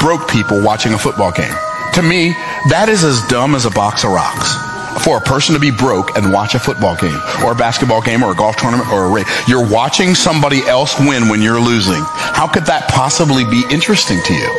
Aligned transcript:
broke 0.00 0.28
people 0.28 0.62
watching 0.62 0.94
a 0.94 0.98
football 0.98 1.30
game. 1.30 1.54
To 1.94 2.02
me, 2.02 2.32
that 2.72 2.88
is 2.88 3.04
as 3.04 3.20
dumb 3.28 3.54
as 3.54 3.66
a 3.66 3.70
box 3.70 4.02
of 4.02 4.10
rocks. 4.10 4.56
For 5.04 5.18
a 5.18 5.20
person 5.20 5.54
to 5.54 5.60
be 5.60 5.70
broke 5.70 6.16
and 6.16 6.32
watch 6.32 6.54
a 6.54 6.58
football 6.58 6.96
game 6.96 7.20
or 7.44 7.52
a 7.52 7.54
basketball 7.54 8.02
game 8.02 8.22
or 8.22 8.32
a 8.32 8.34
golf 8.34 8.56
tournament 8.56 8.90
or 8.90 9.04
a 9.04 9.10
race, 9.10 9.28
you're 9.46 9.66
watching 9.66 10.14
somebody 10.14 10.62
else 10.66 10.98
win 10.98 11.28
when 11.28 11.42
you're 11.42 11.60
losing. 11.60 12.02
How 12.02 12.48
could 12.48 12.66
that 12.66 12.88
possibly 12.88 13.44
be 13.44 13.62
interesting 13.70 14.18
to 14.24 14.34
you? 14.34 14.50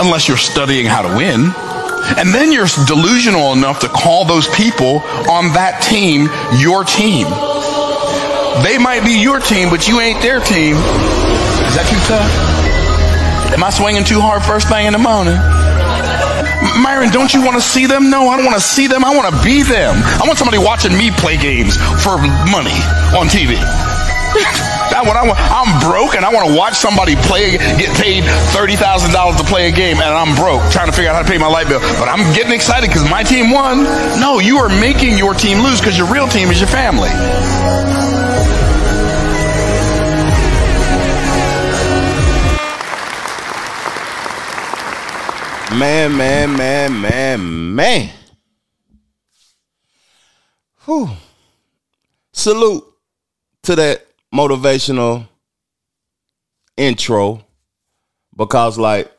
Unless 0.00 0.28
you're 0.28 0.36
studying 0.36 0.86
how 0.86 1.02
to 1.02 1.16
win. 1.16 1.52
And 2.18 2.34
then 2.34 2.52
you're 2.52 2.68
delusional 2.86 3.52
enough 3.52 3.80
to 3.80 3.88
call 3.88 4.24
those 4.24 4.48
people 4.48 5.00
on 5.30 5.54
that 5.54 5.82
team 5.82 6.28
your 6.58 6.84
team. 6.84 7.26
They 8.64 8.76
might 8.78 9.04
be 9.04 9.20
your 9.20 9.38
team, 9.38 9.70
but 9.70 9.86
you 9.86 10.00
ain't 10.00 10.20
their 10.20 10.40
team. 10.40 10.76
Is 10.76 11.74
that 11.76 11.86
too 11.88 12.00
tough? 12.10 12.49
Am 13.52 13.64
I 13.64 13.70
swinging 13.70 14.04
too 14.04 14.20
hard 14.20 14.42
first 14.42 14.68
thing 14.68 14.86
in 14.86 14.92
the 14.92 14.98
morning? 15.02 15.34
Myron, 16.82 17.10
don't 17.10 17.32
you 17.34 17.42
want 17.42 17.56
to 17.56 17.60
see 17.60 17.86
them? 17.86 18.10
No, 18.10 18.28
I 18.28 18.36
don't 18.36 18.46
want 18.46 18.56
to 18.56 18.62
see 18.62 18.86
them. 18.86 19.04
I 19.04 19.14
want 19.14 19.34
to 19.34 19.36
be 19.42 19.62
them. 19.62 19.96
I 19.96 20.22
want 20.26 20.38
somebody 20.38 20.58
watching 20.58 20.96
me 20.96 21.10
play 21.10 21.36
games 21.36 21.76
for 22.02 22.16
money 22.48 22.76
on 23.16 23.26
TV. 23.26 23.58
That's 23.58 25.02
what 25.08 25.16
I 25.16 25.26
want. 25.26 25.38
I'm 25.40 25.70
broke 25.82 26.14
and 26.14 26.24
I 26.24 26.30
want 26.32 26.48
to 26.48 26.54
watch 26.54 26.74
somebody 26.74 27.16
play, 27.16 27.58
get 27.58 27.90
paid 27.98 28.24
$30,000 28.54 29.10
to 29.38 29.44
play 29.44 29.68
a 29.68 29.72
game 29.72 29.98
and 29.98 30.08
I'm 30.14 30.36
broke 30.36 30.62
trying 30.70 30.86
to 30.86 30.92
figure 30.92 31.10
out 31.10 31.16
how 31.16 31.22
to 31.22 31.28
pay 31.28 31.38
my 31.38 31.48
light 31.50 31.68
bill. 31.68 31.80
But 31.98 32.08
I'm 32.08 32.22
getting 32.34 32.52
excited 32.52 32.88
because 32.88 33.08
my 33.10 33.22
team 33.22 33.50
won. 33.50 33.82
No, 34.22 34.38
you 34.38 34.58
are 34.58 34.70
making 34.70 35.18
your 35.18 35.34
team 35.34 35.58
lose 35.58 35.80
because 35.80 35.98
your 35.98 36.06
real 36.06 36.28
team 36.28 36.48
is 36.48 36.60
your 36.60 36.70
family. 36.70 37.10
Man, 45.78 46.16
man, 46.16 46.56
man, 46.56 47.00
man, 47.00 47.74
man. 47.76 48.10
Whew. 50.84 51.10
Salute 52.32 52.84
to 53.62 53.76
that 53.76 54.04
motivational 54.34 55.28
intro 56.76 57.44
because, 58.36 58.78
like, 58.78 59.12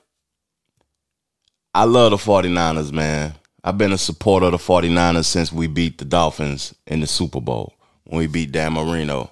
I 1.74 1.86
love 1.86 2.12
the 2.12 2.18
49ers, 2.18 2.92
man. 2.92 3.34
I've 3.64 3.78
been 3.78 3.94
a 3.94 3.98
supporter 3.98 4.48
of 4.48 4.52
the 4.52 4.58
49ers 4.58 5.26
since 5.26 5.54
we 5.54 5.68
beat 5.68 6.00
the 6.00 6.06
Dolphins 6.06 6.76
in 6.86 7.00
the 7.00 7.08
Super 7.08 7.40
Bowl 7.40 7.74
when 8.04 8.20
we 8.20 8.28
beat 8.28 8.52
Dan 8.52 8.74
Marino. 8.74 9.32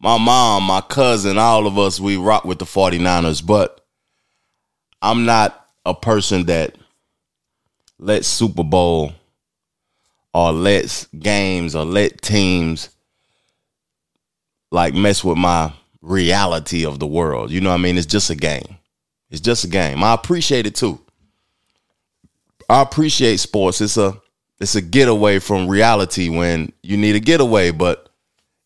My 0.00 0.16
mom, 0.16 0.62
my 0.64 0.80
cousin, 0.80 1.36
all 1.36 1.66
of 1.66 1.78
us, 1.78 2.00
we 2.00 2.16
rock 2.16 2.44
with 2.44 2.58
the 2.58 2.64
49ers, 2.64 3.44
but 3.44 3.84
I'm 5.02 5.26
not 5.26 5.63
a 5.84 5.94
person 5.94 6.46
that 6.46 6.76
lets 7.98 8.26
Super 8.26 8.64
Bowl 8.64 9.12
or 10.32 10.52
lets 10.52 11.06
games 11.06 11.76
or 11.76 11.84
let 11.84 12.20
teams 12.22 12.90
like 14.70 14.94
mess 14.94 15.22
with 15.22 15.38
my 15.38 15.72
reality 16.02 16.84
of 16.84 16.98
the 16.98 17.06
world. 17.06 17.50
You 17.50 17.60
know 17.60 17.70
what 17.70 17.78
I 17.78 17.82
mean? 17.82 17.96
It's 17.96 18.06
just 18.06 18.30
a 18.30 18.34
game. 18.34 18.76
It's 19.30 19.40
just 19.40 19.64
a 19.64 19.68
game. 19.68 20.02
I 20.02 20.14
appreciate 20.14 20.66
it 20.66 20.74
too. 20.74 21.00
I 22.68 22.82
appreciate 22.82 23.38
sports. 23.38 23.80
It's 23.80 23.96
a 23.96 24.20
it's 24.60 24.74
a 24.74 24.80
getaway 24.80 25.38
from 25.38 25.68
reality 25.68 26.28
when 26.28 26.72
you 26.82 26.96
need 26.96 27.16
a 27.16 27.20
getaway, 27.20 27.70
but 27.70 28.08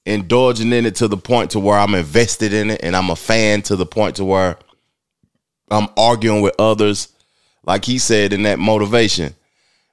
indulging 0.06 0.72
in 0.72 0.86
it 0.86 0.94
to 0.96 1.08
the 1.08 1.16
point 1.16 1.50
to 1.52 1.61
where 1.61 1.78
I'm 1.78 1.94
invested 1.94 2.52
in 2.52 2.70
it 2.70 2.80
and 2.83 2.96
I'm 2.96 3.11
a 3.11 3.16
fan 3.16 3.62
to 3.62 3.77
the 3.77 3.86
point 3.86 4.16
to 4.16 4.24
where 4.24 4.58
I'm 5.70 5.88
arguing 5.97 6.42
with 6.42 6.55
others. 6.58 7.08
Like 7.64 7.84
he 7.84 7.98
said 7.98 8.33
in 8.33 8.44
that 8.44 8.58
motivation, 8.58 9.34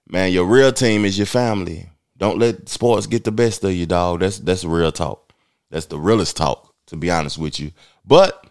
man, 0.07 0.31
your 0.31 0.45
real 0.45 0.71
team 0.71 1.05
is 1.05 1.17
your 1.17 1.27
family. 1.27 1.89
Don't 2.17 2.39
let 2.39 2.69
sports 2.69 3.07
get 3.07 3.23
the 3.25 3.31
best 3.31 3.63
of 3.63 3.73
you, 3.73 3.85
dog. 3.85 4.21
That's 4.21 4.39
that's 4.39 4.63
real 4.63 4.91
talk. 4.91 5.33
That's 5.69 5.87
the 5.87 5.99
realest 5.99 6.37
talk, 6.37 6.73
to 6.87 6.95
be 6.95 7.11
honest 7.11 7.37
with 7.37 7.59
you. 7.59 7.71
But 8.05 8.45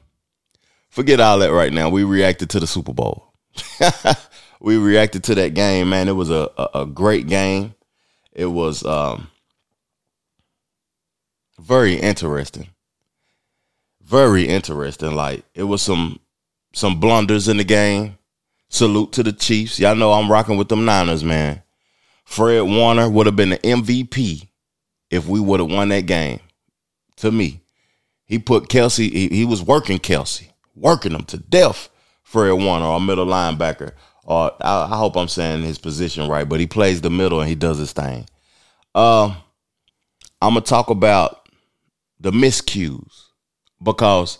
forget 0.90 1.20
all 1.20 1.38
that 1.38 1.52
right 1.52 1.72
now. 1.72 1.88
We 1.88 2.04
reacted 2.04 2.50
to 2.50 2.60
the 2.60 2.66
Super 2.66 2.92
Bowl. 2.92 3.32
we 4.60 4.76
reacted 4.76 5.24
to 5.24 5.34
that 5.36 5.54
game, 5.54 5.88
man. 5.88 6.08
It 6.08 6.12
was 6.12 6.30
a, 6.30 6.50
a, 6.58 6.68
a 6.74 6.86
great 6.86 7.26
game. 7.26 7.74
It 8.32 8.46
was 8.46 8.84
um, 8.84 9.28
very 11.58 11.94
interesting. 11.94 12.68
Very 14.02 14.46
interesting. 14.46 15.14
Like 15.14 15.44
it 15.54 15.62
was 15.62 15.80
some 15.80 16.18
some 16.74 17.00
blunders 17.00 17.48
in 17.48 17.56
the 17.56 17.64
game. 17.64 18.18
Salute 18.68 19.12
to 19.12 19.22
the 19.22 19.32
Chiefs. 19.32 19.78
Y'all 19.78 19.94
know 19.94 20.12
I'm 20.12 20.30
rocking 20.30 20.56
with 20.56 20.68
them 20.68 20.84
Niners, 20.84 21.22
man. 21.22 21.62
Fred 22.24 22.62
Warner 22.62 23.08
would 23.08 23.26
have 23.26 23.36
been 23.36 23.50
the 23.50 23.58
MVP 23.58 24.48
if 25.10 25.26
we 25.26 25.38
would 25.38 25.60
have 25.60 25.70
won 25.70 25.90
that 25.90 26.06
game. 26.06 26.40
To 27.16 27.30
me, 27.30 27.60
he 28.24 28.38
put 28.38 28.68
Kelce, 28.68 29.10
He, 29.10 29.28
he 29.28 29.44
was 29.44 29.62
working 29.62 29.98
Kelce, 29.98 30.48
working 30.74 31.12
him 31.12 31.24
to 31.26 31.38
death. 31.38 31.88
Fred 32.22 32.52
Warner, 32.52 32.86
our 32.86 33.00
middle 33.00 33.26
linebacker. 33.26 33.92
Or 34.24 34.50
I, 34.60 34.84
I, 34.90 34.96
hope 34.96 35.16
I'm 35.16 35.28
saying 35.28 35.62
his 35.62 35.78
position 35.78 36.28
right, 36.28 36.48
but 36.48 36.58
he 36.58 36.66
plays 36.66 37.00
the 37.00 37.10
middle 37.10 37.40
and 37.40 37.48
he 37.48 37.54
does 37.54 37.78
his 37.78 37.92
thing. 37.92 38.26
Uh, 38.94 39.34
I'm 40.40 40.54
gonna 40.54 40.62
talk 40.62 40.90
about 40.90 41.48
the 42.18 42.32
miscues 42.32 43.12
because 43.82 44.38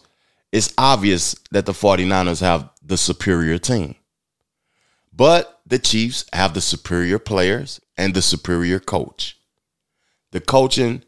it's 0.54 0.72
obvious 0.78 1.34
that 1.50 1.66
the 1.66 1.72
49ers 1.72 2.40
have 2.40 2.70
the 2.80 2.96
superior 2.96 3.58
team. 3.58 3.96
But 5.12 5.60
the 5.66 5.80
Chiefs 5.80 6.26
have 6.32 6.54
the 6.54 6.60
superior 6.60 7.18
players 7.18 7.80
and 7.96 8.14
the 8.14 8.22
superior 8.22 8.78
coach. 8.78 9.36
The 10.30 10.38
coaching 10.38 11.02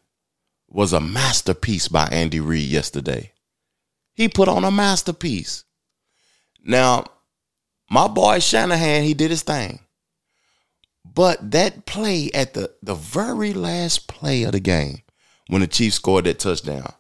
was 0.68 0.92
a 0.92 0.98
masterpiece 0.98 1.86
by 1.86 2.08
Andy 2.10 2.40
Reid 2.40 2.68
yesterday. 2.68 3.34
He 4.14 4.28
put 4.28 4.48
on 4.48 4.64
a 4.64 4.72
masterpiece. 4.72 5.62
Now, 6.64 7.04
my 7.88 8.08
boy 8.08 8.40
Shanahan, 8.40 9.04
he 9.04 9.14
did 9.14 9.30
his 9.30 9.44
thing. 9.44 9.78
But 11.04 11.52
that 11.52 11.86
play 11.86 12.32
at 12.34 12.54
the, 12.54 12.72
the 12.82 12.96
very 12.96 13.52
last 13.52 14.08
play 14.08 14.42
of 14.42 14.52
the 14.52 14.60
game, 14.60 15.02
when 15.46 15.60
the 15.60 15.68
Chiefs 15.68 15.94
scored 15.94 16.24
that 16.24 16.40
touchdown, 16.40 16.92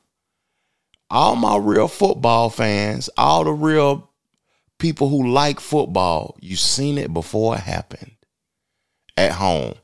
all 1.10 1.36
my 1.36 1.56
real 1.56 1.88
football 1.88 2.50
fans, 2.50 3.08
all 3.16 3.44
the 3.44 3.52
real 3.52 4.10
people 4.78 5.08
who 5.08 5.28
like 5.28 5.60
football, 5.60 6.36
you've 6.40 6.60
seen 6.60 6.98
it 6.98 7.12
before 7.12 7.54
it 7.56 7.60
happened 7.60 8.12
at 9.16 9.32
home. 9.32 9.74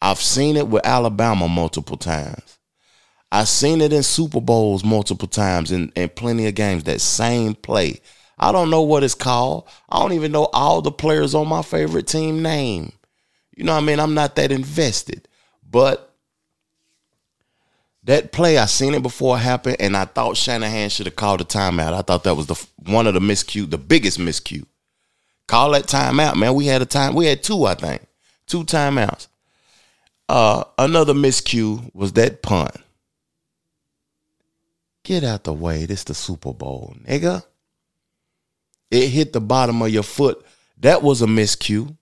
I've 0.00 0.20
seen 0.20 0.56
it 0.56 0.68
with 0.68 0.86
Alabama 0.86 1.48
multiple 1.48 1.96
times. 1.96 2.58
I've 3.32 3.48
seen 3.48 3.80
it 3.80 3.92
in 3.92 4.02
Super 4.02 4.40
Bowls 4.40 4.84
multiple 4.84 5.28
times 5.28 5.72
and 5.72 5.90
in, 5.96 6.04
in 6.04 6.08
plenty 6.10 6.46
of 6.46 6.54
games. 6.54 6.84
That 6.84 7.00
same 7.00 7.54
play. 7.54 8.00
I 8.38 8.52
don't 8.52 8.70
know 8.70 8.82
what 8.82 9.02
it's 9.02 9.14
called. 9.14 9.68
I 9.88 9.98
don't 9.98 10.12
even 10.12 10.32
know 10.32 10.48
all 10.52 10.82
the 10.82 10.92
players 10.92 11.34
on 11.34 11.48
my 11.48 11.62
favorite 11.62 12.06
team 12.06 12.42
name. 12.42 12.92
You 13.56 13.64
know 13.64 13.72
what 13.74 13.82
I 13.82 13.86
mean? 13.86 13.98
I'm 13.98 14.14
not 14.14 14.36
that 14.36 14.52
invested. 14.52 15.26
But 15.68 16.14
that 18.06 18.30
play, 18.30 18.56
I 18.56 18.66
seen 18.66 18.94
it 18.94 19.02
before 19.02 19.36
it 19.36 19.40
happened, 19.40 19.76
and 19.80 19.96
I 19.96 20.04
thought 20.04 20.36
Shanahan 20.36 20.90
should 20.90 21.06
have 21.06 21.16
called 21.16 21.40
a 21.40 21.44
timeout. 21.44 21.92
I 21.92 22.02
thought 22.02 22.22
that 22.24 22.36
was 22.36 22.46
the 22.46 22.66
one 22.88 23.08
of 23.08 23.14
the 23.14 23.20
miscue, 23.20 23.68
the 23.68 23.78
biggest 23.78 24.18
miscue. 24.18 24.64
Call 25.48 25.72
that 25.72 25.86
timeout, 25.86 26.36
man. 26.36 26.54
We 26.54 26.66
had 26.66 26.82
a 26.82 26.86
time. 26.86 27.14
We 27.14 27.26
had 27.26 27.42
two, 27.42 27.64
I 27.64 27.74
think, 27.74 28.06
two 28.46 28.62
timeouts. 28.62 29.26
Uh, 30.28 30.64
another 30.78 31.14
miscue 31.14 31.92
was 31.94 32.12
that 32.12 32.42
punt. 32.42 32.76
Get 35.02 35.24
out 35.24 35.44
the 35.44 35.52
way. 35.52 35.84
This 35.84 36.04
the 36.04 36.14
Super 36.14 36.52
Bowl, 36.52 36.94
nigga. 37.04 37.44
It 38.90 39.08
hit 39.08 39.32
the 39.32 39.40
bottom 39.40 39.82
of 39.82 39.90
your 39.90 40.04
foot. 40.04 40.44
That 40.78 41.02
was 41.02 41.22
a 41.22 41.26
miscue. 41.26 41.96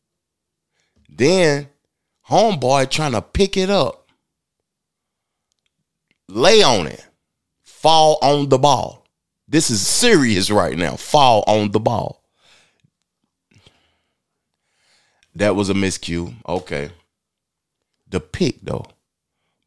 Then 1.08 1.68
homeboy 2.28 2.90
trying 2.90 3.12
to 3.12 3.22
pick 3.22 3.56
it 3.56 3.70
up 3.70 4.03
lay 6.28 6.62
on 6.62 6.86
it, 6.86 7.06
fall 7.62 8.18
on 8.22 8.48
the 8.48 8.58
ball. 8.58 9.06
This 9.46 9.70
is 9.70 9.86
serious 9.86 10.50
right 10.50 10.76
now. 10.76 10.96
Fall 10.96 11.44
on 11.46 11.70
the 11.70 11.80
ball. 11.80 12.22
That 15.34 15.56
was 15.56 15.68
a 15.68 15.74
miscue. 15.74 16.34
Okay. 16.48 16.90
The 18.08 18.20
pick 18.20 18.60
though. 18.62 18.86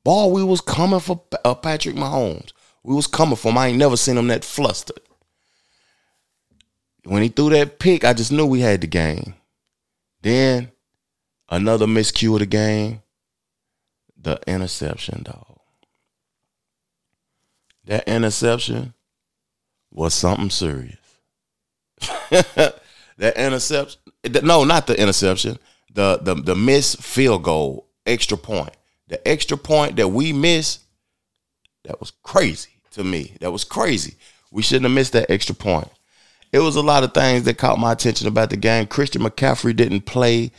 Ball 0.03 0.31
we 0.31 0.43
was 0.43 0.61
coming 0.61 0.99
for 0.99 1.21
uh, 1.43 1.53
Patrick 1.55 1.95
Mahomes. 1.95 2.53
We 2.83 2.95
was 2.95 3.07
coming 3.07 3.35
for 3.35 3.51
him. 3.51 3.57
I 3.57 3.67
ain't 3.67 3.77
never 3.77 3.97
seen 3.97 4.17
him 4.17 4.27
that 4.27 4.45
flustered. 4.45 5.01
When 7.03 7.21
he 7.21 7.29
threw 7.29 7.49
that 7.51 7.79
pick, 7.79 8.03
I 8.03 8.13
just 8.13 8.31
knew 8.31 8.45
we 8.45 8.61
had 8.61 8.81
the 8.81 8.87
game. 8.87 9.35
Then 10.21 10.71
another 11.49 11.85
miscue 11.85 12.33
of 12.33 12.39
the 12.39 12.45
game, 12.45 13.01
the 14.17 14.39
interception, 14.47 15.23
dog. 15.23 15.46
That 17.87 18.07
interception 18.07 18.93
was 19.91 20.13
something 20.13 20.49
serious. 20.49 20.97
That 23.17 23.35
interception. 23.37 23.99
No, 24.43 24.63
not 24.63 24.87
the 24.87 24.99
interception. 24.99 25.57
The 25.93 26.19
the 26.21 26.35
the 26.35 26.55
missed 26.55 27.01
field 27.01 27.43
goal, 27.43 27.87
extra 28.05 28.37
point. 28.37 28.75
The 29.07 29.25
extra 29.27 29.57
point 29.57 29.95
that 29.95 30.09
we 30.09 30.33
missed, 30.33 30.81
that 31.83 31.99
was 31.99 32.11
crazy 32.23 32.79
to 32.91 33.03
me. 33.03 33.35
That 33.39 33.51
was 33.51 33.63
crazy. 33.63 34.15
We 34.51 34.61
shouldn't 34.61 34.83
have 34.83 34.91
missed 34.93 35.13
that 35.13 35.31
extra 35.31 35.55
point. 35.55 35.89
It 36.51 36.59
was 36.59 36.75
a 36.75 36.81
lot 36.81 37.03
of 37.03 37.13
things 37.13 37.43
that 37.43 37.57
caught 37.57 37.79
my 37.79 37.93
attention 37.93 38.27
about 38.27 38.49
the 38.49 38.57
game. 38.57 38.85
Christian 38.87 39.21
McCaffrey 39.21 39.75
didn't 39.75 40.01
play 40.01 40.51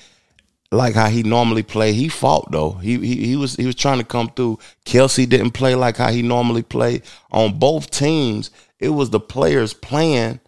like 0.71 0.95
how 0.95 1.09
he 1.09 1.23
normally 1.23 1.63
play. 1.63 1.93
He 1.93 2.09
fought 2.09 2.51
though. 2.51 2.73
He, 2.73 2.99
he 2.99 3.27
he 3.27 3.37
was 3.37 3.57
he 3.57 3.67
was 3.67 3.75
trying 3.75 3.99
to 3.99 4.05
come 4.05 4.29
through. 4.29 4.59
Kelce 4.85 5.29
didn't 5.29 5.53
play 5.53 5.75
like 5.75 5.97
how 5.97 6.11
he 6.11 6.23
normally 6.23 6.63
play. 6.63 7.03
On 7.31 7.59
both 7.59 7.91
teams, 7.91 8.51
it 8.79 8.91
was 8.91 9.11
the 9.11 9.21
players 9.21 9.73
playing 9.73 10.41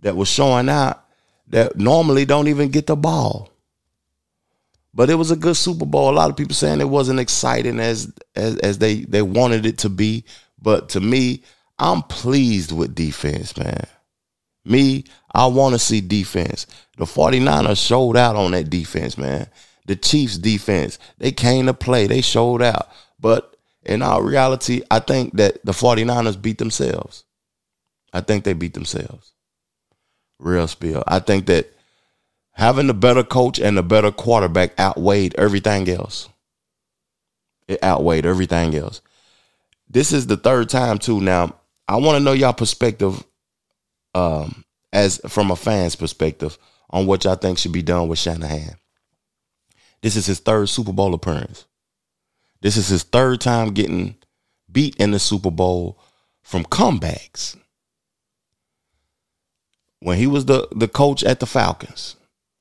that 0.00 0.16
was 0.16 0.28
showing 0.28 0.68
out 0.68 1.04
that 1.48 1.76
normally 1.76 2.24
don't 2.24 2.48
even 2.48 2.70
get 2.70 2.86
the 2.86 2.96
ball. 2.96 3.48
But 4.92 5.08
it 5.08 5.14
was 5.14 5.30
a 5.30 5.36
good 5.36 5.56
Super 5.56 5.86
Bowl. 5.86 6.10
A 6.10 6.12
lot 6.12 6.30
of 6.30 6.36
people 6.36 6.54
saying 6.54 6.80
it 6.80 6.88
wasn't 6.88 7.20
exciting 7.20 7.78
as 7.78 8.12
as 8.34 8.56
as 8.58 8.78
they 8.78 9.02
they 9.02 9.22
wanted 9.22 9.66
it 9.66 9.78
to 9.78 9.88
be. 9.88 10.24
But 10.60 10.90
to 10.90 11.00
me, 11.00 11.42
I'm 11.78 12.02
pleased 12.02 12.72
with 12.72 12.94
defense, 12.94 13.56
man. 13.56 13.86
Me, 14.64 15.04
I 15.34 15.46
want 15.46 15.74
to 15.74 15.78
see 15.78 16.00
defense. 16.00 16.66
The 16.98 17.04
49ers 17.04 17.84
showed 17.84 18.16
out 18.16 18.36
on 18.36 18.50
that 18.52 18.70
defense, 18.70 19.16
man. 19.16 19.48
The 19.86 19.96
Chiefs 19.96 20.38
defense, 20.38 20.98
they 21.18 21.32
came 21.32 21.66
to 21.66 21.74
play. 21.74 22.06
They 22.06 22.20
showed 22.20 22.62
out. 22.62 22.88
But 23.18 23.56
in 23.84 24.02
our 24.02 24.22
reality, 24.22 24.82
I 24.90 25.00
think 25.00 25.36
that 25.36 25.64
the 25.64 25.72
49ers 25.72 26.40
beat 26.40 26.58
themselves. 26.58 27.24
I 28.12 28.20
think 28.20 28.44
they 28.44 28.52
beat 28.52 28.74
themselves. 28.74 29.32
Real 30.38 30.68
spill. 30.68 31.02
I 31.06 31.20
think 31.20 31.46
that 31.46 31.72
having 32.52 32.86
the 32.86 32.94
better 32.94 33.24
coach 33.24 33.58
and 33.58 33.76
the 33.76 33.82
better 33.82 34.10
quarterback 34.10 34.78
outweighed 34.78 35.34
everything 35.36 35.88
else. 35.88 36.28
It 37.68 37.82
outweighed 37.82 38.26
everything 38.26 38.74
else. 38.74 39.00
This 39.88 40.12
is 40.12 40.26
the 40.26 40.36
third 40.36 40.68
time 40.68 40.98
too. 40.98 41.20
Now, 41.20 41.56
I 41.88 41.96
want 41.96 42.18
to 42.18 42.24
know 42.24 42.32
y'all 42.32 42.52
perspective 42.52 43.24
um, 44.14 44.64
as 44.92 45.20
from 45.28 45.50
a 45.50 45.56
fan's 45.56 45.96
perspective 45.96 46.58
on 46.90 47.06
what 47.06 47.24
y'all 47.24 47.36
think 47.36 47.58
should 47.58 47.72
be 47.72 47.82
done 47.82 48.08
with 48.08 48.18
Shanahan. 48.18 48.76
This 50.02 50.16
is 50.16 50.26
his 50.26 50.40
third 50.40 50.68
Super 50.68 50.92
Bowl 50.92 51.14
appearance. 51.14 51.66
This 52.62 52.76
is 52.76 52.88
his 52.88 53.02
third 53.02 53.40
time 53.40 53.72
getting 53.72 54.16
beat 54.70 54.96
in 54.96 55.10
the 55.10 55.18
Super 55.18 55.50
Bowl 55.50 56.00
from 56.42 56.64
comebacks. 56.64 57.56
When 60.00 60.16
he 60.16 60.26
was 60.26 60.46
the, 60.46 60.68
the 60.72 60.88
coach 60.88 61.22
at 61.22 61.40
the 61.40 61.46
Falcons, 61.46 62.16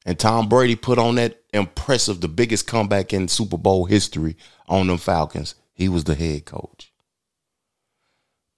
and 0.05 0.17
Tom 0.17 0.49
Brady 0.49 0.75
put 0.75 0.97
on 0.97 1.15
that 1.15 1.41
impressive, 1.53 2.21
the 2.21 2.27
biggest 2.27 2.67
comeback 2.67 3.13
in 3.13 3.27
Super 3.27 3.57
Bowl 3.57 3.85
history 3.85 4.35
on 4.67 4.87
them 4.87 4.97
Falcons, 4.97 5.55
he 5.73 5.87
was 5.87 6.03
the 6.03 6.15
head 6.15 6.45
coach. 6.45 6.88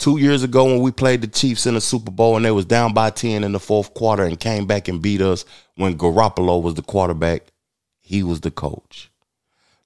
Two 0.02 0.18
years 0.18 0.42
ago, 0.42 0.66
when 0.66 0.82
we 0.82 0.92
played 0.92 1.22
the 1.22 1.28
Chiefs 1.28 1.68
in 1.68 1.76
the 1.76 1.80
Super 1.80 2.10
Bowl 2.10 2.36
and 2.36 2.44
they 2.44 2.50
was 2.50 2.66
down 2.66 2.92
by 2.92 3.12
10 3.12 3.44
in 3.44 3.52
the 3.52 3.60
fourth 3.60 3.94
quarter 3.94 4.24
and 4.24 4.40
came 4.40 4.66
back 4.66 4.88
and 4.88 5.00
beat 5.00 5.22
us 5.22 5.46
when 5.76 5.96
Garoppolo 5.96 6.60
was 6.60 6.74
the 6.74 6.82
quarterback, 6.82 7.52
he 8.00 8.24
was 8.24 8.42
the 8.42 8.50
coach. 8.50 9.12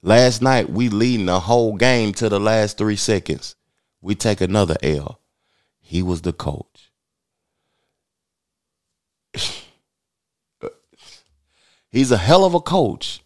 Last 0.01 0.41
night, 0.41 0.69
we 0.69 0.87
leading 0.87 1.25
the 1.25 1.41
whole 1.41 1.75
game 1.75 2.13
to 2.13 2.29
the 2.29 2.39
last 2.39 2.77
three 2.77 2.95
seconds. 2.95 3.57
We 3.99 4.15
take 4.15 4.39
another 4.39 4.77
L. 4.81 5.19
He 5.81 6.01
was 6.01 6.21
the 6.21 6.31
coach. 6.31 6.93
He's 11.91 12.13
a 12.13 12.17
hell 12.17 12.45
of 12.45 12.53
a 12.53 12.61
coach. 12.61 13.19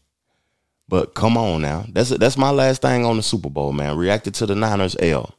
But 0.88 1.14
come 1.14 1.38
on 1.38 1.62
now. 1.62 1.86
That's 1.88 2.10
that's 2.10 2.36
my 2.36 2.50
last 2.50 2.82
thing 2.82 3.06
on 3.06 3.18
the 3.18 3.22
Super 3.22 3.52
Bowl, 3.52 3.74
man. 3.74 3.96
Reacted 3.96 4.34
to 4.34 4.48
the 4.48 4.56
Niners 4.56 4.96
L. 5.00 5.36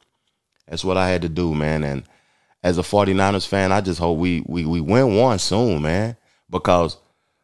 That's 0.71 0.85
what 0.85 0.95
I 0.95 1.09
had 1.09 1.23
to 1.23 1.29
do, 1.29 1.53
man. 1.53 1.83
And 1.83 2.03
as 2.63 2.77
a 2.77 2.81
49ers 2.81 3.45
fan, 3.45 3.73
I 3.73 3.81
just 3.81 3.99
hope 3.99 4.17
we 4.17 4.41
we 4.47 4.65
we 4.65 4.79
win 4.79 5.17
one 5.17 5.37
soon, 5.37 5.81
man. 5.81 6.15
Because 6.49 6.95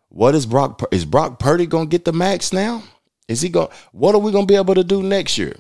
what 0.08 0.34
is 0.34 0.46
Brock 0.46 0.82
is 0.94 1.04
Brock 1.04 1.38
Purdy 1.38 1.66
gonna 1.66 1.88
get 1.88 2.06
the 2.06 2.14
max 2.14 2.54
now? 2.54 2.84
Is 3.28 3.42
he 3.42 3.50
going 3.50 3.68
what 3.92 4.16
are 4.16 4.22
we 4.22 4.32
gonna 4.32 4.46
be 4.46 4.56
able 4.56 4.76
to 4.76 4.84
do 4.84 5.04
next 5.04 5.38
year? 5.38 5.58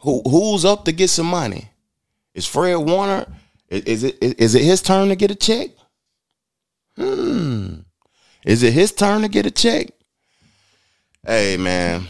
Who 0.00 0.20
who's 0.26 0.66
up 0.66 0.84
to 0.84 0.92
get 0.92 1.08
some 1.08 1.26
money? 1.26 1.70
Is 2.34 2.46
Fred 2.46 2.76
Warner 2.76 3.26
is 3.70 4.04
it 4.04 4.18
is 4.20 4.54
it 4.54 4.62
his 4.62 4.82
turn 4.82 5.08
to 5.08 5.16
get 5.16 5.30
a 5.30 5.34
check? 5.34 5.70
Hmm. 6.96 7.76
Is 8.44 8.62
it 8.62 8.74
his 8.74 8.92
turn 8.92 9.22
to 9.22 9.28
get 9.28 9.46
a 9.46 9.50
check? 9.50 9.88
Hey 11.26 11.56
man, 11.56 12.06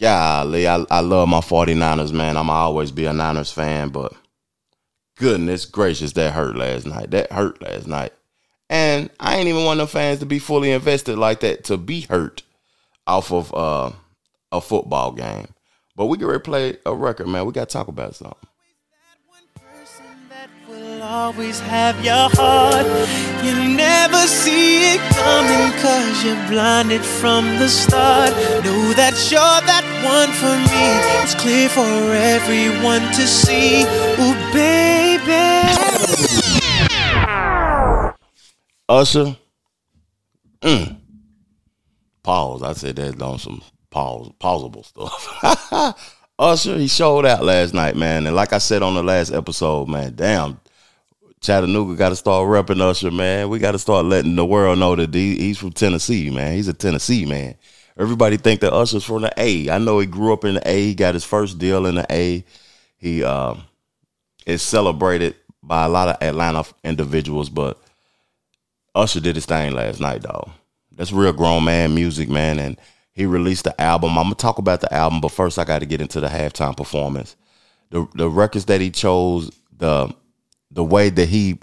golly, 0.00 0.66
I, 0.68 0.84
I 0.90 1.00
love 1.00 1.28
my 1.28 1.40
49ers, 1.40 2.12
man. 2.12 2.36
I'm 2.36 2.50
always 2.50 2.90
be 2.92 3.06
a 3.06 3.12
Niners 3.12 3.52
fan, 3.52 3.88
but 3.90 4.12
goodness 5.16 5.64
gracious, 5.64 6.12
that 6.12 6.32
hurt 6.32 6.56
last 6.56 6.86
night. 6.86 7.10
That 7.10 7.32
hurt 7.32 7.60
last 7.62 7.86
night. 7.86 8.12
And 8.70 9.10
I 9.18 9.36
ain't 9.36 9.48
even 9.48 9.64
of 9.64 9.78
them 9.78 9.86
fans 9.86 10.20
to 10.20 10.26
be 10.26 10.38
fully 10.38 10.70
invested 10.70 11.16
like 11.16 11.40
that, 11.40 11.64
to 11.64 11.76
be 11.76 12.02
hurt 12.02 12.42
off 13.06 13.32
of 13.32 13.54
uh, 13.54 13.90
a 14.52 14.60
football 14.60 15.12
game. 15.12 15.48
But 15.96 16.06
we 16.06 16.18
can 16.18 16.28
replay 16.28 16.78
a 16.86 16.94
record, 16.94 17.28
man. 17.28 17.46
We 17.46 17.52
got 17.52 17.68
to 17.68 17.72
talk 17.72 17.88
about 17.88 18.14
something 18.14 18.48
always 21.08 21.58
have 21.60 22.04
your 22.04 22.28
heart. 22.32 22.86
You 23.42 23.54
never 23.76 24.22
see 24.26 24.94
it 24.94 25.00
coming 25.16 25.72
cause 25.80 26.24
you're 26.24 26.48
blinded 26.48 27.02
from 27.02 27.44
the 27.58 27.68
start. 27.68 28.30
Know 28.64 28.92
that 28.92 29.16
you're 29.30 29.60
that 29.72 29.84
one 30.04 30.30
for 30.32 30.54
me. 30.54 30.84
It's 31.22 31.34
clear 31.34 31.68
for 31.68 31.82
everyone 31.82 33.02
to 33.12 33.26
see. 33.26 33.82
Ooh, 33.82 34.52
baby. 34.52 34.98
Usher. 38.88 39.36
Mm. 40.62 40.96
Pause. 42.22 42.62
I 42.62 42.72
said 42.72 42.96
that 42.96 43.22
on 43.22 43.38
some 43.38 43.62
pause, 43.90 44.30
pausable 44.40 44.84
stuff. 44.84 46.14
Usher, 46.38 46.78
he 46.78 46.86
showed 46.86 47.26
out 47.26 47.42
last 47.42 47.74
night, 47.74 47.96
man. 47.96 48.26
And 48.26 48.36
like 48.36 48.52
I 48.52 48.58
said 48.58 48.82
on 48.82 48.94
the 48.94 49.02
last 49.02 49.32
episode, 49.32 49.88
man, 49.88 50.14
damn, 50.14 50.60
Chattanooga 51.40 51.96
got 51.96 52.10
to 52.10 52.16
start 52.16 52.46
repping 52.48 52.80
Usher, 52.80 53.10
man. 53.10 53.48
We 53.48 53.58
got 53.58 53.72
to 53.72 53.78
start 53.78 54.06
letting 54.06 54.36
the 54.36 54.44
world 54.46 54.78
know 54.78 54.96
that 54.96 55.14
he's 55.14 55.58
from 55.58 55.72
Tennessee, 55.72 56.30
man. 56.30 56.54
He's 56.54 56.68
a 56.68 56.72
Tennessee 56.72 57.26
man. 57.26 57.56
Everybody 57.98 58.36
think 58.36 58.60
that 58.60 58.72
Usher's 58.72 59.04
from 59.04 59.22
the 59.22 59.32
A. 59.36 59.70
I 59.70 59.78
know 59.78 59.98
he 59.98 60.06
grew 60.06 60.32
up 60.32 60.44
in 60.44 60.54
the 60.54 60.68
A. 60.68 60.84
He 60.86 60.94
got 60.94 61.14
his 61.14 61.24
first 61.24 61.58
deal 61.58 61.84
in 61.86 61.96
the 61.96 62.06
A. 62.10 62.44
He 62.96 63.24
uh, 63.24 63.54
is 64.46 64.62
celebrated 64.62 65.34
by 65.62 65.84
a 65.84 65.88
lot 65.88 66.08
of 66.08 66.22
Atlanta 66.22 66.64
individuals, 66.84 67.48
but 67.48 67.80
Usher 68.94 69.20
did 69.20 69.34
his 69.34 69.46
thing 69.46 69.74
last 69.74 70.00
night, 70.00 70.22
dog. 70.22 70.50
That's 70.92 71.12
real 71.12 71.32
grown 71.32 71.64
man 71.64 71.94
music, 71.94 72.28
man. 72.28 72.60
And 72.60 72.78
he 73.12 73.26
released 73.26 73.64
the 73.64 73.80
album. 73.80 74.16
I'm 74.16 74.24
gonna 74.24 74.36
talk 74.36 74.58
about 74.58 74.80
the 74.80 74.92
album, 74.94 75.20
but 75.20 75.32
first 75.32 75.58
I 75.58 75.64
got 75.64 75.80
to 75.80 75.86
get 75.86 76.00
into 76.00 76.20
the 76.20 76.28
halftime 76.28 76.76
performance. 76.76 77.34
The 77.90 78.06
the 78.14 78.28
records 78.28 78.66
that 78.66 78.80
he 78.80 78.90
chose, 78.90 79.50
the 79.76 80.14
the 80.70 80.84
way 80.84 81.10
that 81.10 81.28
he 81.28 81.58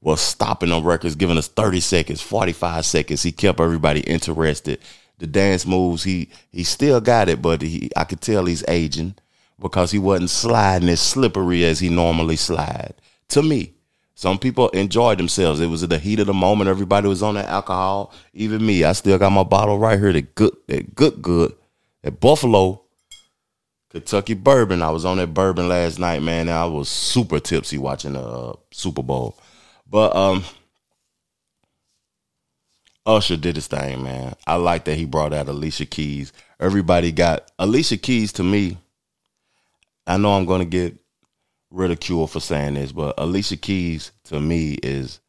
was 0.00 0.20
stopping 0.20 0.72
on 0.72 0.84
records, 0.84 1.14
giving 1.14 1.38
us 1.38 1.48
30 1.48 1.80
seconds, 1.80 2.20
45 2.20 2.84
seconds. 2.84 3.22
He 3.22 3.32
kept 3.32 3.60
everybody 3.60 4.00
interested. 4.00 4.78
The 5.18 5.26
dance 5.26 5.66
moves, 5.66 6.04
he 6.04 6.28
he 6.52 6.62
still 6.64 7.00
got 7.00 7.28
it, 7.28 7.40
but 7.40 7.62
he 7.62 7.90
I 7.96 8.04
could 8.04 8.20
tell 8.20 8.44
he's 8.44 8.64
aging 8.68 9.14
because 9.60 9.90
he 9.90 9.98
wasn't 9.98 10.30
sliding 10.30 10.88
as 10.88 11.00
slippery 11.00 11.64
as 11.64 11.80
he 11.80 11.88
normally 11.88 12.36
slide. 12.36 12.94
To 13.30 13.42
me, 13.42 13.74
some 14.14 14.38
people 14.38 14.68
enjoyed 14.70 15.18
themselves. 15.18 15.60
It 15.60 15.68
was 15.68 15.82
at 15.82 15.90
the 15.90 15.98
heat 15.98 16.20
of 16.20 16.26
the 16.26 16.34
moment. 16.34 16.68
Everybody 16.68 17.08
was 17.08 17.22
on 17.22 17.34
that 17.34 17.48
alcohol. 17.48 18.12
Even 18.34 18.64
me, 18.64 18.84
I 18.84 18.92
still 18.92 19.18
got 19.18 19.30
my 19.30 19.42
bottle 19.42 19.78
right 19.78 19.98
here. 19.98 20.12
That 20.12 20.34
good, 20.34 20.56
that 20.68 20.94
good, 20.94 21.22
good. 21.22 21.54
At 22.04 22.20
Buffalo, 22.20 22.82
Kentucky 23.90 24.34
bourbon. 24.34 24.82
I 24.82 24.90
was 24.90 25.04
on 25.04 25.16
that 25.16 25.34
bourbon 25.34 25.68
last 25.68 25.98
night, 25.98 26.22
man. 26.22 26.48
I 26.48 26.66
was 26.66 26.88
super 26.88 27.40
tipsy 27.40 27.78
watching 27.78 28.12
the 28.12 28.20
uh, 28.20 28.56
Super 28.70 29.02
Bowl. 29.02 29.38
But 29.88 30.14
um 30.14 30.44
Usher 33.06 33.36
did 33.36 33.54
his 33.54 33.68
thing, 33.68 34.02
man. 34.02 34.34
I 34.46 34.56
like 34.56 34.84
that 34.84 34.96
he 34.96 35.04
brought 35.04 35.32
out 35.32 35.48
Alicia 35.48 35.86
Keys. 35.86 36.32
Everybody 36.58 37.12
got 37.12 37.50
Alicia 37.58 37.98
Keys 37.98 38.32
to 38.34 38.42
me. 38.42 38.78
I 40.06 40.16
know 40.16 40.32
I'm 40.32 40.44
going 40.44 40.60
to 40.60 40.64
get 40.66 40.98
ridiculed 41.70 42.32
for 42.32 42.40
saying 42.40 42.74
this, 42.74 42.90
but 42.90 43.14
Alicia 43.16 43.56
Keys 43.56 44.10
to 44.24 44.40
me 44.40 44.74
is 44.82 45.20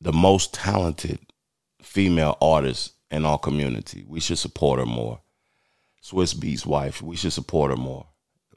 the 0.00 0.12
most 0.12 0.52
talented 0.52 1.20
female 1.80 2.36
artist 2.40 2.94
in 3.12 3.24
our 3.24 3.38
community. 3.38 4.04
We 4.08 4.18
should 4.18 4.38
support 4.38 4.80
her 4.80 4.86
more. 4.86 5.20
Swizz 6.02 6.34
Beatz 6.34 6.66
wife. 6.66 7.00
We 7.00 7.14
should 7.14 7.32
support 7.32 7.70
her 7.70 7.76
more. 7.76 8.06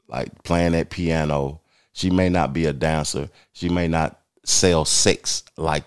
Like 0.08 0.42
playing 0.42 0.72
that 0.72 0.90
piano. 0.90 1.60
She 1.92 2.10
may 2.10 2.28
not 2.28 2.52
be 2.52 2.66
a 2.66 2.72
dancer. 2.72 3.30
She 3.52 3.68
may 3.68 3.86
not 3.86 4.20
sell 4.44 4.84
sex 4.84 5.44
like 5.56 5.84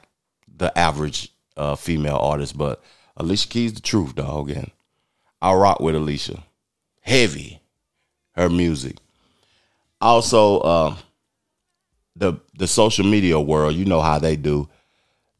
the 0.56 0.78
average 0.78 1.34
uh, 1.60 1.76
female 1.76 2.18
artist, 2.18 2.58
but 2.58 2.82
Alicia 3.18 3.50
Keys 3.50 3.74
the 3.74 3.82
truth, 3.82 4.16
dog. 4.16 4.50
And 4.50 4.72
I 5.42 5.54
rock 5.54 5.80
with 5.80 5.96
Alicia. 5.96 6.44
Heavy, 7.02 7.62
her 8.32 8.50
music. 8.50 8.98
Also, 10.02 10.60
uh, 10.60 10.96
the 12.16 12.34
the 12.58 12.68
social 12.68 13.06
media 13.06 13.40
world, 13.40 13.76
you 13.76 13.86
know 13.86 14.02
how 14.02 14.20
they 14.20 14.36
do. 14.36 14.70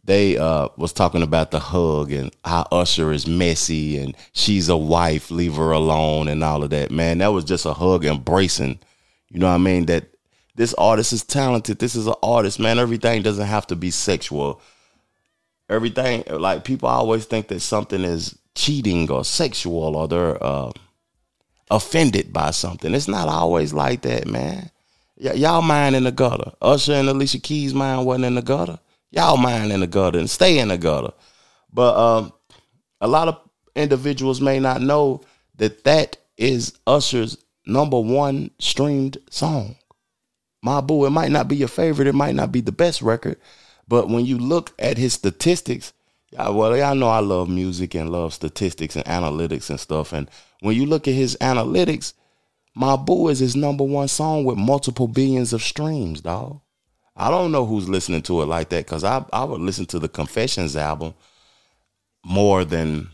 They 0.04 0.38
uh, 0.38 0.70
was 0.76 0.92
talking 0.92 1.22
about 1.22 1.52
the 1.52 1.60
hug 1.60 2.12
and 2.12 2.32
how 2.44 2.68
Usher 2.72 3.12
is 3.12 3.28
messy 3.28 3.98
and 3.98 4.16
she's 4.34 4.68
a 4.68 4.78
wife, 4.78 5.30
leave 5.30 5.56
her 5.56 5.72
alone 5.72 6.28
and 6.28 6.44
all 6.44 6.64
of 6.64 6.72
that. 6.72 6.90
Man, 6.90 7.20
that 7.20 7.28
was 7.28 7.44
just 7.44 7.66
a 7.66 7.74
hug 7.74 8.06
embracing. 8.06 8.80
You 9.30 9.40
know 9.40 9.48
what 9.48 9.56
I 9.56 9.60
mean? 9.60 9.86
That 9.86 10.06
this 10.56 10.74
artist 10.74 11.14
is 11.14 11.24
talented. 11.24 11.78
This 11.78 11.96
is 11.96 12.08
an 12.08 12.16
artist, 12.24 12.60
man. 12.60 12.80
Everything 12.80 13.22
doesn't 13.22 13.46
have 13.46 13.68
to 13.68 13.76
be 13.76 13.92
sexual. 13.92 14.62
Everything 15.70 16.24
like 16.30 16.64
people 16.64 16.90
always 16.90 17.26
think 17.26 17.48
that 17.50 17.60
something 17.60 18.04
is 18.04 18.38
cheating 18.56 19.10
or 19.12 19.24
sexual 19.24 19.96
or 19.96 20.08
they're 20.08 20.44
uh, 20.44 20.72
offended 21.70 22.34
by 22.34 22.52
something. 22.52 22.94
It's 22.94 23.08
not 23.08 23.28
always 23.28 23.74
like 23.74 24.02
that, 24.02 24.28
man. 24.28 24.72
Y- 25.18 25.34
y'all 25.34 25.62
mind 25.62 25.96
in 25.96 26.04
the 26.06 26.12
gutter. 26.12 26.52
Usher 26.62 26.94
and 26.94 27.10
Alicia 27.10 27.40
Keys' 27.40 27.74
mind 27.74 28.06
wasn't 28.06 28.26
in 28.26 28.36
the 28.36 28.42
gutter. 28.42 28.80
Y'all 29.12 29.38
mind 29.38 29.72
in 29.72 29.80
the 29.82 29.88
gutter 29.88 30.20
and 30.20 30.30
stay 30.30 30.60
in 30.60 30.70
the 30.70 30.78
gutter. 30.78 31.14
But 31.72 31.96
um, 31.96 32.34
a 33.02 33.08
lot 33.08 33.28
of 33.28 33.40
individuals 33.76 34.42
may 34.42 34.60
not 34.60 34.82
know 34.82 35.22
that 35.56 35.84
that 35.84 36.18
is 36.38 36.74
Usher's 36.88 37.38
number 37.66 38.00
one 38.00 38.52
streamed 38.60 39.18
song. 39.30 39.76
My 40.62 40.82
boo, 40.82 41.06
it 41.06 41.12
might 41.12 41.32
not 41.32 41.48
be 41.48 41.56
your 41.56 41.68
favorite, 41.68 42.08
it 42.08 42.16
might 42.16 42.36
not 42.36 42.52
be 42.52 42.62
the 42.62 42.72
best 42.72 43.02
record, 43.02 43.38
but 43.90 44.08
when 44.08 44.26
you 44.26 44.38
look 44.38 44.72
at 44.78 45.00
his 45.00 45.14
statistics, 45.14 45.94
well, 46.38 46.78
y'all 46.78 46.94
know 46.94 47.10
I 47.10 47.20
love 47.20 47.50
music 47.50 47.96
and 47.96 48.12
love 48.12 48.36
statistics 48.36 48.96
and 48.96 49.06
analytics 49.06 49.70
and 49.72 49.80
stuff. 49.80 50.14
And 50.14 50.30
when 50.60 50.76
you 50.76 50.86
look 50.86 51.08
at 51.08 51.16
his 51.16 51.36
analytics, 51.42 52.14
My 52.76 52.96
Boo 52.96 53.30
is 53.30 53.40
his 53.40 53.56
number 53.56 53.84
one 53.84 54.08
song 54.08 54.46
with 54.46 54.58
multiple 54.58 55.08
billions 55.08 55.54
of 55.54 55.64
streams, 55.64 56.22
dog. 56.22 56.62
I 57.18 57.32
don't 57.32 57.52
know 57.52 57.66
who's 57.66 57.90
listening 57.90 58.22
to 58.24 58.42
it 58.44 58.46
like 58.46 58.70
that 58.70 58.86
because 58.86 59.04
I, 59.04 59.26
I 59.34 59.44
would 59.44 59.60
listen 59.60 59.88
to 59.88 60.00
the 60.00 60.08
Confessions 60.08 60.78
album 60.78 61.16
more 62.24 62.64
than 62.64 63.10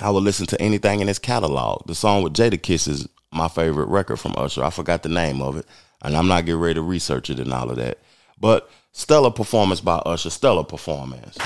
I 0.00 0.10
would 0.10 0.22
listen 0.22 0.46
to 0.48 0.60
anything 0.60 1.00
in 1.00 1.08
his 1.08 1.18
catalog. 1.18 1.86
The 1.86 1.94
song 1.94 2.22
with 2.22 2.34
Jadakiss 2.34 2.86
is 2.86 3.08
my 3.32 3.48
favorite 3.48 3.88
record 3.88 4.18
from 4.18 4.34
Usher. 4.36 4.62
I 4.62 4.70
forgot 4.70 5.02
the 5.02 5.08
name 5.08 5.40
of 5.40 5.56
it, 5.56 5.66
and 6.02 6.14
I'm 6.16 6.28
not 6.28 6.44
getting 6.44 6.60
ready 6.60 6.74
to 6.74 6.82
research 6.82 7.30
it 7.30 7.40
and 7.40 7.52
all 7.52 7.70
of 7.70 7.76
that. 7.76 7.98
But 8.40 8.70
stellar 8.92 9.30
performance 9.30 9.80
by 9.80 9.96
Usher, 9.98 10.30
stellar 10.30 10.64
performance. 10.64 11.36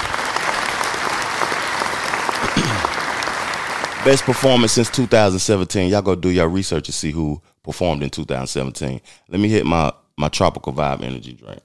Best 4.05 4.25
performance 4.25 4.73
since 4.73 4.91
2017. 4.91 5.91
Y'all 5.91 6.03
go 6.03 6.15
do 6.15 6.31
your 6.31 6.49
research 6.49 6.87
to 6.87 6.93
see 6.93 7.11
who 7.11 7.43
performed 7.63 8.03
in 8.03 8.11
2017. 8.11 9.01
Let 9.29 9.41
me 9.41 9.49
hit 9.49 9.67
my 9.67 9.93
my 10.17 10.29
tropical 10.29 10.73
vibe 10.73 11.03
energy 11.03 11.33
drink. 11.33 11.61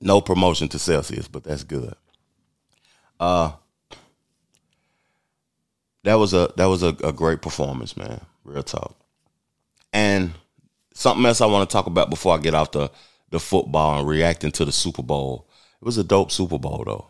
No 0.00 0.20
promotion 0.20 0.68
to 0.68 0.78
Celsius, 0.78 1.26
but 1.26 1.44
that's 1.44 1.64
good. 1.64 1.94
Uh 3.18 3.52
that 6.04 6.14
was 6.14 6.34
a 6.34 6.52
that 6.56 6.66
was 6.66 6.82
a, 6.82 6.96
a 7.02 7.12
great 7.12 7.42
performance, 7.42 7.96
man. 7.96 8.20
Real 8.44 8.62
talk. 8.62 8.96
And 9.92 10.32
something 10.94 11.24
else 11.24 11.40
I 11.40 11.46
want 11.46 11.68
to 11.68 11.72
talk 11.72 11.86
about 11.86 12.10
before 12.10 12.34
I 12.34 12.38
get 12.38 12.54
off 12.54 12.72
the 12.72 12.90
the 13.30 13.40
football 13.40 13.98
and 13.98 14.08
reacting 14.08 14.52
to 14.52 14.64
the 14.64 14.72
Super 14.72 15.02
Bowl. 15.02 15.48
It 15.80 15.84
was 15.84 15.98
a 15.98 16.04
dope 16.04 16.30
Super 16.30 16.58
Bowl 16.58 16.84
though. 16.84 17.06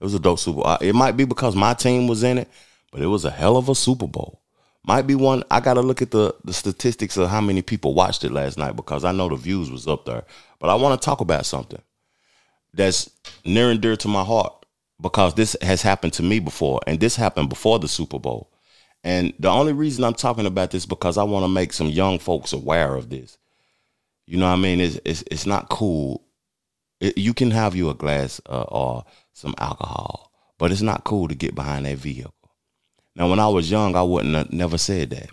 It 0.00 0.04
was 0.04 0.14
a 0.14 0.18
dope 0.18 0.38
Super 0.38 0.62
Bowl. 0.62 0.76
It 0.80 0.94
might 0.94 1.16
be 1.16 1.24
because 1.24 1.54
my 1.54 1.74
team 1.74 2.08
was 2.08 2.22
in 2.22 2.38
it, 2.38 2.48
but 2.90 3.00
it 3.00 3.06
was 3.06 3.24
a 3.24 3.30
hell 3.30 3.56
of 3.56 3.68
a 3.68 3.74
Super 3.74 4.06
Bowl. 4.06 4.40
Might 4.84 5.06
be 5.06 5.14
one. 5.14 5.44
I 5.50 5.60
got 5.60 5.74
to 5.74 5.82
look 5.82 6.02
at 6.02 6.10
the 6.10 6.34
the 6.44 6.52
statistics 6.52 7.16
of 7.16 7.28
how 7.28 7.40
many 7.40 7.62
people 7.62 7.94
watched 7.94 8.24
it 8.24 8.32
last 8.32 8.58
night 8.58 8.76
because 8.76 9.04
I 9.04 9.12
know 9.12 9.28
the 9.28 9.36
views 9.36 9.70
was 9.70 9.86
up 9.86 10.06
there. 10.06 10.24
But 10.58 10.70
I 10.70 10.74
want 10.74 11.00
to 11.00 11.04
talk 11.04 11.20
about 11.20 11.46
something 11.46 11.82
that's 12.74 13.10
near 13.44 13.70
and 13.70 13.80
dear 13.80 13.96
to 13.96 14.08
my 14.08 14.24
heart 14.24 14.64
because 15.00 15.34
this 15.34 15.56
has 15.62 15.82
happened 15.82 16.12
to 16.14 16.22
me 16.22 16.38
before, 16.40 16.80
and 16.86 16.98
this 17.00 17.16
happened 17.16 17.48
before 17.48 17.78
the 17.78 17.88
Super 17.88 18.18
Bowl. 18.18 18.49
And 19.02 19.32
the 19.38 19.48
only 19.48 19.72
reason 19.72 20.04
I'm 20.04 20.14
talking 20.14 20.46
about 20.46 20.70
this 20.70 20.86
because 20.86 21.16
I 21.16 21.22
want 21.22 21.44
to 21.44 21.48
make 21.48 21.72
some 21.72 21.88
young 21.88 22.18
folks 22.18 22.52
aware 22.52 22.94
of 22.94 23.08
this. 23.08 23.38
You 24.26 24.38
know 24.38 24.46
what 24.46 24.58
I 24.58 24.60
mean? 24.60 24.80
It's 24.80 25.00
it's, 25.04 25.24
it's 25.30 25.46
not 25.46 25.68
cool. 25.68 26.24
It, 27.00 27.16
you 27.16 27.32
can 27.32 27.50
have 27.50 27.74
you 27.74 27.88
a 27.88 27.94
glass 27.94 28.40
uh, 28.46 28.64
or 28.68 29.04
some 29.32 29.54
alcohol, 29.58 30.30
but 30.58 30.70
it's 30.70 30.82
not 30.82 31.04
cool 31.04 31.28
to 31.28 31.34
get 31.34 31.54
behind 31.54 31.86
that 31.86 31.96
vehicle. 31.96 32.34
Now, 33.16 33.28
when 33.28 33.40
I 33.40 33.48
was 33.48 33.70
young, 33.70 33.96
I 33.96 34.02
wouldn't 34.02 34.34
have 34.34 34.52
never 34.52 34.78
said 34.78 35.10
that. 35.10 35.30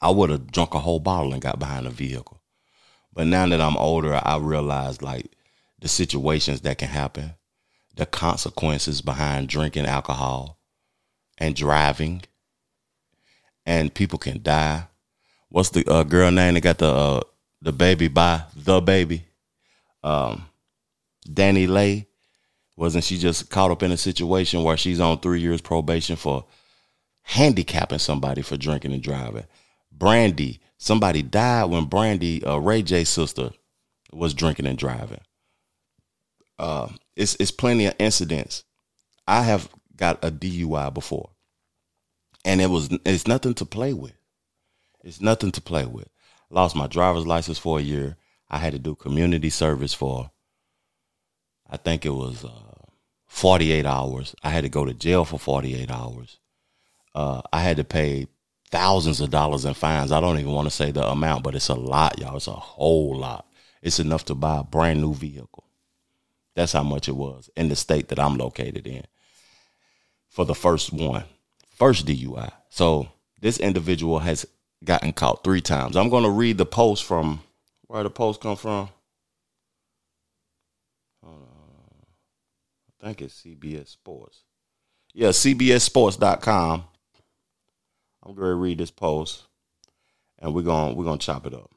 I 0.00 0.10
would 0.10 0.30
have 0.30 0.50
drunk 0.50 0.74
a 0.74 0.78
whole 0.78 1.00
bottle 1.00 1.32
and 1.32 1.42
got 1.42 1.58
behind 1.58 1.86
a 1.86 1.90
vehicle. 1.90 2.40
But 3.12 3.26
now 3.26 3.46
that 3.46 3.60
I'm 3.60 3.76
older, 3.76 4.20
I 4.22 4.38
realize 4.38 5.02
like 5.02 5.32
the 5.80 5.88
situations 5.88 6.62
that 6.62 6.78
can 6.78 6.88
happen, 6.88 7.34
the 7.96 8.06
consequences 8.06 9.02
behind 9.02 9.48
drinking 9.48 9.86
alcohol 9.86 10.58
and 11.36 11.54
driving, 11.54 12.22
and 13.68 13.92
people 13.92 14.18
can 14.18 14.42
die. 14.42 14.84
What's 15.50 15.68
the 15.68 15.84
uh, 15.86 16.02
girl 16.02 16.30
name 16.30 16.54
that 16.54 16.62
got 16.62 16.78
the 16.78 16.88
uh, 16.88 17.20
the 17.60 17.72
baby 17.72 18.08
by 18.08 18.42
the 18.56 18.80
baby? 18.80 19.24
Um, 20.02 20.46
Lay 21.26 22.06
Wasn't 22.76 23.04
she 23.04 23.18
just 23.18 23.50
caught 23.50 23.70
up 23.70 23.82
in 23.82 23.92
a 23.92 23.96
situation 23.96 24.64
where 24.64 24.76
she's 24.78 25.00
on 25.00 25.18
three 25.20 25.40
years 25.40 25.60
probation 25.60 26.16
for 26.16 26.46
handicapping 27.22 27.98
somebody 27.98 28.40
for 28.40 28.56
drinking 28.56 28.94
and 28.94 29.02
driving? 29.02 29.44
Brandy, 29.92 30.60
somebody 30.78 31.20
died 31.20 31.64
when 31.64 31.84
Brandy, 31.84 32.42
uh, 32.44 32.56
Ray 32.56 32.82
J's 32.82 33.10
sister, 33.10 33.50
was 34.12 34.32
drinking 34.32 34.66
and 34.66 34.78
driving. 34.78 35.20
Uh, 36.58 36.88
it's 37.16 37.36
it's 37.38 37.50
plenty 37.50 37.84
of 37.84 37.94
incidents. 37.98 38.64
I 39.26 39.42
have 39.42 39.68
got 39.94 40.24
a 40.24 40.30
DUI 40.30 40.94
before, 40.94 41.30
and 42.48 42.62
it 42.62 42.70
was 42.70 42.88
it's 43.04 43.28
nothing 43.28 43.52
to 43.54 43.66
play 43.66 43.92
with. 43.92 44.14
It's 45.04 45.20
nothing 45.20 45.52
to 45.52 45.60
play 45.60 45.84
with. 45.84 46.08
Lost 46.48 46.74
my 46.74 46.86
driver's 46.86 47.26
license 47.26 47.58
for 47.58 47.78
a 47.78 47.82
year. 47.82 48.16
I 48.48 48.56
had 48.56 48.72
to 48.72 48.78
do 48.78 48.94
community 48.94 49.50
service 49.50 49.92
for. 49.92 50.30
I 51.68 51.76
think 51.76 52.06
it 52.06 52.14
was 52.14 52.46
uh, 52.46 52.86
48 53.26 53.84
hours. 53.84 54.34
I 54.42 54.48
had 54.48 54.62
to 54.64 54.70
go 54.70 54.86
to 54.86 54.94
jail 54.94 55.26
for 55.26 55.38
48 55.38 55.90
hours. 55.90 56.38
Uh, 57.14 57.42
I 57.52 57.60
had 57.60 57.76
to 57.76 57.84
pay 57.84 58.26
thousands 58.70 59.20
of 59.20 59.28
dollars 59.28 59.66
in 59.66 59.74
fines. 59.74 60.10
I 60.10 60.20
don't 60.20 60.38
even 60.38 60.52
want 60.52 60.68
to 60.68 60.74
say 60.74 60.90
the 60.90 61.06
amount, 61.06 61.44
but 61.44 61.54
it's 61.54 61.68
a 61.68 61.74
lot, 61.74 62.18
y'all. 62.18 62.36
It's 62.36 62.46
a 62.46 62.52
whole 62.52 63.14
lot. 63.14 63.46
It's 63.82 64.00
enough 64.00 64.24
to 64.24 64.34
buy 64.34 64.60
a 64.60 64.64
brand 64.64 65.02
new 65.02 65.12
vehicle. 65.12 65.64
That's 66.54 66.72
how 66.72 66.82
much 66.82 67.08
it 67.08 67.16
was 67.16 67.50
in 67.58 67.68
the 67.68 67.76
state 67.76 68.08
that 68.08 68.18
I'm 68.18 68.38
located 68.38 68.86
in 68.86 69.04
for 70.30 70.46
the 70.46 70.54
first 70.54 70.94
one, 70.94 71.24
first 71.78 72.06
DUI. 72.06 72.52
So 72.68 73.08
this 73.40 73.58
individual 73.58 74.18
has 74.20 74.46
gotten 74.84 75.12
caught 75.12 75.44
three 75.44 75.60
times. 75.60 75.96
I'm 75.96 76.08
going 76.08 76.24
to 76.24 76.30
read 76.30 76.58
the 76.58 76.66
post 76.66 77.04
from 77.04 77.40
where 77.86 78.02
the 78.02 78.10
post 78.10 78.40
come 78.40 78.56
from. 78.56 78.90
I 83.00 83.06
think 83.06 83.22
it's 83.22 83.42
CBS 83.42 83.88
Sports. 83.88 84.42
Yeah, 85.14 85.28
CBSSports.com. 85.28 86.84
I'm 88.24 88.34
going 88.34 88.48
to 88.48 88.54
read 88.54 88.78
this 88.78 88.90
post, 88.90 89.44
and 90.38 90.54
we're 90.54 90.62
going 90.62 90.96
we're 90.96 91.04
going 91.04 91.18
to 91.18 91.24
chop 91.24 91.46
it 91.46 91.54
up. 91.54 91.70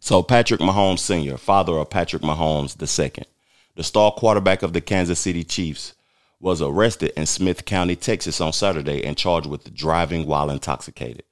So 0.00 0.22
Patrick 0.22 0.60
Mahomes 0.60 0.98
Sr., 0.98 1.38
father 1.38 1.78
of 1.78 1.90
Patrick 1.90 2.22
Mahomes 2.22 2.76
II, 2.80 3.24
the 3.74 3.82
star 3.82 4.12
quarterback 4.12 4.62
of 4.62 4.72
the 4.72 4.80
Kansas 4.80 5.18
City 5.18 5.44
Chiefs, 5.44 5.94
was 6.40 6.60
arrested 6.60 7.12
in 7.16 7.26
Smith 7.26 7.64
County, 7.64 7.96
Texas 7.96 8.40
on 8.40 8.52
Saturday 8.52 9.04
and 9.04 9.16
charged 9.16 9.46
with 9.46 9.74
driving 9.74 10.26
while 10.26 10.50
intoxicated. 10.50 11.24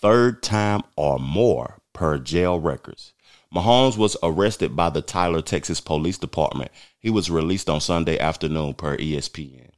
Third 0.00 0.42
time 0.42 0.82
or 0.96 1.18
more 1.18 1.80
per 1.92 2.18
jail 2.18 2.58
records. 2.58 3.12
Mahomes 3.54 3.96
was 3.96 4.16
arrested 4.22 4.76
by 4.76 4.90
the 4.90 5.02
Tyler, 5.02 5.42
Texas 5.42 5.80
Police 5.80 6.18
Department. 6.18 6.70
He 6.98 7.10
was 7.10 7.30
released 7.30 7.70
on 7.70 7.80
Sunday 7.80 8.18
afternoon 8.18 8.74
per 8.74 8.96
ESPN 8.96 9.70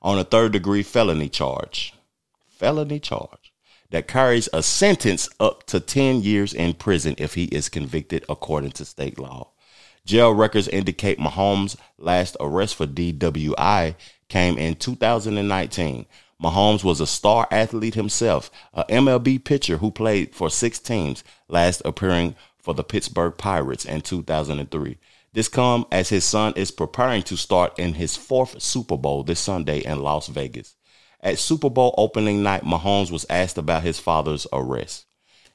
on 0.00 0.18
a 0.18 0.24
third 0.24 0.52
degree 0.52 0.82
felony 0.82 1.28
charge. 1.28 1.94
Felony 2.48 2.98
charge 2.98 3.52
that 3.90 4.08
carries 4.08 4.48
a 4.52 4.62
sentence 4.62 5.28
up 5.40 5.64
to 5.66 5.80
10 5.80 6.22
years 6.22 6.52
in 6.52 6.74
prison 6.74 7.14
if 7.18 7.34
he 7.34 7.44
is 7.44 7.68
convicted 7.68 8.24
according 8.28 8.72
to 8.72 8.84
state 8.84 9.18
law. 9.18 9.50
Jail 10.04 10.32
records 10.34 10.68
indicate 10.68 11.18
Mahomes' 11.18 11.76
last 11.98 12.36
arrest 12.40 12.74
for 12.76 12.86
DWI 12.86 13.94
came 14.28 14.58
in 14.58 14.74
2019. 14.76 16.06
Mahomes 16.42 16.84
was 16.84 17.00
a 17.00 17.06
star 17.06 17.48
athlete 17.50 17.94
himself, 17.94 18.50
a 18.72 18.84
MLB 18.84 19.44
pitcher 19.44 19.78
who 19.78 19.90
played 19.90 20.34
for 20.34 20.48
six 20.48 20.78
teams, 20.78 21.24
last 21.48 21.82
appearing 21.84 22.36
for 22.58 22.74
the 22.74 22.84
Pittsburgh 22.84 23.36
Pirates 23.36 23.84
in 23.84 24.00
2003. 24.02 24.98
This 25.32 25.48
come 25.48 25.86
as 25.90 26.08
his 26.08 26.24
son 26.24 26.52
is 26.56 26.70
preparing 26.70 27.22
to 27.24 27.36
start 27.36 27.78
in 27.78 27.94
his 27.94 28.16
fourth 28.16 28.62
Super 28.62 28.96
Bowl 28.96 29.24
this 29.24 29.40
Sunday 29.40 29.80
in 29.80 30.00
Las 30.00 30.28
Vegas. 30.28 30.74
At 31.20 31.38
Super 31.38 31.68
Bowl 31.68 31.94
opening 31.98 32.42
night, 32.42 32.62
Mahomes 32.62 33.10
was 33.10 33.26
asked 33.28 33.58
about 33.58 33.82
his 33.82 33.98
father's 33.98 34.46
arrest. 34.52 35.06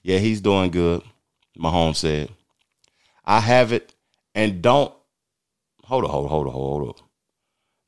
Yeah, 0.01 0.20
he's 0.20 0.42
doing 0.42 0.72
good, 0.72 1.01
Mahomes 1.58 1.98
said. 1.98 2.30
I 3.25 3.39
have 3.39 3.72
it 3.72 3.94
and 4.36 4.62
don't 4.62 4.94
hold 5.86 6.03
on, 6.03 6.10
hold 6.10 6.25
on, 6.25 6.32
hold 6.32 6.48
on, 6.48 6.53
hold 6.53 6.88
on. 6.88 7.08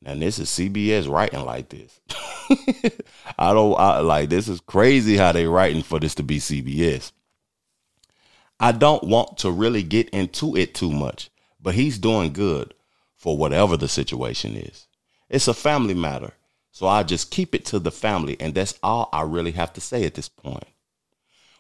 And 0.05 0.21
this 0.21 0.38
is 0.38 0.50
CBS 0.50 1.09
writing 1.09 1.43
like 1.43 1.69
this. 1.69 2.00
I 3.39 3.53
don't 3.53 3.77
I, 3.77 4.00
like 4.00 4.29
this 4.29 4.47
is 4.47 4.62
crazy 4.62 5.17
how 5.17 5.31
they 5.31 5.47
writing 5.47 5.81
for 5.81 6.00
this 6.00 6.13
to 6.15 6.24
be 6.24 6.38
CBS. 6.38 7.12
I 8.59 8.71
don't 8.71 9.03
want 9.03 9.39
to 9.39 9.51
really 9.51 9.81
get 9.83 10.09
into 10.12 10.55
it 10.55 10.75
too 10.75 10.91
much, 10.91 11.29
but 11.59 11.74
he's 11.74 11.97
doing 11.97 12.33
good 12.33 12.74
for 13.15 13.35
whatever 13.35 13.75
the 13.75 13.88
situation 13.88 14.55
is. 14.55 14.88
It's 15.27 15.47
a 15.47 15.53
family 15.53 15.95
matter. 15.95 16.33
So 16.71 16.88
I 16.88 17.03
just 17.03 17.31
keep 17.31 17.55
it 17.55 17.65
to 17.65 17.79
the 17.79 17.91
family, 17.91 18.35
and 18.39 18.53
that's 18.53 18.77
all 18.83 19.09
I 19.12 19.21
really 19.21 19.53
have 19.53 19.74
to 19.74 19.81
say 19.81 20.03
at 20.03 20.13
this 20.13 20.29
point. 20.29 20.67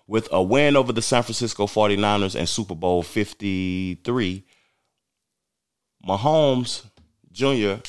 With 0.07 0.27
a 0.31 0.43
win 0.43 0.75
over 0.75 0.91
the 0.91 1.01
San 1.01 1.23
Francisco 1.23 1.65
49ers 1.65 2.35
and 2.35 2.47
Super 2.47 2.75
Bowl 2.75 3.01
53, 3.01 4.43
Mahomes 6.07 6.83
Jr. 7.31 7.81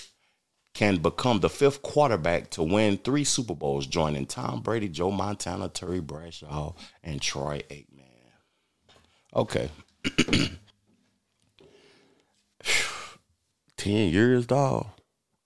can 0.76 0.98
become 0.98 1.40
the 1.40 1.48
fifth 1.48 1.80
quarterback 1.80 2.50
to 2.50 2.62
win 2.62 2.98
three 2.98 3.24
Super 3.24 3.54
Bowls, 3.54 3.86
joining 3.86 4.26
Tom 4.26 4.60
Brady, 4.60 4.90
Joe 4.90 5.10
Montana, 5.10 5.70
Terry 5.70 6.00
Bradshaw, 6.00 6.74
and 7.02 7.22
Troy 7.22 7.62
Aikman. 7.70 8.02
Okay. 9.34 9.70
10 13.78 14.10
years, 14.10 14.44
dog. 14.44 14.88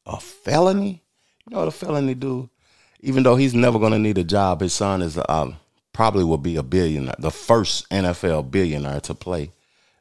A 0.04 0.18
felony? 0.18 1.04
You 1.46 1.52
know 1.52 1.58
what 1.60 1.68
a 1.68 1.70
felony 1.70 2.14
do? 2.14 2.50
Even 2.98 3.22
though 3.22 3.36
he's 3.36 3.54
never 3.54 3.78
going 3.78 3.92
to 3.92 4.00
need 4.00 4.18
a 4.18 4.24
job, 4.24 4.62
his 4.62 4.72
son 4.72 5.00
is 5.00 5.16
um, 5.28 5.58
probably 5.92 6.24
will 6.24 6.38
be 6.38 6.56
a 6.56 6.64
billionaire, 6.64 7.14
the 7.20 7.30
first 7.30 7.88
NFL 7.90 8.50
billionaire 8.50 8.98
to 9.02 9.14
play. 9.14 9.52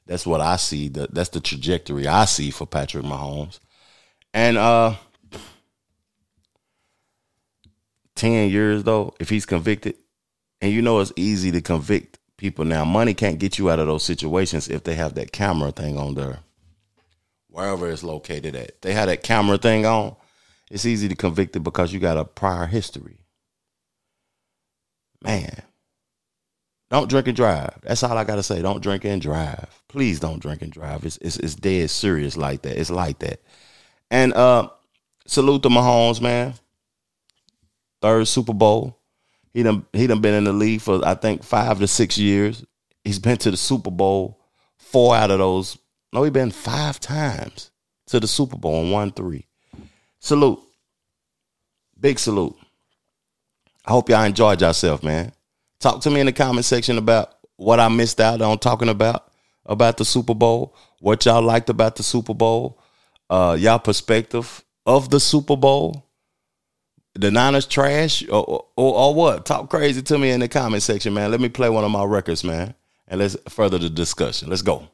That's 0.08 0.26
what 0.26 0.42
I 0.42 0.56
see. 0.56 0.88
The, 0.88 1.08
that's 1.12 1.30
the 1.30 1.40
trajectory 1.40 2.08
I 2.08 2.26
see 2.26 2.50
for 2.50 2.66
Patrick 2.66 3.06
Mahomes. 3.06 3.60
And 4.34 4.58
uh 4.58 4.96
10 8.20 8.50
years 8.50 8.84
though, 8.84 9.14
if 9.20 9.30
he's 9.30 9.46
convicted, 9.46 9.96
and 10.62 10.74
you 10.74 10.82
know 10.82 11.00
it's 11.00 11.14
easy 11.16 11.52
to 11.52 11.62
convict 11.62 12.20
people 12.36 12.66
now. 12.66 12.84
Money 12.84 13.14
can't 13.14 13.40
get 13.40 13.58
you 13.58 13.70
out 13.70 13.80
of 13.80 13.88
those 13.88 14.04
situations 14.04 14.68
if 14.68 14.84
they 14.84 14.96
have 14.96 15.16
that 15.16 15.32
camera 15.32 15.72
thing 15.72 15.98
on 15.98 16.16
there. 16.16 16.40
Wherever 17.50 17.90
it's 17.90 18.04
located 18.04 18.56
at. 18.56 18.82
They 18.82 18.94
have 18.94 19.08
that 19.08 19.24
camera 19.24 19.58
thing 19.58 19.86
on. 19.86 20.18
It's 20.70 20.86
easy 20.86 21.08
to 21.08 21.16
convict 21.16 21.56
it 21.56 21.62
because 21.62 21.94
you 21.94 22.00
got 22.00 22.18
a 22.18 22.26
prior 22.26 22.66
history. 22.66 23.20
Man. 25.24 25.64
Don't 26.90 27.10
drink 27.10 27.28
and 27.28 27.38
drive. 27.38 27.80
That's 27.84 28.04
all 28.04 28.18
I 28.18 28.26
gotta 28.26 28.44
say. 28.44 28.62
Don't 28.62 28.84
drink 28.84 29.06
and 29.06 29.22
drive. 29.22 29.82
Please 29.88 30.20
don't 30.20 30.42
drink 30.42 30.62
and 30.62 30.72
drive. 30.72 31.06
It's 31.06 31.18
it's, 31.18 31.38
it's 31.38 31.56
dead 31.56 31.90
serious 31.90 32.36
like 32.36 32.64
that. 32.64 32.78
It's 32.78 32.90
like 32.90 33.20
that. 33.20 33.42
And 34.12 34.34
uh 34.34 34.70
salute 35.26 35.64
to 35.64 35.70
Mahomes, 35.70 36.20
man. 36.20 36.56
Third 38.02 38.28
Super 38.28 38.54
Bowl. 38.54 39.00
He 39.54 39.64
done 39.64 39.86
he 39.94 40.08
done 40.08 40.22
been 40.22 40.34
in 40.34 40.44
the 40.44 40.54
league 40.54 40.82
for 40.82 41.06
I 41.06 41.16
think 41.16 41.44
five 41.44 41.80
to 41.80 41.88
six 41.88 42.18
years. 42.18 42.66
He's 43.04 43.20
been 43.20 43.38
to 43.38 43.52
the 43.52 43.58
Super 43.58 43.92
Bowl 43.92 44.40
four 44.78 45.16
out 45.16 45.32
of 45.32 45.40
those. 45.40 45.78
No, 46.14 46.24
he 46.24 46.30
been 46.30 46.52
five 46.52 47.00
times 47.00 47.72
to 48.08 48.20
the 48.20 48.28
Super 48.28 48.58
Bowl 48.58 48.82
and 48.82 48.92
won 48.92 49.12
three. 49.12 49.46
Salute. 50.20 50.60
Big 52.00 52.20
salute. 52.20 52.56
I 53.86 53.92
hope 53.92 54.10
y'all 54.10 54.24
enjoyed 54.24 54.62
yourself, 54.62 55.04
man. 55.04 55.32
Talk 55.80 56.02
to 56.02 56.10
me 56.10 56.20
in 56.20 56.26
the 56.26 56.34
comment 56.34 56.66
section 56.66 56.98
about 56.98 57.36
what 57.56 57.80
I 57.80 57.88
missed 57.90 58.20
out 58.22 58.42
on 58.42 58.58
talking 58.60 58.90
about 58.90 59.32
about 59.66 59.98
the 59.98 60.06
Super 60.06 60.34
Bowl, 60.34 60.76
what 61.00 61.26
y'all 61.26 61.42
liked 61.42 61.70
about 61.70 61.96
the 61.96 62.04
Super 62.04 62.34
Bowl, 62.34 62.82
uh, 63.30 63.56
y'all 63.60 63.80
perspective 63.80 64.64
of 64.86 65.10
the 65.10 65.20
Super 65.20 65.56
Bowl. 65.56 66.09
The 67.20 67.32
Niners 67.32 67.66
trash 67.66 68.24
or, 68.30 68.64
or, 68.78 68.96
or 68.96 69.14
what? 69.14 69.46
Talk 69.46 69.70
crazy 69.70 70.02
to 70.04 70.18
me 70.18 70.32
in 70.32 70.40
the 70.40 70.48
comment 70.48 70.84
section, 70.84 71.14
man. 71.14 71.32
Let 71.32 71.42
me 71.42 71.50
play 71.50 71.68
one 71.70 71.84
of 71.84 71.92
my 71.92 72.06
records, 72.06 72.46
man, 72.46 72.76
and 73.10 73.20
let's 73.20 73.36
further 73.50 73.78
the 73.78 73.90
discussion. 73.90 74.50
Let's 74.50 74.62
go. 74.62 74.88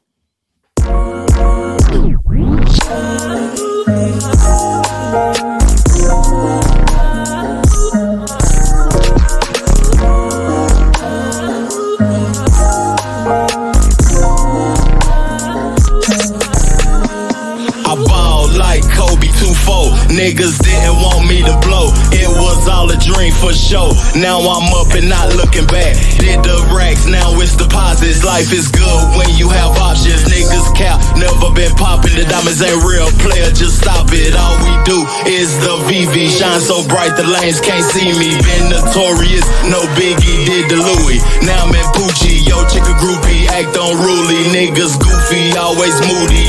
Niggas 20.16 20.64
didn't 20.64 20.96
want 21.04 21.28
me 21.28 21.44
to 21.44 21.52
blow. 21.60 21.92
It 22.16 22.32
was 22.40 22.72
all 22.72 22.88
a 22.88 22.96
dream 22.96 23.36
for 23.36 23.52
sure. 23.52 23.92
Now 24.16 24.40
I'm 24.40 24.72
up 24.72 24.96
and 24.96 25.12
not 25.12 25.36
looking 25.36 25.68
back. 25.68 25.92
Did 26.24 26.40
the 26.40 26.56
racks, 26.72 27.04
now 27.04 27.36
it's 27.44 27.60
deposits. 27.60 28.24
Life 28.24 28.56
is 28.56 28.72
good 28.72 29.04
when 29.20 29.28
you 29.36 29.52
have 29.52 29.76
options. 29.76 30.24
Niggas 30.24 30.72
cap, 30.72 31.04
never 31.20 31.52
been 31.52 31.76
popping. 31.76 32.16
The 32.16 32.24
diamonds 32.32 32.64
ain't 32.64 32.80
real. 32.88 33.12
Player, 33.20 33.52
just 33.52 33.84
stop 33.84 34.08
it. 34.16 34.32
All 34.40 34.56
we 34.64 34.72
do 34.88 35.04
is 35.28 35.52
the 35.60 35.84
VV. 35.84 36.32
Shine 36.32 36.64
so 36.64 36.80
bright 36.88 37.12
the 37.20 37.28
lanes 37.28 37.60
can't 37.60 37.84
see 37.84 38.16
me. 38.16 38.40
Been 38.40 38.72
notorious, 38.72 39.44
no 39.68 39.84
biggie. 40.00 40.48
Did 40.48 40.72
the 40.72 40.80
Louis. 40.80 41.20
Now 41.44 41.68
I'm 41.68 41.76
in 41.76 41.88
Poochie. 41.92 42.40
Yo, 42.48 42.64
chick 42.72 42.88
a 42.88 42.96
groupie. 43.04 43.52
Act 43.52 43.76
unruly. 43.76 44.48
Niggas 44.56 44.96
goofy, 44.96 45.52
always 45.60 46.00
moody. 46.08 46.45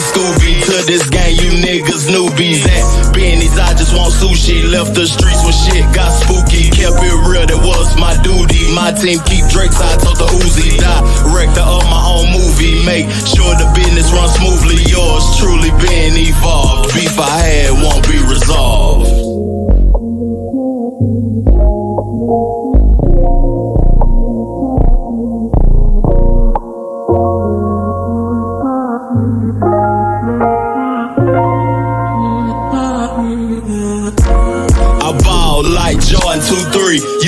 Me 0.00 0.06
Scooby. 0.08 0.54
To 0.64 0.76
this 0.88 1.10
game, 1.10 1.36
you 1.36 1.50
niggas 1.60 2.08
newbies 2.08 2.64
at 2.64 3.12
Benny's. 3.12 3.58
I 3.58 3.74
just 3.76 3.94
want 3.94 4.12
sushi. 4.14 4.64
Left 4.72 4.94
the 4.94 5.04
streets 5.06 5.44
when 5.44 5.52
shit 5.52 5.84
got 5.94 6.08
spooky. 6.08 6.72
Kept 6.72 6.96
it 7.04 7.16
real, 7.28 7.44
that 7.44 7.60
was 7.60 7.88
my 8.00 8.16
duty. 8.24 8.72
My 8.72 8.92
team 8.96 9.20
keep 9.28 9.44
Drake's. 9.52 9.76
I 9.76 9.96
told 10.00 10.16
the 10.16 10.28
Uzi. 10.40 10.80
Director 10.80 11.60
of 11.60 11.84
my 11.84 12.02
own 12.16 12.32
movie. 12.32 12.80
Make 12.86 13.12
sure 13.28 13.52
the 13.60 13.68
business 13.76 14.08
runs 14.12 14.32
smoothly. 14.40 14.80
Yours 14.88 15.24
truly 15.36 15.70
been 15.84 16.16
evolved. 16.16 16.94
Beef 16.94 17.18
I 17.20 17.36
had 17.36 17.72
won't 17.76 18.00
be 18.08 18.16
resolved. 18.24 19.29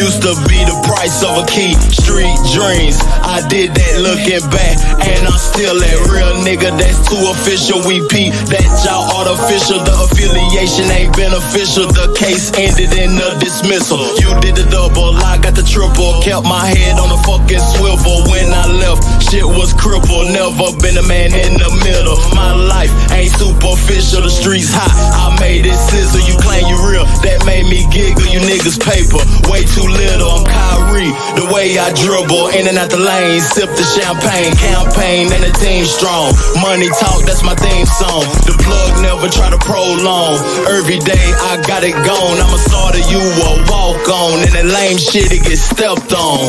Used 0.02 0.22
to 0.22 0.34
be 0.48 0.58
the 0.64 0.71
price 0.82 1.22
of 1.22 1.38
a 1.38 1.44
key. 1.46 1.74
Street 1.90 2.36
dreams, 2.52 2.98
I 3.22 3.42
did 3.48 3.74
that 3.74 3.94
looking 4.02 4.44
back, 4.50 4.76
and 5.06 5.22
I'm 5.26 5.38
still 5.38 5.78
that 5.78 5.98
real 6.10 6.34
nigga. 6.42 6.74
That's 6.76 6.98
too 7.08 7.20
official. 7.32 7.80
We 7.86 8.02
P 8.10 8.30
that 8.52 8.66
y'all 8.84 9.06
artificial. 9.22 9.80
The 9.82 9.94
affiliation 10.06 10.90
ain't 10.92 11.14
beneficial. 11.16 11.88
The 11.90 12.12
case 12.18 12.52
ended 12.58 12.92
in 12.94 13.16
a 13.16 13.38
dismissal. 13.38 14.02
You 14.18 14.34
did 14.42 14.58
the 14.58 14.66
double, 14.68 15.14
I 15.16 15.38
got 15.38 15.54
the 15.54 15.64
triple. 15.64 16.22
Kept 16.22 16.44
my 16.44 16.66
head 16.66 16.98
on 16.98 17.08
the 17.08 17.20
fucking 17.24 17.62
swivel 17.78 18.26
when 18.28 18.50
I 18.52 18.66
left. 18.68 19.02
Shit 19.30 19.46
was 19.46 19.72
crippled. 19.72 20.30
Never 20.34 20.74
been 20.82 20.98
a 20.98 21.06
man 21.06 21.32
in 21.32 21.56
the 21.56 21.70
middle. 21.86 22.18
My 22.34 22.52
life 22.54 22.92
ain't 23.14 23.32
superficial. 23.38 24.22
The 24.22 24.32
streets 24.32 24.68
hot. 24.68 24.92
I 24.92 25.38
made 25.40 25.64
it 25.64 25.78
sizzle. 25.88 26.20
You 26.26 26.36
claim 26.42 26.66
you 26.68 26.78
real. 26.84 27.06
That 27.24 27.44
made 27.46 27.66
me 27.66 27.86
giggle. 27.88 28.26
You 28.28 28.40
niggas 28.44 28.78
paper. 28.80 29.22
Way 29.48 29.64
too 29.64 29.88
little. 29.88 30.30
I'm 30.30 30.44
Kyrie. 30.72 31.12
The 31.36 31.48
way 31.52 31.78
I 31.78 31.92
dribble 31.92 32.48
in 32.56 32.68
and 32.68 32.78
out 32.78 32.90
the 32.90 32.98
lane. 32.98 33.40
Sip 33.40 33.68
the 33.70 33.84
champagne. 33.84 34.52
Campaign 34.56 35.32
and 35.32 35.42
the 35.44 35.52
team 35.58 35.84
strong. 35.84 36.32
Money 36.60 36.88
talk. 36.96 37.24
That's 37.24 37.42
my 37.44 37.54
theme 37.54 37.86
song. 37.86 38.24
The 38.48 38.56
plug 38.62 39.02
never 39.02 39.28
try 39.28 39.50
to 39.50 39.58
prolong. 39.58 40.38
Every 40.68 40.98
day 40.98 41.24
I 41.44 41.62
got 41.66 41.84
it 41.84 41.94
gone. 42.06 42.36
I'm 42.40 42.54
a 42.54 42.58
starter. 42.58 43.04
You 43.10 43.20
a 43.20 43.50
walk 43.68 44.08
on. 44.08 44.40
And 44.40 44.52
that 44.52 44.66
lame 44.66 44.98
shit 44.98 45.32
it 45.32 45.44
gets 45.44 45.62
stepped 45.62 46.12
on. 46.12 46.40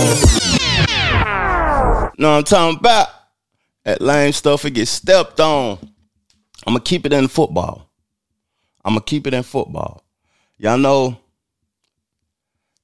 No, 2.17 2.37
I'm 2.37 2.43
talking 2.43 2.79
about 2.79 3.07
that 3.83 4.01
lame 4.01 4.31
stuff. 4.31 4.65
It 4.65 4.71
gets 4.71 4.91
stepped 4.91 5.39
on. 5.39 5.77
I'm 6.65 6.73
gonna 6.73 6.79
keep 6.83 7.05
it 7.05 7.13
in 7.13 7.27
football. 7.27 7.89
I'm 8.85 8.93
gonna 8.93 9.05
keep 9.05 9.27
it 9.27 9.33
in 9.33 9.43
football. 9.43 10.03
Y'all 10.57 10.77
know 10.77 11.17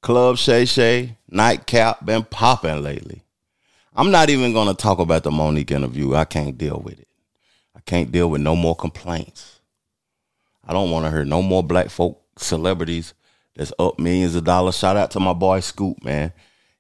Club 0.02 0.38
Shay 0.38 0.66
Shay, 0.66 1.18
nightcap 1.32 2.06
been 2.06 2.24
popping 2.24 2.84
lately. 2.84 3.24
I'm 3.96 4.12
not 4.12 4.30
even 4.30 4.54
gonna 4.54 4.74
talk 4.74 5.00
about 5.00 5.24
the 5.24 5.32
Mo'Nique 5.32 5.72
interview. 5.72 6.16
I 6.16 6.26
can't 6.26 6.58
deal 6.58 6.82
with 6.84 7.00
it. 7.00 7.08
I 7.76 7.80
can't 7.82 8.12
deal 8.12 8.30
with 8.30 8.42
no 8.42 8.56
more 8.56 8.76
complaints. 8.76 9.60
I 10.66 10.74
don't 10.74 10.92
want 10.92 11.06
to 11.06 11.12
hear 11.12 11.26
no 11.26 11.42
more 11.42 11.64
black 11.64 11.90
folk 11.90 12.22
celebrities 12.38 13.14
that's 13.56 13.74
up 13.80 14.00
millions 14.00 14.36
of 14.36 14.44
dollars. 14.44 14.78
Shout 14.78 14.98
out 14.98 15.12
to 15.12 15.20
my 15.20 15.34
boy 15.34 15.62
Scoop, 15.62 16.04
man. 16.04 16.32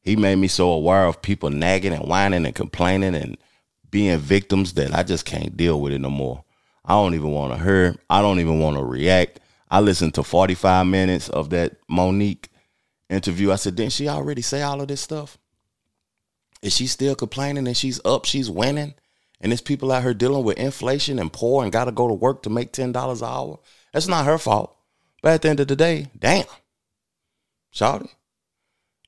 He 0.01 0.15
made 0.15 0.35
me 0.35 0.47
so 0.47 0.71
aware 0.71 1.05
of 1.05 1.21
people 1.21 1.49
nagging 1.49 1.93
and 1.93 2.07
whining 2.07 2.45
and 2.45 2.55
complaining 2.55 3.15
and 3.15 3.37
being 3.89 4.17
victims 4.19 4.73
that 4.73 4.93
I 4.93 5.03
just 5.03 5.25
can't 5.25 5.57
deal 5.57 5.81
with 5.81 5.93
it 5.93 5.99
no 5.99 6.09
more. 6.09 6.43
I 6.85 6.93
don't 6.93 7.15
even 7.15 7.31
want 7.31 7.53
to 7.53 7.63
hear. 7.63 7.95
I 8.09 8.21
don't 8.21 8.39
even 8.39 8.59
want 8.59 8.77
to 8.77 8.83
react. 8.83 9.39
I 9.71 9.79
listened 9.79 10.13
to 10.15 10.23
45 10.23 10.85
minutes 10.85 11.29
of 11.29 11.49
that 11.51 11.77
Mo'Nique 11.89 12.48
interview. 13.09 13.51
I 13.51 13.55
said, 13.55 13.75
didn't 13.75 13.93
she 13.93 14.07
already 14.07 14.41
say 14.41 14.61
all 14.61 14.81
of 14.81 14.87
this 14.87 15.01
stuff? 15.01 15.37
Is 16.61 16.75
she 16.75 16.87
still 16.87 17.15
complaining 17.15 17.67
and 17.67 17.77
she's 17.77 17.99
up, 18.05 18.25
she's 18.25 18.49
winning? 18.49 18.93
And 19.41 19.51
there's 19.51 19.61
people 19.61 19.91
out 19.91 20.03
here 20.03 20.13
dealing 20.13 20.43
with 20.43 20.57
inflation 20.57 21.19
and 21.19 21.31
poor 21.31 21.63
and 21.63 21.71
got 21.71 21.85
to 21.85 21.91
go 21.91 22.07
to 22.07 22.13
work 22.13 22.43
to 22.43 22.49
make 22.49 22.73
$10 22.73 22.89
an 22.93 23.27
hour. 23.27 23.59
That's 23.93 24.07
not 24.07 24.25
her 24.25 24.37
fault. 24.37 24.75
But 25.21 25.33
at 25.33 25.41
the 25.41 25.49
end 25.49 25.59
of 25.59 25.67
the 25.67 25.75
day, 25.75 26.07
damn. 26.17 26.45
Shawty. 27.73 28.09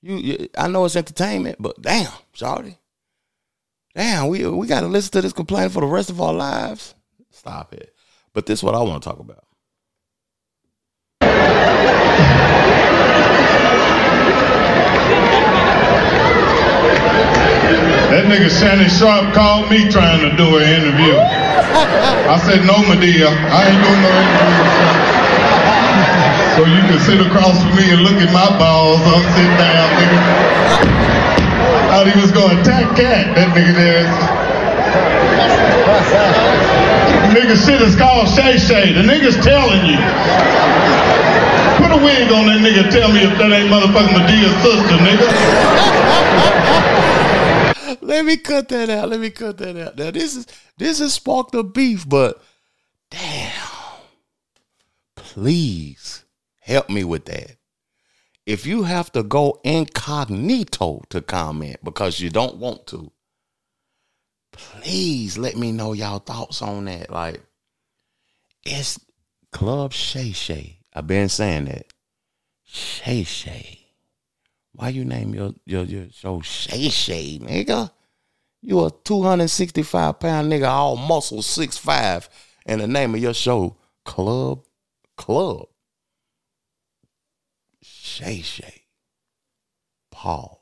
You, 0.01 0.15
you 0.17 0.49
I 0.57 0.67
know 0.67 0.85
it's 0.85 0.95
entertainment, 0.95 1.57
but 1.59 1.81
damn, 1.81 2.11
Shawty. 2.33 2.77
Damn, 3.93 4.27
we 4.29 4.45
we 4.47 4.67
gotta 4.67 4.87
listen 4.87 5.11
to 5.11 5.21
this 5.21 5.33
complaint 5.33 5.71
for 5.73 5.81
the 5.81 5.87
rest 5.87 6.09
of 6.09 6.21
our 6.21 6.33
lives. 6.33 6.95
Stop 7.29 7.73
it. 7.73 7.93
But 8.33 8.45
this 8.45 8.59
is 8.59 8.63
what 8.63 8.75
I 8.75 8.81
want 8.81 9.03
to 9.03 9.09
talk 9.09 9.19
about. 9.19 9.45
That 18.11 18.27
nigga 18.27 18.51
Shannon 18.51 18.89
Sharpe 18.91 19.33
called 19.33 19.71
me 19.71 19.87
trying 19.89 20.19
to 20.19 20.35
do 20.35 20.57
an 20.59 20.67
interview. 20.67 21.15
I 21.15 22.37
said, 22.43 22.63
no, 22.67 22.75
Madea, 22.87 23.31
I 23.31 23.59
ain't 23.71 23.79
doing 23.79 24.01
no 24.03 24.11
interview. 24.11 24.91
So 26.55 26.67
you 26.67 26.81
can 26.91 26.99
sit 26.99 27.19
across 27.23 27.63
from 27.63 27.75
me 27.75 27.87
and 27.91 28.03
look 28.03 28.19
at 28.19 28.31
my 28.35 28.51
balls. 28.59 28.99
I'm 29.07 29.23
sitting 29.31 29.55
down, 29.55 29.87
nigga. 29.95 30.19
Thought 31.87 32.07
he 32.11 32.15
was 32.19 32.31
to 32.31 32.43
attack 32.59 32.95
Katt, 32.95 33.35
that 33.35 33.55
nigga 33.55 33.73
there. 33.75 34.07
nigga 37.31 37.55
shit 37.55 37.81
is 37.81 37.95
called 37.95 38.27
Shay 38.27 38.57
Shay. 38.57 38.91
The 38.93 39.01
nigga's 39.01 39.39
telling 39.43 39.85
you. 39.85 39.99
Wig 42.03 42.31
on 42.31 42.47
that 42.47 42.59
nigga 42.61 42.89
tell 42.91 43.11
me 43.11 43.21
if 43.21 43.37
that 43.37 43.51
ain't 43.51 43.69
motherfucking 43.69 44.13
Madea's 44.13 44.55
sister, 44.61 44.97
nigga. 45.05 45.27
Let 48.01 48.25
me 48.25 48.37
cut 48.37 48.69
that 48.69 48.89
out. 48.89 49.09
Let 49.09 49.19
me 49.19 49.29
cut 49.29 49.57
that 49.59 49.77
out. 49.77 49.97
Now 49.97 50.11
this 50.11 50.35
is 50.35 50.47
this 50.77 50.99
has 50.99 51.13
sparked 51.13 51.55
a 51.55 51.63
beef, 51.63 52.07
but 52.07 52.41
damn. 53.09 53.51
Please 55.15 56.25
help 56.59 56.89
me 56.89 57.03
with 57.03 57.25
that. 57.25 57.57
If 58.45 58.65
you 58.65 58.83
have 58.83 59.11
to 59.13 59.23
go 59.23 59.61
incognito 59.63 61.03
to 61.09 61.21
comment 61.21 61.77
because 61.83 62.19
you 62.19 62.29
don't 62.29 62.57
want 62.57 62.87
to, 62.87 63.11
please 64.51 65.37
let 65.37 65.55
me 65.55 65.71
know 65.71 65.93
y'all 65.93 66.19
thoughts 66.19 66.61
on 66.61 66.85
that. 66.85 67.09
Like, 67.09 67.41
it's 68.65 68.99
Club 69.51 69.93
Shay 69.93 70.31
Shay. 70.31 70.80
I've 70.93 71.07
been 71.07 71.29
saying 71.29 71.65
that. 71.65 71.87
Shay 72.63 73.23
Shay. 73.23 73.79
Why 74.73 74.89
you 74.89 75.03
name 75.03 75.33
your 75.33 75.53
your 75.65 75.83
your 75.83 76.07
show 76.11 76.41
Shay 76.41 76.89
Shay, 76.89 77.39
nigga? 77.39 77.91
You 78.61 78.85
a 78.85 78.91
265 78.91 80.19
pound 80.19 80.51
nigga, 80.51 80.67
all 80.67 80.95
muscle, 80.95 81.41
six 81.41 81.77
five, 81.77 82.29
and 82.65 82.79
the 82.79 82.87
name 82.87 83.15
of 83.15 83.21
your 83.21 83.33
show, 83.33 83.75
Club 84.05 84.65
Club. 85.17 85.67
Shay 87.81 88.41
Shay. 88.41 88.83
Pause. 90.11 90.60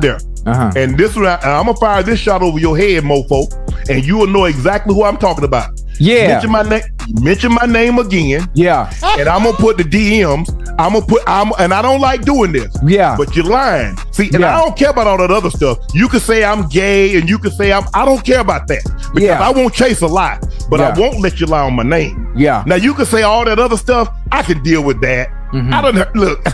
There. 0.00 0.18
Uh-huh. 0.46 0.72
And 0.76 0.96
this 0.96 1.16
one, 1.16 1.26
I, 1.26 1.36
I'm 1.42 1.66
gonna 1.66 1.74
fire 1.76 2.02
this 2.02 2.20
shot 2.20 2.42
over 2.42 2.58
your 2.58 2.76
head, 2.76 3.02
mofo, 3.02 3.50
and 3.88 4.04
you 4.04 4.16
will 4.18 4.26
know 4.28 4.44
exactly 4.44 4.94
who 4.94 5.02
I'm 5.04 5.16
talking 5.16 5.44
about. 5.44 5.70
Yeah. 5.98 6.28
Mention 6.28 6.50
my 6.50 6.62
name. 6.62 6.82
Mention 7.22 7.52
my 7.52 7.66
name 7.66 7.98
again. 7.98 8.46
Yeah. 8.54 8.92
And 9.18 9.28
I'm 9.28 9.44
gonna 9.44 9.56
put 9.56 9.78
the 9.78 9.82
DMs. 9.84 10.50
I'm 10.78 10.92
gonna 10.92 11.06
put. 11.06 11.22
I'm 11.26 11.52
and 11.58 11.72
I 11.72 11.80
don't 11.82 12.00
like 12.00 12.22
doing 12.22 12.52
this. 12.52 12.76
Yeah. 12.84 13.16
But 13.16 13.34
you're 13.34 13.46
lying. 13.46 13.96
See, 14.12 14.26
and 14.26 14.40
Yeah. 14.40 14.56
I 14.58 14.60
don't 14.64 14.76
care 14.76 14.90
about 14.90 15.06
all 15.06 15.16
that 15.18 15.30
other 15.30 15.50
stuff. 15.50 15.78
You 15.94 16.08
can 16.08 16.20
say 16.20 16.44
I'm 16.44 16.68
gay, 16.68 17.16
and 17.18 17.28
you 17.28 17.38
can 17.38 17.50
say 17.50 17.72
I'm. 17.72 17.84
I 17.94 18.04
don't 18.04 18.22
care 18.24 18.40
about 18.40 18.68
that 18.68 18.82
because 19.14 19.22
Yeah. 19.22 19.40
I 19.40 19.50
won't 19.50 19.72
chase 19.74 20.02
a 20.02 20.06
lie, 20.06 20.38
but 20.68 20.80
I 20.80 20.98
won't 20.98 21.20
let 21.20 21.40
you 21.40 21.46
lie 21.46 21.62
on 21.62 21.74
my 21.74 21.82
name. 21.82 22.30
Yeah. 22.36 22.62
Now 22.66 22.74
you 22.76 22.92
can 22.92 23.06
say 23.06 23.22
all 23.22 23.44
that 23.46 23.58
other 23.58 23.76
stuff. 23.78 24.08
I 24.30 24.42
can 24.42 24.62
deal 24.62 24.82
with 24.84 25.00
that. 25.00 25.28
Mm-hmm. 25.52 25.72
I 25.72 25.80
don't 25.80 26.14
look. 26.16 26.44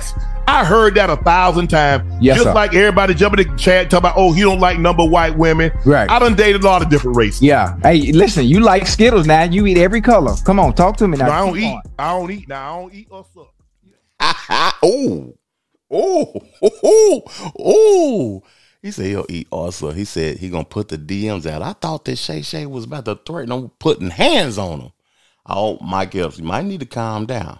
I 0.46 0.64
heard 0.64 0.94
that 0.96 1.08
a 1.08 1.16
thousand 1.16 1.68
times. 1.68 2.10
Yes, 2.20 2.36
just 2.36 2.48
sir. 2.48 2.54
like 2.54 2.74
everybody 2.74 3.14
jumping 3.14 3.46
in 3.46 3.52
the 3.52 3.58
chat 3.58 3.90
talking 3.90 3.98
about, 3.98 4.14
oh, 4.16 4.32
he 4.32 4.42
don't 4.42 4.60
like 4.60 4.78
number 4.78 5.04
white 5.04 5.36
women. 5.36 5.70
Right. 5.84 6.10
I 6.10 6.18
done 6.18 6.34
dated 6.34 6.62
a 6.62 6.66
lot 6.66 6.82
of 6.82 6.88
different 6.90 7.16
races. 7.16 7.42
Yeah. 7.42 7.76
Hey, 7.82 8.12
listen, 8.12 8.44
you 8.46 8.60
like 8.60 8.86
Skittles 8.86 9.26
now. 9.26 9.44
You 9.44 9.66
eat 9.66 9.78
every 9.78 10.00
color. 10.00 10.34
Come 10.44 10.58
on, 10.58 10.74
talk 10.74 10.96
to 10.98 11.08
me 11.08 11.16
now. 11.18 11.26
No, 11.26 11.32
I 11.32 11.38
don't 11.46 11.54
Keep 11.54 11.62
eat. 11.62 11.72
on. 11.74 11.82
I 11.98 12.12
don't 12.18 12.30
eat. 12.30 12.48
Now 12.48 12.74
I 12.76 12.80
don't 12.80 12.94
eat 12.94 13.08
or 13.10 13.26
suck. 13.34 13.54
oh, 14.82 15.34
oh, 15.90 16.34
oh, 16.62 17.22
oh. 17.58 18.42
He 18.82 18.90
said 18.90 19.06
he'll 19.06 19.26
eat 19.28 19.46
also. 19.50 19.92
He 19.92 20.04
said 20.04 20.38
he 20.38 20.48
gonna 20.48 20.64
put 20.64 20.88
the 20.88 20.98
DMs 20.98 21.46
out. 21.46 21.62
I 21.62 21.72
thought 21.72 22.04
that 22.06 22.16
Shay 22.16 22.42
Shay 22.42 22.66
was 22.66 22.84
about 22.84 23.04
to 23.04 23.14
threaten 23.24 23.52
him 23.52 23.70
putting 23.78 24.10
hands 24.10 24.58
on 24.58 24.80
him. 24.80 24.92
Oh, 25.46 25.78
Mike 25.80 26.14
Epps, 26.16 26.38
you 26.38 26.44
might 26.44 26.64
need 26.64 26.80
to 26.80 26.86
calm 26.86 27.26
down. 27.26 27.58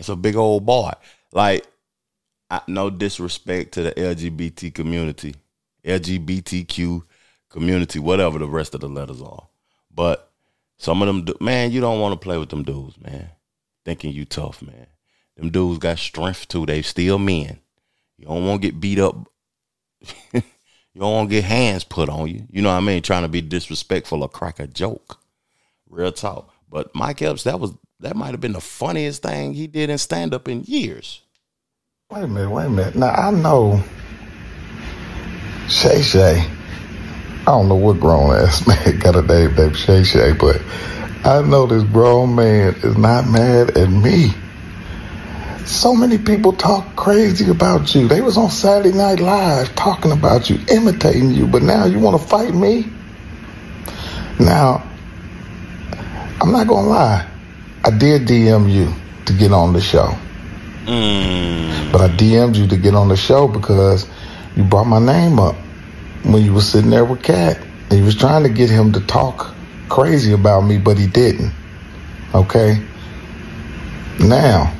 It's 0.00 0.08
a 0.08 0.16
big 0.16 0.34
old 0.34 0.64
boy. 0.64 0.92
Like, 1.30 1.66
I, 2.50 2.62
no 2.66 2.88
disrespect 2.88 3.72
to 3.72 3.82
the 3.82 3.92
LGBT 3.92 4.74
community, 4.74 5.36
LGBTQ 5.84 7.04
community, 7.50 7.98
whatever 7.98 8.38
the 8.38 8.48
rest 8.48 8.74
of 8.74 8.80
the 8.80 8.88
letters 8.88 9.20
are. 9.20 9.46
But 9.94 10.32
some 10.78 11.02
of 11.02 11.24
them, 11.26 11.36
man, 11.40 11.70
you 11.70 11.82
don't 11.82 12.00
want 12.00 12.14
to 12.14 12.24
play 12.24 12.38
with 12.38 12.48
them 12.48 12.62
dudes, 12.62 12.98
man. 12.98 13.30
Thinking 13.84 14.12
you 14.12 14.24
tough, 14.24 14.62
man. 14.62 14.86
Them 15.36 15.50
dudes 15.50 15.78
got 15.78 15.98
strength 15.98 16.48
too. 16.48 16.64
They 16.64 16.80
still 16.80 17.18
men. 17.18 17.60
You 18.16 18.26
don't 18.26 18.46
want 18.46 18.62
to 18.62 18.68
get 18.68 18.80
beat 18.80 18.98
up. 18.98 19.28
you 20.32 20.42
don't 20.98 21.12
want 21.12 21.28
to 21.28 21.36
get 21.36 21.44
hands 21.44 21.84
put 21.84 22.08
on 22.08 22.28
you. 22.28 22.46
You 22.50 22.62
know 22.62 22.70
what 22.70 22.76
I 22.76 22.80
mean? 22.80 23.02
Trying 23.02 23.22
to 23.22 23.28
be 23.28 23.42
disrespectful 23.42 24.22
or 24.22 24.28
crack 24.30 24.60
a 24.60 24.66
joke. 24.66 25.20
Real 25.90 26.10
talk. 26.10 26.54
But 26.70 26.94
Mike 26.94 27.20
Epps, 27.20 27.44
that 27.44 27.60
was 27.60 27.74
that 28.00 28.16
might 28.16 28.30
have 28.30 28.40
been 28.40 28.52
the 28.52 28.60
funniest 28.60 29.22
thing 29.22 29.54
he 29.54 29.66
did 29.66 29.90
in 29.90 29.98
stand 29.98 30.34
up 30.34 30.48
in 30.48 30.62
years. 30.62 31.22
Wait 32.10 32.24
a 32.24 32.28
minute, 32.28 32.50
wait 32.50 32.66
a 32.66 32.70
minute. 32.70 32.96
Now 32.96 33.10
I 33.10 33.30
know 33.30 33.82
Shay 35.68 36.02
Shay. 36.02 36.44
I 37.42 37.44
don't 37.44 37.68
know 37.68 37.76
what 37.76 38.00
grown 38.00 38.34
ass 38.34 38.66
man 38.86 38.98
got 38.98 39.16
a 39.16 39.22
name 39.22 39.54
named 39.54 39.76
Shay 39.76 40.02
Shay, 40.02 40.32
but 40.32 40.60
I 41.24 41.42
know 41.42 41.66
this 41.66 41.84
grown 41.84 42.34
man 42.34 42.74
is 42.82 42.96
not 42.96 43.28
mad 43.28 43.76
at 43.76 43.88
me. 43.88 44.32
So 45.66 45.94
many 45.94 46.18
people 46.18 46.52
talk 46.52 46.96
crazy 46.96 47.48
about 47.48 47.94
you. 47.94 48.08
They 48.08 48.22
was 48.22 48.36
on 48.36 48.50
Saturday 48.50 48.96
Night 48.96 49.20
Live 49.20 49.74
talking 49.76 50.10
about 50.10 50.50
you, 50.50 50.58
imitating 50.68 51.30
you, 51.30 51.46
but 51.46 51.62
now 51.62 51.84
you 51.84 52.00
want 52.00 52.20
to 52.20 52.26
fight 52.26 52.54
me? 52.54 52.86
Now, 54.40 54.82
I'm 56.40 56.50
not 56.50 56.66
gonna 56.66 56.88
lie. 56.88 57.29
I 57.82 57.90
did 57.90 58.26
DM 58.26 58.70
you 58.70 58.92
to 59.24 59.32
get 59.32 59.52
on 59.52 59.72
the 59.72 59.80
show. 59.80 60.14
Mm. 60.84 61.92
But 61.92 62.02
I 62.02 62.08
DM'd 62.08 62.56
you 62.56 62.66
to 62.68 62.76
get 62.76 62.94
on 62.94 63.08
the 63.08 63.16
show 63.16 63.48
because 63.48 64.06
you 64.56 64.64
brought 64.64 64.84
my 64.86 64.98
name 64.98 65.38
up 65.38 65.54
when 66.24 66.42
you 66.42 66.52
was 66.52 66.70
sitting 66.70 66.90
there 66.90 67.04
with 67.04 67.22
Katt. 67.22 67.58
And 67.88 67.98
you 67.98 68.04
was 68.04 68.16
trying 68.16 68.42
to 68.42 68.48
get 68.48 68.70
him 68.70 68.92
to 68.92 69.00
talk 69.00 69.54
crazy 69.88 70.32
about 70.32 70.60
me, 70.60 70.78
but 70.78 70.98
he 70.98 71.06
didn't. 71.06 71.52
Okay? 72.34 72.86
Now, 74.20 74.74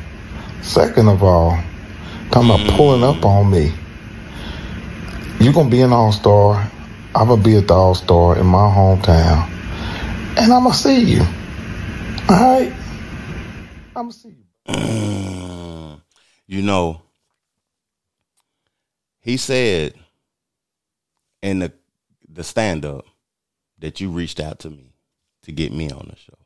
second 0.60 1.08
of 1.08 1.22
all, 1.22 1.58
talking 2.30 2.50
about 2.50 2.60
mm. 2.60 2.76
pulling 2.76 3.02
up 3.02 3.24
on 3.24 3.50
me. 3.50 3.72
You're 5.40 5.54
gonna 5.54 5.70
be 5.70 5.80
an 5.80 5.92
all-star. 5.92 6.70
I'm 7.14 7.28
gonna 7.28 7.42
be 7.42 7.56
at 7.56 7.66
the 7.66 7.74
all-star 7.74 8.38
in 8.38 8.46
my 8.46 8.58
hometown. 8.58 9.48
And 10.36 10.52
I'm 10.52 10.64
gonna 10.64 10.74
see 10.74 11.00
you. 11.00 11.22
Alright? 12.28 12.74
See 14.08 14.28
you. 14.28 16.00
You 16.46 16.62
know, 16.62 17.02
he 19.20 19.36
said 19.36 19.94
in 21.42 21.60
the 21.60 21.72
the 22.28 22.42
stand 22.42 22.84
up 22.84 23.04
that 23.78 24.00
you 24.00 24.10
reached 24.10 24.40
out 24.40 24.58
to 24.60 24.70
me 24.70 24.94
to 25.42 25.52
get 25.52 25.72
me 25.72 25.90
on 25.90 26.08
the 26.10 26.16
show. 26.16 26.38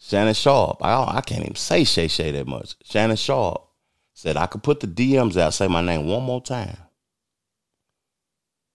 Shannon 0.00 0.34
Sharpe, 0.34 0.82
I 0.82 1.16
I 1.16 1.20
can't 1.20 1.42
even 1.42 1.56
say 1.56 1.84
Shay 1.84 2.08
Shay 2.08 2.30
that 2.32 2.46
much. 2.46 2.74
Shannon 2.84 3.16
Sharpe 3.16 3.66
said 4.14 4.36
I 4.36 4.46
could 4.46 4.62
put 4.62 4.80
the 4.80 4.86
DMs 4.86 5.36
out, 5.36 5.54
say 5.54 5.68
my 5.68 5.80
name 5.82 6.06
one 6.06 6.22
more 6.22 6.42
time. 6.42 6.76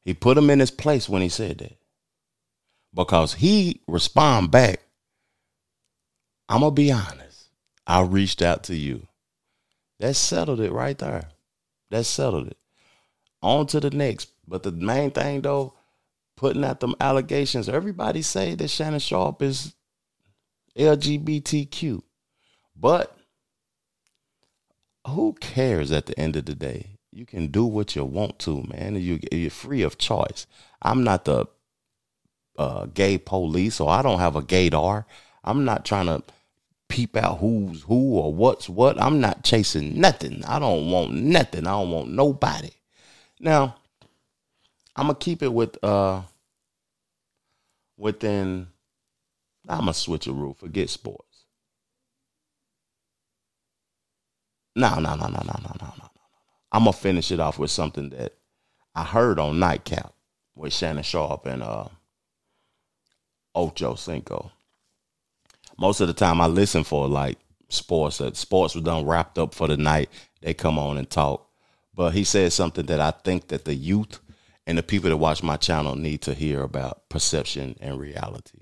He 0.03 0.13
put 0.13 0.37
him 0.37 0.49
in 0.49 0.59
his 0.59 0.71
place 0.71 1.09
when 1.09 1.21
he 1.21 1.29
said 1.29 1.57
that. 1.59 1.77
Because 2.93 3.33
he 3.33 3.81
respond 3.87 4.51
back, 4.51 4.81
I'm 6.47 6.61
gonna 6.61 6.71
be 6.71 6.91
honest. 6.91 7.49
I 7.87 8.01
reached 8.01 8.41
out 8.41 8.63
to 8.65 8.75
you. 8.75 9.07
That 9.99 10.15
settled 10.15 10.59
it 10.59 10.71
right 10.71 10.97
there. 10.97 11.29
That 11.91 12.05
settled 12.05 12.47
it. 12.47 12.57
On 13.41 13.65
to 13.67 13.79
the 13.79 13.91
next. 13.91 14.29
But 14.47 14.63
the 14.63 14.71
main 14.71 15.11
thing 15.11 15.41
though, 15.41 15.73
putting 16.35 16.63
out 16.63 16.79
them 16.79 16.95
allegations, 16.99 17.69
everybody 17.69 18.21
say 18.21 18.55
that 18.55 18.69
Shannon 18.69 18.99
Sharpe 18.99 19.41
is 19.41 19.73
LGBTQ. 20.77 22.01
But 22.75 23.15
who 25.07 25.33
cares 25.39 25.91
at 25.91 26.07
the 26.07 26.19
end 26.19 26.35
of 26.35 26.45
the 26.45 26.55
day? 26.55 26.97
You 27.11 27.25
can 27.25 27.47
do 27.47 27.65
what 27.65 27.95
you 27.95 28.03
want 28.03 28.39
to, 28.39 28.63
man. 28.63 28.95
You, 28.95 29.19
you're 29.31 29.49
free 29.49 29.83
of 29.83 29.97
choice. 29.97 30.47
I'm 30.81 31.03
not 31.03 31.25
the 31.25 31.45
uh, 32.57 32.87
gay 32.87 33.17
police, 33.17 33.79
or 33.79 33.89
I 33.89 34.01
don't 34.01 34.19
have 34.19 34.35
a 34.35 34.41
gaydar. 34.41 35.05
I'm 35.45 35.63
not 35.63 35.85
trying 35.85 36.07
to 36.07 36.23
peep 36.89 37.15
out 37.15 37.37
who's 37.39 37.83
who 37.83 38.15
or 38.15 38.33
what's 38.33 38.67
what. 38.67 39.01
I'm 39.01 39.21
not 39.21 39.43
chasing 39.43 39.99
nothing. 39.99 40.43
I 40.45 40.59
don't 40.59 40.89
want 40.91 41.13
nothing. 41.13 41.67
I 41.67 41.71
don't 41.71 41.91
want 41.91 42.09
nobody. 42.09 42.71
Now, 43.39 43.75
I'm 44.95 45.07
gonna 45.07 45.15
keep 45.15 45.43
it 45.43 45.53
with 45.53 45.81
uh 45.83 46.23
within 47.97 48.67
I'm 49.67 49.79
gonna 49.79 49.93
switch 49.93 50.27
a 50.27 50.33
rule. 50.33 50.53
Forget 50.53 50.89
sports. 50.89 51.45
No, 54.75 54.95
no, 54.95 55.15
no, 55.15 55.27
no, 55.27 55.27
no, 55.27 55.37
no, 55.37 55.59
no, 55.63 55.75
no, 55.81 55.93
no. 55.99 56.09
I'm 56.71 56.81
gonna 56.83 56.93
finish 56.93 57.31
it 57.31 57.39
off 57.39 57.59
with 57.59 57.71
something 57.71 58.09
that 58.09 58.33
I 58.93 59.03
heard 59.03 59.39
on 59.39 59.59
Nightcap 59.59 60.13
with 60.55 60.73
Shannon 60.73 61.03
Sharpe 61.03 61.45
and 61.45 61.63
uh 61.63 61.87
Ocho 63.53 63.95
Cinco. 63.95 64.51
Most 65.77 65.99
of 66.01 66.07
the 66.07 66.13
time 66.13 66.39
I 66.41 66.47
listen 66.47 66.83
for 66.83 67.07
like 67.07 67.37
sports 67.69 68.19
that 68.19 68.37
sports 68.37 68.75
were 68.75 68.81
done 68.81 69.05
wrapped 69.05 69.37
up 69.37 69.53
for 69.53 69.67
the 69.67 69.77
night. 69.77 70.09
They 70.41 70.53
come 70.53 70.79
on 70.79 70.97
and 70.97 71.09
talk. 71.09 71.49
But 71.93 72.13
he 72.13 72.23
said 72.23 72.53
something 72.53 72.85
that 72.87 72.99
I 72.99 73.11
think 73.11 73.47
that 73.47 73.65
the 73.65 73.75
youth 73.75 74.19
and 74.67 74.77
the 74.77 74.83
people 74.83 75.09
that 75.09 75.17
watch 75.17 75.43
my 75.43 75.57
channel 75.57 75.95
need 75.95 76.21
to 76.23 76.33
hear 76.33 76.61
about 76.61 77.07
perception 77.09 77.75
and 77.79 77.99
reality. 77.99 78.59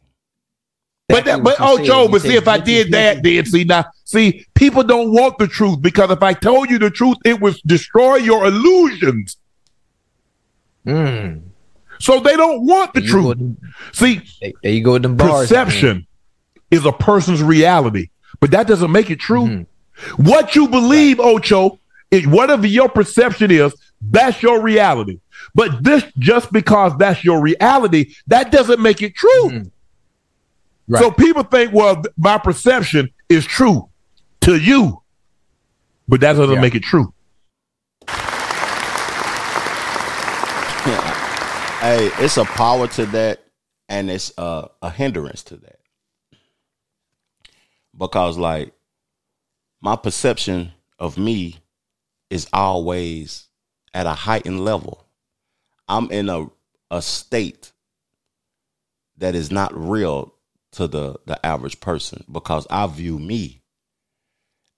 But 1.09 1.25
that, 1.25 1.43
but 1.43 1.57
oh, 1.59 1.83
Joe, 1.83 2.07
but 2.07 2.21
see, 2.21 2.35
if 2.35 2.47
I 2.47 2.57
did 2.59 2.91
that, 2.91 3.23
then 3.23 3.45
see 3.45 3.65
now, 3.65 3.85
see, 4.05 4.45
people 4.55 4.83
don't 4.83 5.11
want 5.11 5.37
the 5.37 5.47
truth 5.47 5.81
because 5.81 6.09
if 6.09 6.23
I 6.23 6.33
told 6.33 6.69
you 6.69 6.79
the 6.79 6.89
truth, 6.89 7.17
it 7.25 7.41
would 7.41 7.55
destroy 7.65 8.15
your 8.15 8.45
illusions. 8.45 9.37
Mm. 10.87 11.41
So 11.99 12.19
they 12.19 12.35
don't 12.35 12.65
want 12.65 12.93
the 12.93 13.01
you 13.01 13.07
truth. 13.09 13.37
go. 13.37 13.55
See, 13.91 14.21
There 14.61 14.71
you 14.71 14.83
go 14.83 14.93
with 14.93 15.03
them 15.03 15.17
bars. 15.17 15.49
perception 15.49 16.07
is 16.73 16.85
a 16.85 16.91
person's 16.91 17.43
reality, 17.43 18.09
but 18.39 18.51
that 18.51 18.67
doesn't 18.67 18.91
make 18.91 19.09
it 19.09 19.19
true. 19.19 19.45
Mm-hmm. 19.45 20.23
What 20.23 20.55
you 20.55 20.67
believe, 20.67 21.19
Ocho, 21.19 21.79
is 22.11 22.27
whatever 22.27 22.67
your 22.67 22.89
perception 22.89 23.51
is, 23.51 23.73
that's 24.01 24.41
your 24.41 24.61
reality. 24.61 25.19
But 25.55 25.83
this 25.83 26.03
just 26.17 26.51
because 26.51 26.97
that's 26.97 27.23
your 27.23 27.41
reality, 27.41 28.13
that 28.27 28.51
doesn't 28.51 28.81
make 28.81 29.01
it 29.01 29.15
true. 29.15 29.49
Mm-hmm. 29.49 29.67
Right. 30.87 31.01
So 31.01 31.11
people 31.11 31.43
think, 31.43 31.73
well, 31.73 32.03
my 32.17 32.37
perception 32.37 33.09
is 33.29 33.45
true 33.45 33.89
to 34.41 34.57
you, 34.57 35.01
but 36.07 36.21
that 36.21 36.33
doesn't 36.33 36.55
Yeah. 36.55 36.61
make 36.61 36.75
it 36.75 36.83
true. 36.83 37.13
Hey, 41.83 42.09
it's 42.19 42.37
a 42.37 42.45
power 42.45 42.87
to 42.87 43.05
that, 43.07 43.43
and 43.89 44.09
it's 44.09 44.31
a, 44.37 44.69
a 44.81 44.89
hindrance 44.89 45.43
to 45.43 45.57
that. 45.57 45.72
Because, 47.97 48.37
like, 48.37 48.73
my 49.81 49.95
perception 49.95 50.71
of 50.97 51.17
me 51.17 51.57
is 52.29 52.47
always 52.53 53.47
at 53.93 54.05
a 54.05 54.13
heightened 54.13 54.63
level. 54.63 55.05
I'm 55.87 56.09
in 56.11 56.29
a 56.29 56.47
a 56.89 57.01
state 57.01 57.71
that 59.17 59.35
is 59.35 59.51
not 59.51 59.71
real 59.75 60.33
to 60.71 60.87
the 60.87 61.15
the 61.25 61.43
average 61.45 61.79
person 61.79 62.23
because 62.31 62.67
I 62.69 62.87
view 62.87 63.19
me 63.19 63.63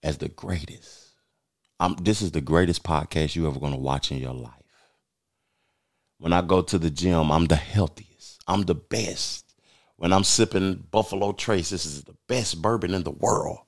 as 0.04 0.18
the 0.18 0.30
greatest. 0.30 1.12
I'm 1.80 1.96
this 1.96 2.22
is 2.22 2.32
the 2.32 2.42
greatest 2.42 2.84
podcast 2.84 3.36
you 3.36 3.48
ever 3.48 3.60
going 3.60 3.74
to 3.74 3.80
watch 3.80 4.12
in 4.12 4.18
your 4.18 4.34
life. 4.34 4.52
When 6.18 6.34
I 6.34 6.42
go 6.42 6.62
to 6.62 6.78
the 6.78 6.90
gym, 6.90 7.32
I'm 7.32 7.46
the 7.46 7.56
healthiest. 7.56 8.42
I'm 8.48 8.64
the 8.64 8.76
best. 8.76 9.45
When 9.98 10.12
I'm 10.12 10.24
sipping 10.24 10.86
Buffalo 10.92 11.32
Trace, 11.32 11.70
this 11.70 11.86
is 11.86 12.04
the 12.04 12.16
best 12.28 12.62
bourbon 12.62 12.94
in 12.94 13.04
the 13.04 13.12
world. 13.12 13.60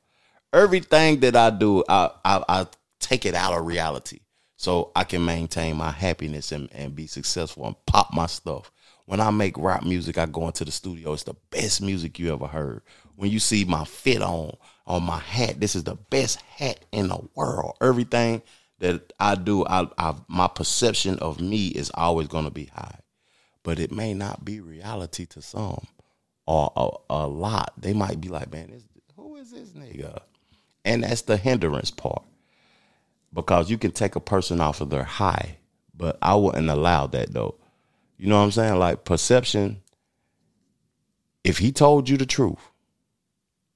Everything 0.53 1.21
that 1.21 1.35
I 1.35 1.49
do, 1.49 1.83
I, 1.87 2.09
I, 2.25 2.43
I 2.47 2.67
take 2.99 3.25
it 3.25 3.33
out 3.33 3.53
of 3.53 3.65
reality 3.65 4.19
so 4.57 4.91
I 4.95 5.03
can 5.03 5.23
maintain 5.23 5.77
my 5.77 5.91
happiness 5.91 6.51
and, 6.51 6.69
and 6.73 6.95
be 6.95 7.07
successful 7.07 7.65
and 7.65 7.75
pop 7.85 8.13
my 8.13 8.25
stuff. 8.25 8.71
When 9.05 9.21
I 9.21 9.31
make 9.31 9.57
rap 9.57 9.83
music, 9.83 10.17
I 10.17 10.25
go 10.25 10.47
into 10.47 10.65
the 10.65 10.71
studio. 10.71 11.13
It's 11.13 11.23
the 11.23 11.35
best 11.49 11.81
music 11.81 12.19
you 12.19 12.33
ever 12.33 12.47
heard. 12.47 12.81
When 13.15 13.31
you 13.31 13.39
see 13.39 13.63
my 13.63 13.85
fit 13.85 14.21
on 14.21 14.57
on 14.85 15.03
my 15.03 15.19
hat, 15.19 15.59
this 15.59 15.75
is 15.75 15.85
the 15.85 15.95
best 15.95 16.41
hat 16.41 16.83
in 16.91 17.07
the 17.07 17.19
world. 17.35 17.77
Everything 17.81 18.41
that 18.79 19.13
I 19.19 19.35
do, 19.35 19.65
I, 19.65 19.87
I 19.97 20.15
my 20.27 20.47
perception 20.47 21.19
of 21.19 21.39
me 21.39 21.67
is 21.67 21.89
always 21.93 22.27
going 22.27 22.45
to 22.45 22.51
be 22.51 22.65
high, 22.65 22.99
but 23.63 23.79
it 23.79 23.93
may 23.93 24.13
not 24.13 24.43
be 24.43 24.59
reality 24.59 25.25
to 25.27 25.41
some 25.41 25.87
a, 26.47 26.89
a 27.09 27.27
lot. 27.27 27.73
They 27.77 27.93
might 27.93 28.21
be 28.21 28.29
like, 28.29 28.51
man, 28.51 28.71
this, 28.71 28.83
who 29.15 29.35
is 29.35 29.51
this 29.51 29.69
nigga? 29.69 30.19
And 30.85 31.03
that's 31.03 31.23
the 31.23 31.37
hindrance 31.37 31.91
part 31.91 32.23
because 33.33 33.69
you 33.69 33.77
can 33.77 33.91
take 33.91 34.15
a 34.15 34.21
person 34.21 34.61
off 34.61 34.81
of 34.81 34.89
their 34.89 35.03
high, 35.03 35.57
but 35.95 36.17
I 36.21 36.35
wouldn't 36.35 36.69
allow 36.69 37.07
that 37.07 37.33
though. 37.33 37.55
You 38.17 38.27
know 38.27 38.37
what 38.37 38.45
I'm 38.45 38.51
saying? 38.51 38.79
Like 38.79 39.05
perception. 39.05 39.81
If 41.43 41.59
he 41.59 41.71
told 41.71 42.09
you 42.09 42.17
the 42.17 42.25
truth, 42.25 42.71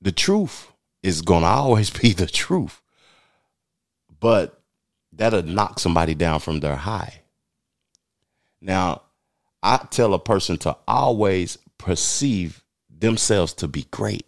the 0.01 0.11
truth 0.11 0.71
is 1.03 1.21
gonna 1.21 1.45
always 1.47 1.89
be 1.89 2.13
the 2.13 2.27
truth. 2.27 2.81
But 4.19 4.61
that'll 5.11 5.43
knock 5.43 5.79
somebody 5.79 6.15
down 6.15 6.39
from 6.39 6.59
their 6.59 6.75
high. 6.75 7.21
Now, 8.61 9.01
I 9.63 9.77
tell 9.89 10.13
a 10.13 10.19
person 10.19 10.57
to 10.59 10.77
always 10.87 11.57
perceive 11.81 12.63
themselves 12.89 13.53
to 13.55 13.67
be 13.67 13.87
great. 13.91 14.25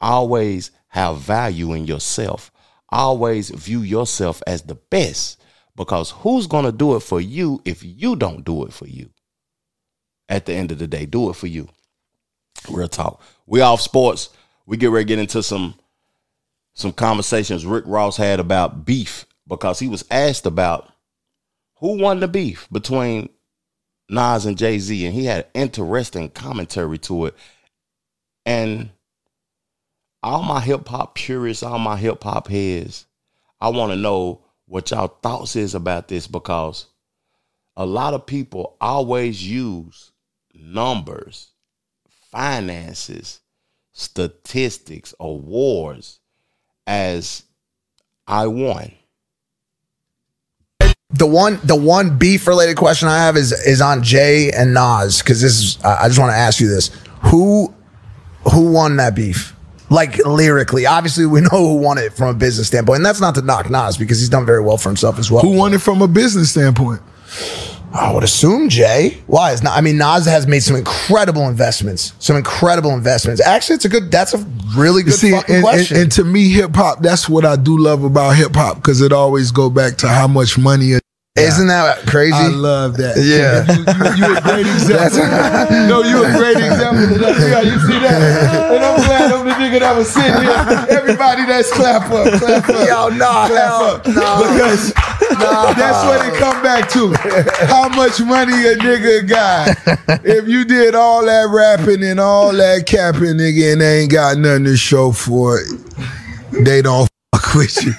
Always 0.00 0.70
have 0.88 1.18
value 1.18 1.72
in 1.72 1.86
yourself. 1.86 2.50
Always 2.88 3.50
view 3.50 3.82
yourself 3.82 4.42
as 4.46 4.62
the 4.62 4.74
best 4.74 5.40
because 5.76 6.10
who's 6.10 6.46
going 6.46 6.64
to 6.64 6.72
do 6.72 6.96
it 6.96 7.00
for 7.00 7.20
you 7.20 7.60
if 7.64 7.82
you 7.84 8.16
don't 8.16 8.44
do 8.44 8.64
it 8.64 8.72
for 8.72 8.86
you? 8.86 9.10
At 10.28 10.46
the 10.46 10.54
end 10.54 10.72
of 10.72 10.78
the 10.78 10.86
day, 10.86 11.06
do 11.06 11.30
it 11.30 11.34
for 11.34 11.46
you. 11.46 11.68
Real 12.68 12.88
talk. 12.88 13.22
We 13.46 13.60
off 13.60 13.80
sports. 13.80 14.30
We 14.66 14.76
get 14.76 14.90
ready 14.90 15.04
to 15.04 15.08
get 15.08 15.18
into 15.18 15.42
some 15.42 15.74
some 16.74 16.92
conversations 16.92 17.66
Rick 17.66 17.84
Ross 17.86 18.16
had 18.16 18.38
about 18.38 18.84
beef 18.84 19.26
because 19.48 19.80
he 19.80 19.88
was 19.88 20.04
asked 20.10 20.46
about 20.46 20.92
who 21.76 21.98
won 22.00 22.20
the 22.20 22.28
beef 22.28 22.68
between 22.70 23.30
Nas 24.08 24.46
and 24.46 24.56
Jay 24.56 24.78
Z, 24.78 25.04
and 25.04 25.14
he 25.14 25.26
had 25.26 25.46
interesting 25.54 26.30
commentary 26.30 26.98
to 26.98 27.26
it. 27.26 27.34
And 28.46 28.90
all 30.22 30.42
my 30.42 30.60
hip 30.60 30.88
hop 30.88 31.14
purists, 31.14 31.62
all 31.62 31.78
my 31.78 31.96
hip 31.96 32.22
hop 32.22 32.48
heads, 32.48 33.06
I 33.60 33.68
want 33.68 33.92
to 33.92 33.96
know 33.96 34.42
what 34.66 34.90
y'all 34.90 35.08
thoughts 35.08 35.56
is 35.56 35.74
about 35.74 36.08
this 36.08 36.26
because 36.26 36.86
a 37.76 37.86
lot 37.86 38.14
of 38.14 38.26
people 38.26 38.76
always 38.80 39.46
use 39.46 40.12
numbers, 40.54 41.52
finances, 42.30 43.40
statistics, 43.92 45.14
awards 45.20 46.20
as 46.86 47.44
I 48.26 48.46
won. 48.46 48.92
The 51.14 51.26
one, 51.26 51.58
the 51.64 51.74
one 51.74 52.18
beef 52.18 52.46
related 52.46 52.76
question 52.76 53.08
I 53.08 53.16
have 53.16 53.38
is 53.38 53.52
is 53.52 53.80
on 53.80 54.02
Jay 54.02 54.50
and 54.50 54.74
Nas 54.74 55.22
because 55.22 55.40
this 55.40 55.58
is. 55.58 55.78
I 55.82 56.06
just 56.06 56.20
want 56.20 56.32
to 56.32 56.36
ask 56.36 56.60
you 56.60 56.68
this: 56.68 56.90
who 57.22 57.72
who 58.52 58.70
won 58.72 58.96
that 58.96 59.14
beef? 59.14 59.56
Like 59.88 60.18
lyrically, 60.26 60.84
obviously 60.84 61.24
we 61.24 61.40
know 61.40 61.48
who 61.48 61.76
won 61.78 61.96
it 61.96 62.12
from 62.12 62.28
a 62.28 62.38
business 62.38 62.66
standpoint, 62.66 62.98
and 62.98 63.06
that's 63.06 63.22
not 63.22 63.34
to 63.36 63.40
knock 63.40 63.70
Nas 63.70 63.96
because 63.96 64.18
he's 64.18 64.28
done 64.28 64.44
very 64.44 64.62
well 64.62 64.76
for 64.76 64.90
himself 64.90 65.18
as 65.18 65.30
well. 65.30 65.40
Who 65.40 65.56
won 65.56 65.72
it 65.72 65.80
from 65.80 66.02
a 66.02 66.08
business 66.08 66.50
standpoint? 66.50 67.00
I 67.92 68.12
would 68.12 68.22
assume 68.22 68.68
Jay. 68.68 69.18
Why 69.26 69.52
is 69.52 69.62
not? 69.62 69.76
I 69.76 69.80
mean, 69.80 69.96
Nas 69.96 70.26
has 70.26 70.46
made 70.46 70.60
some 70.60 70.76
incredible 70.76 71.48
investments. 71.48 72.12
Some 72.18 72.36
incredible 72.36 72.90
investments. 72.90 73.40
Actually, 73.40 73.76
it's 73.76 73.84
a 73.86 73.88
good. 73.88 74.10
That's 74.10 74.34
a 74.34 74.38
really 74.76 75.02
good 75.02 75.14
See, 75.14 75.30
fucking 75.30 75.54
and, 75.54 75.64
and, 75.64 75.76
question. 75.76 75.96
and 75.96 76.12
to 76.12 76.24
me, 76.24 76.48
hip 76.50 76.74
hop, 76.74 77.00
that's 77.00 77.28
what 77.28 77.44
I 77.44 77.56
do 77.56 77.78
love 77.78 78.04
about 78.04 78.36
hip 78.36 78.54
hop 78.54 78.76
because 78.76 79.00
it 79.00 79.12
always 79.12 79.50
go 79.50 79.70
back 79.70 79.96
to 79.98 80.08
how 80.08 80.28
much 80.28 80.58
money. 80.58 80.94
Isn't 81.48 81.66
that 81.68 82.06
crazy? 82.06 82.34
I 82.36 82.48
love 82.48 82.96
that. 82.98 83.16
Yeah. 83.16 83.64
You, 83.72 83.82
you, 83.82 84.28
you 84.28 84.36
a 84.36 84.40
great 84.42 84.66
example. 84.76 85.24
no, 85.88 86.02
you 86.02 86.24
a 86.24 86.30
great 86.36 86.56
example. 86.60 87.16
Yeah, 87.18 87.62
you 87.62 87.78
see 87.80 87.98
that? 88.04 88.20
And 88.72 88.84
I'm 88.84 89.00
glad 89.04 89.32
I'm 89.32 89.46
the 89.46 89.52
nigga 89.56 89.80
that 89.80 89.96
was 89.96 90.10
sitting 90.12 90.36
here. 90.42 90.98
Everybody 90.98 91.46
that's 91.46 91.72
clap 91.72 92.10
up, 92.10 92.38
clap 92.40 92.68
up. 92.68 92.86
Yo, 92.88 93.08
nah, 93.16 93.48
clap 93.48 93.50
hell, 93.50 93.84
up. 93.96 94.06
nah. 94.06 94.42
Because 94.44 94.92
that's 95.76 96.04
what 96.04 96.26
it 96.26 96.34
come 96.38 96.62
back 96.62 96.88
to. 96.90 97.12
How 97.66 97.88
much 97.88 98.20
money 98.20 98.52
a 98.68 98.76
nigga 98.76 99.28
got. 99.28 99.76
If 100.24 100.48
you 100.48 100.64
did 100.64 100.94
all 100.94 101.24
that 101.24 101.48
rapping 101.50 102.02
and 102.04 102.20
all 102.20 102.52
that 102.52 102.86
capping, 102.86 103.36
nigga, 103.38 103.72
and 103.72 103.80
they 103.80 104.00
ain't 104.02 104.12
got 104.12 104.36
nothing 104.38 104.64
to 104.64 104.76
show 104.76 105.12
for 105.12 105.60
it, 105.60 105.68
they 106.64 106.82
don't 106.82 107.08
fuck 107.34 107.54
with 107.54 107.84
you. 107.84 107.92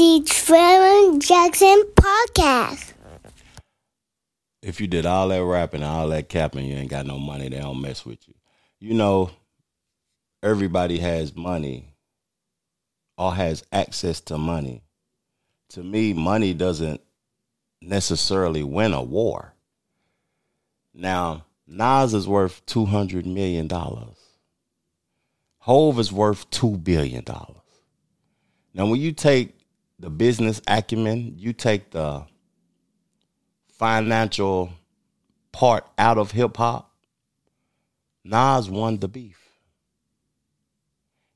The 0.00 0.22
Trevor 0.24 1.18
Jackson 1.18 1.82
Podcast. 1.94 2.94
if 4.62 4.80
you 4.80 4.86
did 4.86 5.04
all 5.04 5.28
that 5.28 5.44
rapping 5.44 5.82
and 5.82 5.90
all 5.90 6.08
that 6.08 6.30
capping, 6.30 6.64
you 6.64 6.74
ain't 6.74 6.88
got 6.88 7.04
no 7.04 7.18
money, 7.18 7.50
they 7.50 7.58
don't 7.58 7.82
mess 7.82 8.06
with 8.06 8.26
you. 8.26 8.32
You 8.78 8.94
know, 8.94 9.30
everybody 10.42 10.96
has 11.00 11.36
money 11.36 11.92
or 13.18 13.34
has 13.34 13.62
access 13.72 14.22
to 14.22 14.38
money. 14.38 14.84
To 15.72 15.82
me, 15.82 16.14
money 16.14 16.54
doesn't 16.54 17.02
necessarily 17.82 18.62
win 18.62 18.94
a 18.94 19.02
war. 19.02 19.52
Now, 20.94 21.44
Nas 21.66 22.14
is 22.14 22.26
worth 22.26 22.64
two 22.64 22.86
hundred 22.86 23.26
million 23.26 23.66
dollars. 23.66 24.16
Hov 25.58 25.98
is 25.98 26.10
worth 26.10 26.48
two 26.48 26.78
billion 26.78 27.22
dollars. 27.22 27.56
Now, 28.72 28.86
when 28.86 28.98
you 28.98 29.12
take 29.12 29.59
the 30.00 30.10
business 30.10 30.62
acumen, 30.66 31.34
you 31.36 31.52
take 31.52 31.90
the 31.90 32.24
financial 33.68 34.72
part 35.52 35.86
out 35.98 36.16
of 36.18 36.30
hip 36.30 36.56
hop, 36.56 36.90
Nas 38.24 38.68
won 38.70 38.98
the 38.98 39.08
beef. 39.08 39.38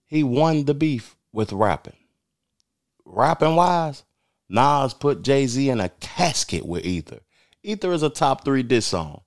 He 0.07 0.23
won 0.23 0.65
the 0.65 0.75
beef 0.75 1.17
with 1.33 1.53
rapping. 1.53 1.97
Rapping 3.05 3.57
wise, 3.57 4.05
Nas 4.49 4.95
put 4.95 5.23
Jay 5.23 5.47
Z 5.47 5.69
in 5.69 5.81
a 5.81 5.89
casket 5.89 6.65
with 6.65 6.85
Ether. 6.85 7.21
Ether 7.63 7.93
is 7.93 8.03
a 8.03 8.11
top 8.11 8.45
three 8.45 8.63
diss 8.63 8.87
song. 8.87 9.23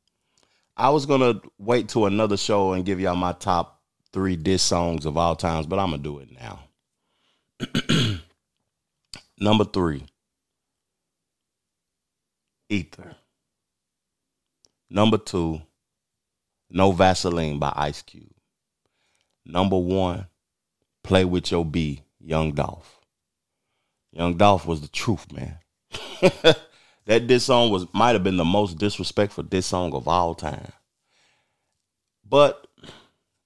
I 0.76 0.90
was 0.90 1.06
gonna 1.06 1.42
wait 1.58 1.90
to 1.90 2.06
another 2.06 2.38
show 2.38 2.74
and 2.74 2.86
give 2.86 3.00
y'all 3.00 3.16
my 3.16 3.34
top 3.34 3.82
three 4.14 4.36
diss 4.36 4.64
songs 4.64 5.06
of 5.06 5.18
all 5.18 5.36
times, 5.36 5.66
but 5.68 5.80
I'm 5.80 5.92
gonna 5.92 6.04
do 6.04 6.20
it 6.20 6.30
now. 6.32 8.20
Number 9.40 9.66
three, 9.66 10.06
Ether. 12.70 13.16
Number 14.90 15.18
two, 15.18 15.62
No 16.70 16.92
Vaseline 16.92 17.60
by 17.60 17.74
Ice 17.76 18.02
Cube. 18.02 18.32
Number 19.46 19.78
one, 19.78 20.28
Play 21.04 21.24
with 21.26 21.52
Your 21.52 21.64
B, 21.64 22.02
Young 22.20 22.54
Dolph. 22.54 23.00
Young 24.12 24.36
Dolph 24.36 24.66
was 24.66 24.82
the 24.82 24.88
truth, 24.88 25.32
man. 25.32 25.60
that 27.06 27.28
diss 27.28 27.46
song 27.46 27.70
was 27.70 27.86
might 27.94 28.14
have 28.14 28.24
been 28.24 28.38
the 28.38 28.46
most 28.46 28.78
disrespectful 28.78 29.44
diss 29.44 29.68
song 29.68 29.94
of 29.94 30.08
all 30.08 30.34
time. 30.34 30.72
But 32.28 32.68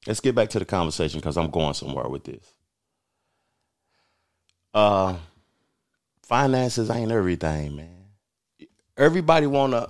let's 0.08 0.22
get 0.22 0.34
back 0.34 0.50
to 0.50 0.60
the 0.60 0.66
conversation 0.66 1.20
because 1.20 1.38
I'm 1.38 1.52
going 1.52 1.74
somewhere 1.74 2.08
with 2.08 2.24
this. 2.24 2.46
Uh 4.74 5.18
finances 6.32 6.90
ain't 6.90 7.12
everything, 7.12 7.76
man. 7.76 8.06
Everybody 8.96 9.48
wanna 9.48 9.90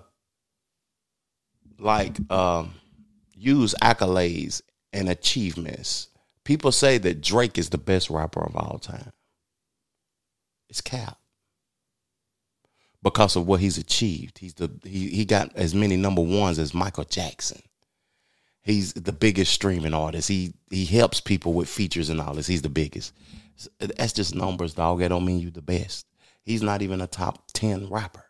like 1.78 2.18
um 2.32 2.74
use 3.36 3.76
accolades 3.80 4.64
and 4.92 5.08
achievements. 5.08 6.08
People 6.44 6.72
say 6.72 6.98
that 6.98 7.22
Drake 7.22 7.60
is 7.60 7.70
the 7.70 7.78
best 7.78 8.10
rapper 8.10 8.44
of 8.44 8.56
all 8.56 8.80
time. 8.80 9.12
It's 10.68 10.82
cap. 10.82 11.20
Because 13.04 13.36
of 13.36 13.46
what 13.46 13.60
he's 13.60 13.78
achieved. 13.78 14.40
He's 14.40 14.56
the 14.56 14.72
he, 14.84 15.10
he 15.10 15.26
got 15.26 15.56
as 15.56 15.76
many 15.76 15.96
number 15.96 16.24
ones 16.24 16.58
as 16.58 16.74
Michael 16.74 17.04
Jackson. 17.04 17.62
He's 18.64 18.94
the 18.94 19.14
biggest 19.14 19.54
streaming 19.54 19.94
artist. 19.94 20.28
He 20.28 20.56
he 20.72 20.86
helps 20.86 21.22
people 21.22 21.54
with 21.54 21.70
features 21.70 22.10
and 22.10 22.20
all 22.20 22.34
this. 22.34 22.48
He's 22.48 22.64
the 22.64 22.70
biggest. 22.70 23.14
That's 23.78 24.14
just 24.14 24.34
numbers, 24.34 24.74
dog. 24.74 25.00
That 25.02 25.10
don't 25.10 25.26
mean 25.26 25.40
you 25.40 25.52
the 25.52 25.62
best. 25.62 26.08
He's 26.44 26.62
not 26.62 26.82
even 26.82 27.02
a 27.02 27.08
top 27.08 27.52
10 27.54 27.90
rapper 27.90 28.26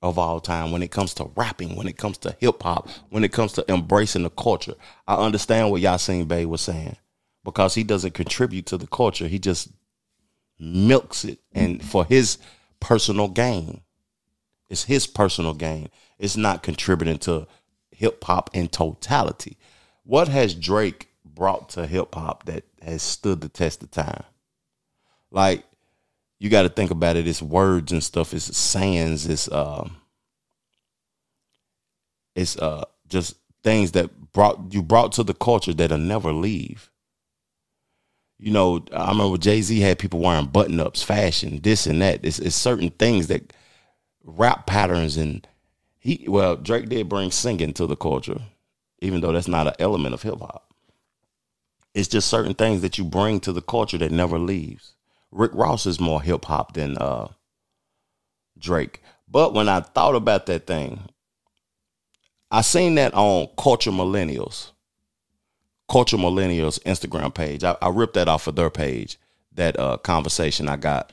of 0.00 0.18
all 0.18 0.40
time 0.40 0.70
when 0.70 0.82
it 0.82 0.90
comes 0.90 1.14
to 1.14 1.30
rapping, 1.34 1.74
when 1.76 1.88
it 1.88 1.96
comes 1.96 2.18
to 2.18 2.36
hip 2.38 2.62
hop, 2.62 2.88
when 3.10 3.24
it 3.24 3.32
comes 3.32 3.52
to 3.52 3.64
embracing 3.70 4.22
the 4.22 4.30
culture. 4.30 4.74
I 5.06 5.16
understand 5.16 5.70
what 5.70 5.82
Yasin 5.82 6.28
Bey 6.28 6.46
was 6.46 6.60
saying 6.60 6.96
because 7.44 7.74
he 7.74 7.82
doesn't 7.82 8.14
contribute 8.14 8.66
to 8.66 8.76
the 8.76 8.86
culture. 8.86 9.26
He 9.26 9.38
just 9.38 9.70
milks 10.58 11.24
it 11.24 11.40
and 11.52 11.82
for 11.84 12.04
his 12.04 12.38
personal 12.80 13.28
gain. 13.28 13.80
It's 14.68 14.84
his 14.84 15.06
personal 15.06 15.54
gain. 15.54 15.88
It's 16.18 16.36
not 16.36 16.62
contributing 16.62 17.18
to 17.20 17.46
hip 17.90 18.22
hop 18.22 18.50
in 18.52 18.68
totality. 18.68 19.56
What 20.04 20.28
has 20.28 20.54
Drake 20.54 21.08
brought 21.24 21.70
to 21.70 21.86
hip 21.86 22.14
hop 22.14 22.44
that 22.44 22.64
has 22.82 23.02
stood 23.02 23.40
the 23.40 23.48
test 23.48 23.82
of 23.82 23.90
time? 23.90 24.24
Like 25.30 25.64
you 26.38 26.50
got 26.50 26.62
to 26.62 26.68
think 26.68 26.90
about 26.90 27.16
it. 27.16 27.26
It's 27.26 27.42
words 27.42 27.92
and 27.92 28.02
stuff. 28.02 28.32
It's 28.32 28.56
sayings. 28.56 29.26
It's 29.26 29.48
uh, 29.48 29.88
it's 32.34 32.56
uh, 32.58 32.84
just 33.08 33.36
things 33.64 33.92
that 33.92 34.32
brought 34.32 34.72
you 34.72 34.82
brought 34.82 35.12
to 35.12 35.22
the 35.22 35.34
culture 35.34 35.72
that'll 35.72 35.98
never 35.98 36.32
leave. 36.32 36.90
You 38.38 38.52
know, 38.52 38.84
I 38.92 39.10
remember 39.10 39.36
Jay 39.36 39.60
Z 39.62 39.80
had 39.80 39.98
people 39.98 40.20
wearing 40.20 40.46
button 40.46 40.78
ups, 40.78 41.02
fashion, 41.02 41.58
this 41.60 41.86
and 41.86 42.00
that. 42.02 42.24
It's, 42.24 42.38
it's 42.38 42.54
certain 42.54 42.90
things 42.90 43.26
that 43.26 43.52
rap 44.22 44.66
patterns 44.66 45.16
and 45.16 45.46
he 45.98 46.24
well 46.28 46.54
Drake 46.56 46.88
did 46.88 47.08
bring 47.08 47.32
singing 47.32 47.72
to 47.74 47.86
the 47.86 47.96
culture, 47.96 48.40
even 49.00 49.20
though 49.20 49.32
that's 49.32 49.48
not 49.48 49.66
an 49.66 49.74
element 49.80 50.14
of 50.14 50.22
hip 50.22 50.38
hop. 50.38 50.72
It's 51.94 52.06
just 52.08 52.28
certain 52.28 52.54
things 52.54 52.82
that 52.82 52.96
you 52.96 53.04
bring 53.04 53.40
to 53.40 53.52
the 53.52 53.62
culture 53.62 53.98
that 53.98 54.12
never 54.12 54.38
leaves. 54.38 54.94
Rick 55.30 55.52
Ross 55.54 55.86
is 55.86 56.00
more 56.00 56.22
hip 56.22 56.44
hop 56.46 56.74
than 56.74 56.96
uh, 56.98 57.28
Drake. 58.58 59.02
But 59.28 59.52
when 59.54 59.68
I 59.68 59.80
thought 59.80 60.14
about 60.14 60.46
that 60.46 60.66
thing, 60.66 61.00
I 62.50 62.62
seen 62.62 62.94
that 62.94 63.12
on 63.14 63.48
Culture 63.58 63.90
Millennials. 63.90 64.70
Culture 65.90 66.16
Millennials 66.16 66.82
Instagram 66.84 67.34
page. 67.34 67.64
I, 67.64 67.76
I 67.82 67.88
ripped 67.88 68.14
that 68.14 68.28
off 68.28 68.46
of 68.46 68.56
their 68.56 68.70
page. 68.70 69.18
That 69.52 69.78
uh, 69.78 69.96
conversation 69.98 70.68
I 70.68 70.76
got 70.76 71.12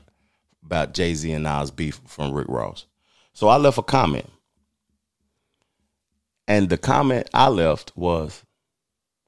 about 0.63 0.93
Jay 0.93 1.13
Z 1.13 1.31
and 1.31 1.43
Nas 1.43 1.71
beef 1.71 1.99
from 2.05 2.31
Rick 2.31 2.47
Ross. 2.47 2.85
So 3.33 3.47
I 3.47 3.57
left 3.57 3.77
a 3.77 3.83
comment, 3.83 4.29
and 6.47 6.69
the 6.69 6.77
comment 6.77 7.29
I 7.33 7.49
left 7.49 7.91
was, 7.97 8.43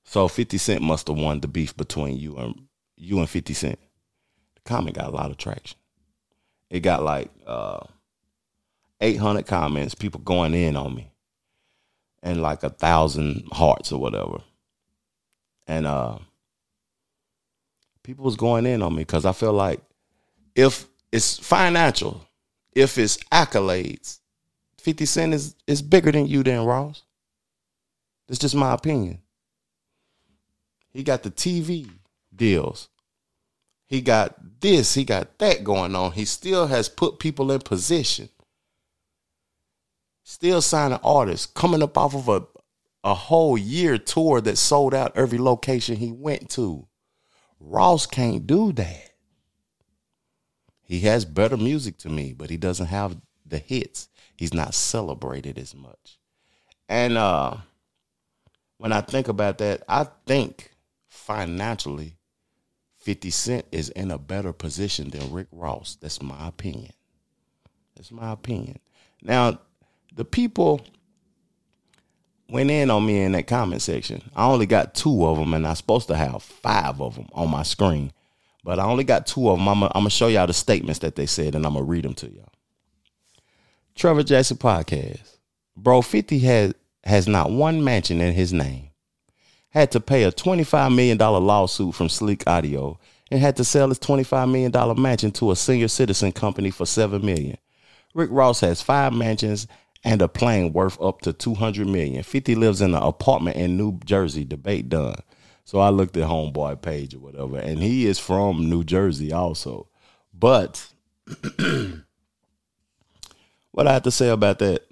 "So 0.06 0.28
Fifty 0.28 0.58
Cent 0.58 0.82
must 0.82 1.08
have 1.08 1.18
won 1.18 1.40
the 1.40 1.48
beef 1.48 1.76
between 1.76 2.18
you 2.18 2.38
and 2.38 2.68
you 2.96 3.20
and 3.20 3.30
Fifty 3.30 3.54
Cent." 3.54 3.80
Comment 4.68 4.96
got 4.96 5.08
a 5.08 5.16
lot 5.16 5.32
of 5.32 5.38
traction. 5.38 5.78
It 6.70 6.82
got 6.82 7.04
like 7.04 7.32
uh, 7.46 7.86
eight 9.02 9.18
hundred 9.18 9.48
comments, 9.48 9.96
people 9.96 10.20
going 10.22 10.54
in 10.54 10.76
on 10.76 10.94
me, 10.94 11.12
and 12.22 12.42
like 12.42 12.64
a 12.64 12.70
thousand 12.70 13.48
hearts 13.52 13.92
or 13.92 14.00
whatever 14.00 14.42
and 15.68 15.86
uh 15.86 16.18
people 18.04 18.24
was 18.24 18.38
going 18.38 18.66
in 18.66 18.82
on 18.82 18.94
me 18.94 19.02
because 19.02 19.26
I 19.26 19.34
feel 19.34 19.54
like 19.54 19.82
if 20.56 20.88
it's 21.12 21.38
financial, 21.38 22.26
if 22.74 22.98
it's 22.98 23.18
accolades, 23.26 24.20
50 24.80 25.06
Cent 25.06 25.34
is, 25.34 25.56
is 25.68 25.82
bigger 25.82 26.12
than 26.12 26.26
you 26.26 26.42
than 26.42 26.64
Ross. 26.64 27.04
That's 28.28 28.40
just 28.40 28.56
my 28.56 28.74
opinion. 28.74 29.20
He 30.90 31.04
got 31.04 31.24
the 31.24 31.32
TV 31.32 31.90
deals. 32.34 32.88
He 33.88 34.02
got 34.02 34.60
this, 34.60 34.94
he 34.94 35.06
got 35.06 35.40
that 35.40 35.64
going 35.64 35.96
on. 35.96 36.12
He 36.12 36.26
still 36.26 36.68
has 36.68 36.90
put 36.90 37.20
people 37.20 37.52
in 37.52 37.62
position. 37.62 38.30
Still 40.24 40.62
signing 40.62 41.00
artists, 41.04 41.46
coming 41.46 41.82
up 41.82 41.98
off 41.98 42.14
of 42.14 42.28
a, 42.28 42.46
a 43.04 43.14
whole 43.14 43.58
year 43.58 43.98
tour 43.98 44.42
that 44.42 44.58
sold 44.58 44.94
out 44.94 45.16
every 45.16 45.38
location 45.38 45.96
he 45.96 46.12
went 46.12 46.50
to. 46.52 46.86
Ross 47.62 48.06
can't 48.06 48.46
do 48.46 48.74
that. 48.74 49.12
He 50.84 51.00
has 51.02 51.24
better 51.24 51.58
music 51.58 51.98
to 52.00 52.10
me, 52.10 52.34
but 52.34 52.50
he 52.50 52.58
doesn't 52.58 52.88
have 52.88 53.18
the 53.46 53.58
hits. 53.58 54.10
He's 54.36 54.54
not 54.54 54.74
celebrated 54.74 55.58
as 55.58 55.74
much. 55.74 56.20
And 56.90 57.18
uh 57.18 57.58
when 58.78 58.92
I 58.92 59.02
think 59.02 59.28
about 59.28 59.58
that, 59.58 59.84
I 59.88 60.08
think 60.26 60.72
financially 61.08 62.17
50 63.08 63.30
Cent 63.30 63.66
is 63.72 63.88
in 63.88 64.12
a 64.12 64.18
better 64.18 64.52
position 64.52 65.12
than 65.12 65.32
Rick 65.32 65.48
Ross. 65.54 65.98
That's 66.02 66.22
my 66.22 66.46
opinion. 66.46 66.92
That's 67.96 68.12
my 68.12 68.34
opinion. 68.34 68.80
Now, 69.22 69.62
the 70.14 70.26
people 70.26 70.82
went 72.50 72.70
in 72.70 72.92
on 72.92 73.06
me 73.06 73.22
in 73.22 73.32
that 73.32 73.48
comment 73.48 73.82
section. 73.82 74.22
I 74.36 74.48
only 74.48 74.66
got 74.66 74.94
two 74.94 75.26
of 75.26 75.38
them, 75.38 75.54
and 75.54 75.66
I'm 75.66 75.76
supposed 75.76 76.10
to 76.10 76.18
have 76.18 76.44
five 76.44 77.00
of 77.00 77.16
them 77.16 77.30
on 77.32 77.50
my 77.50 77.64
screen. 77.64 78.12
But 78.66 78.78
I 78.78 78.84
only 78.84 79.06
got 79.06 79.26
two 79.26 79.50
of 79.50 79.58
them. 79.58 79.70
I'm 79.70 79.80
going 79.80 80.04
to 80.04 80.10
show 80.10 80.28
y'all 80.28 80.46
the 80.46 80.52
statements 80.52 81.00
that 81.00 81.16
they 81.16 81.28
said, 81.28 81.56
and 81.56 81.66
I'm 81.66 81.76
going 81.76 81.86
to 81.86 81.90
read 81.90 82.04
them 82.04 82.14
to 82.16 82.30
y'all. 82.30 82.52
Trevor 83.96 84.24
Jackson 84.24 84.58
Podcast. 84.58 85.38
Bro, 85.78 86.02
50 86.02 86.40
has, 86.40 86.74
has 87.06 87.26
not 87.26 87.52
one 87.52 87.86
mansion 87.86 88.20
in 88.20 88.34
his 88.34 88.52
name. 88.52 88.90
Had 89.78 89.92
to 89.92 90.00
pay 90.00 90.24
a 90.24 90.32
$25 90.32 90.96
million 90.96 91.20
lawsuit 91.20 91.94
from 91.94 92.10
Sleek 92.10 92.48
Audio 92.48 92.98
and 93.30 93.40
had 93.40 93.56
to 93.58 93.64
sell 93.64 93.90
his 93.90 94.00
$25 94.00 94.50
million 94.50 95.00
mansion 95.00 95.30
to 95.34 95.52
a 95.52 95.56
senior 95.56 95.88
citizen 95.88 96.32
company 96.32 96.72
for 96.72 96.88
7 96.88 97.24
million. 97.24 97.60
Rick 98.16 98.32
Ross 98.32 98.62
has 98.62 98.82
five 98.82 99.14
mansions 99.14 99.68
and 100.04 100.20
a 100.24 100.28
plane 100.28 100.74
worth 100.74 101.00
up 101.00 101.22
to 101.22 101.32
200 101.32 101.86
million. 101.86 102.24
50 102.24 102.56
lives 102.56 102.82
in 102.82 102.96
an 102.96 103.04
apartment 103.04 103.56
in 103.56 103.78
New 103.78 104.00
Jersey. 104.04 104.44
Debate 104.44 104.90
done. 104.90 105.18
So 105.64 105.78
I 105.78 105.90
looked 105.90 106.18
at 106.18 106.28
homeboy 106.28 106.82
page 106.82 107.14
or 107.14 107.20
whatever, 107.20 107.60
and 107.60 107.78
he 107.78 108.08
is 108.08 108.18
from 108.18 108.72
New 108.72 108.84
Jersey 108.84 109.32
also. 109.32 109.90
But 110.34 110.88
what 113.70 113.86
I 113.86 113.94
have 113.94 114.02
to 114.02 114.12
say 114.12 114.30
about 114.30 114.58
that, 114.58 114.88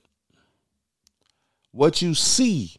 what 1.72 2.04
you 2.04 2.14
see 2.14 2.78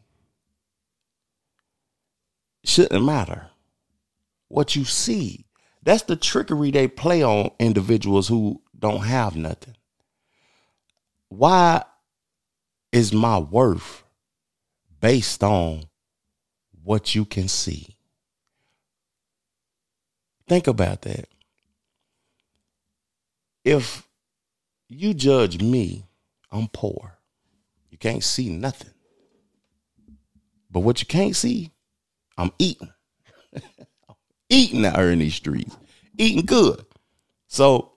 shouldn't 2.67 3.05
matter. 3.05 3.49
What 4.49 4.77
you 4.77 4.85
see, 4.85 5.47
that's 5.83 6.03
the 6.03 6.17
trickery 6.17 6.71
they 6.71 6.89
play 6.89 7.23
on 7.23 7.51
individuals 7.59 8.29
who 8.29 8.63
don't 8.79 9.05
have 9.05 9.37
nothing. 9.37 9.77
Why 11.29 11.85
is 12.93 13.13
my 13.13 13.39
worth 13.39 14.05
based 15.01 15.43
on 15.43 15.85
what 16.83 17.15
you 17.15 17.25
can 17.25 17.49
see? 17.49 17.97
Think 20.49 20.67
about 20.67 21.03
that. 21.03 21.29
If 23.65 24.07
you 24.89 25.13
judge 25.13 25.61
me, 25.61 26.07
I'm 26.53 26.69
poor. 26.69 27.19
You 27.91 27.99
can't 27.99 28.23
see 28.23 28.49
nothing. 28.49 28.93
But 30.71 30.81
what 30.81 31.01
you 31.01 31.07
can't 31.07 31.35
see, 31.35 31.73
I'm 32.37 32.53
eating. 32.59 32.93
eating 34.49 34.85
out 34.85 34.99
here 34.99 35.11
in 35.11 35.19
these 35.19 35.35
streets. 35.35 35.77
Eating 36.19 36.45
good. 36.45 36.85
So 37.49 37.93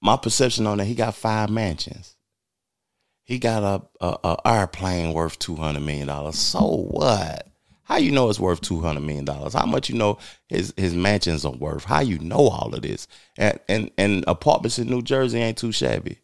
my 0.00 0.16
perception 0.16 0.66
on 0.66 0.78
that, 0.78 0.84
he 0.84 0.94
got 0.94 1.14
five 1.14 1.50
mansions. 1.50 2.16
He 3.24 3.38
got 3.38 3.62
a, 3.62 4.04
a, 4.04 4.18
a 4.24 4.36
airplane 4.44 5.12
worth 5.12 5.38
two 5.38 5.54
hundred 5.56 5.80
million 5.80 6.08
dollars. 6.08 6.38
So 6.38 6.88
what? 6.90 7.48
How 7.84 7.96
you 7.98 8.10
know 8.10 8.28
it's 8.28 8.40
worth 8.40 8.60
two 8.60 8.80
hundred 8.80 9.02
million 9.02 9.24
dollars? 9.24 9.54
How 9.54 9.66
much 9.66 9.88
you 9.88 9.96
know 9.96 10.18
his 10.48 10.74
his 10.76 10.94
mansions 10.94 11.44
are 11.44 11.52
worth? 11.52 11.84
How 11.84 12.00
you 12.00 12.18
know 12.18 12.48
all 12.48 12.74
of 12.74 12.82
this? 12.82 13.06
And 13.38 13.60
and 13.68 13.90
and 13.96 14.24
apartments 14.26 14.78
in 14.78 14.88
New 14.88 15.02
Jersey 15.02 15.38
ain't 15.38 15.58
too 15.58 15.72
shabby. 15.72 16.18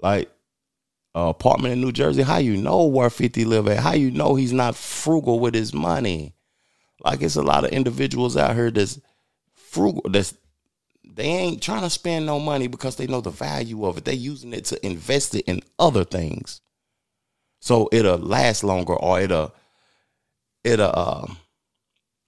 Like 0.00 0.30
uh, 1.14 1.28
apartment 1.28 1.72
in 1.72 1.80
New 1.80 1.92
Jersey, 1.92 2.22
how 2.22 2.38
you 2.38 2.56
know 2.56 2.84
where 2.84 3.10
50 3.10 3.44
live 3.44 3.68
at? 3.68 3.78
How 3.78 3.92
you 3.92 4.10
know 4.10 4.34
he's 4.34 4.52
not 4.52 4.74
frugal 4.74 5.38
with 5.38 5.54
his 5.54 5.72
money? 5.72 6.34
Like 7.04 7.22
it's 7.22 7.36
a 7.36 7.42
lot 7.42 7.64
of 7.64 7.70
individuals 7.70 8.36
out 8.36 8.54
here 8.54 8.70
that's 8.70 9.00
frugal, 9.54 10.02
that's 10.10 10.34
they 11.04 11.24
ain't 11.24 11.62
trying 11.62 11.82
to 11.82 11.90
spend 11.90 12.26
no 12.26 12.40
money 12.40 12.66
because 12.66 12.96
they 12.96 13.06
know 13.06 13.20
the 13.20 13.30
value 13.30 13.84
of 13.86 13.98
it. 13.98 14.04
They 14.04 14.14
using 14.14 14.52
it 14.52 14.64
to 14.66 14.86
invest 14.86 15.34
it 15.34 15.44
in 15.46 15.62
other 15.78 16.04
things. 16.04 16.60
So 17.60 17.88
it'll 17.92 18.18
last 18.18 18.64
longer 18.64 18.94
or 18.94 19.20
it'll 19.20 19.54
it'll 20.64 20.92
uh, 20.92 21.26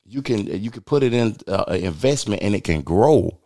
you 0.04 0.22
can 0.22 0.46
you 0.46 0.70
can 0.70 0.82
put 0.82 1.02
it 1.02 1.12
in 1.12 1.36
uh, 1.48 1.64
an 1.68 1.82
investment 1.82 2.42
and 2.42 2.54
it 2.54 2.64
can 2.64 2.82
grow. 2.82 3.38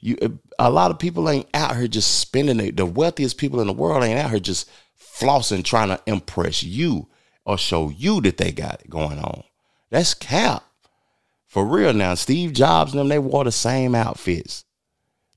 You 0.00 0.40
a 0.66 0.70
lot 0.70 0.90
of 0.90 0.98
people 0.98 1.28
ain't 1.28 1.48
out 1.54 1.76
here 1.76 1.88
just 1.88 2.20
spending 2.20 2.60
it. 2.60 2.76
The 2.76 2.86
wealthiest 2.86 3.38
people 3.38 3.60
in 3.60 3.66
the 3.66 3.72
world 3.72 4.04
ain't 4.04 4.18
out 4.18 4.30
here 4.30 4.40
just 4.40 4.70
flossing 4.98 5.64
trying 5.64 5.88
to 5.88 6.00
impress 6.06 6.62
you 6.62 7.08
or 7.44 7.58
show 7.58 7.90
you 7.90 8.20
that 8.22 8.36
they 8.36 8.52
got 8.52 8.80
it 8.80 8.90
going 8.90 9.18
on. 9.18 9.42
That's 9.90 10.14
cap. 10.14 10.64
For 11.46 11.66
real 11.66 11.92
now, 11.92 12.14
Steve 12.14 12.52
Jobs 12.52 12.92
and 12.92 13.00
them, 13.00 13.08
they 13.08 13.18
wore 13.18 13.44
the 13.44 13.52
same 13.52 13.94
outfits 13.94 14.64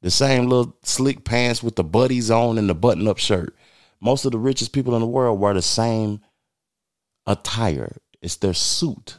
the 0.06 0.12
same 0.12 0.46
little 0.46 0.78
slick 0.84 1.24
pants 1.26 1.64
with 1.64 1.76
the 1.76 1.84
buddies 1.84 2.30
on 2.30 2.60
and 2.60 2.70
the 2.70 2.76
button 2.76 3.08
up 3.08 3.18
shirt. 3.18 3.56
Most 4.00 4.24
of 4.24 4.32
the 4.32 4.38
richest 4.38 4.72
people 4.72 4.94
in 4.94 5.02
the 5.02 5.08
world 5.08 5.40
wear 5.40 5.56
the 5.56 5.64
same 5.64 6.22
attire. 7.26 7.98
It's 8.22 8.36
their 8.36 8.54
suit. 8.54 9.18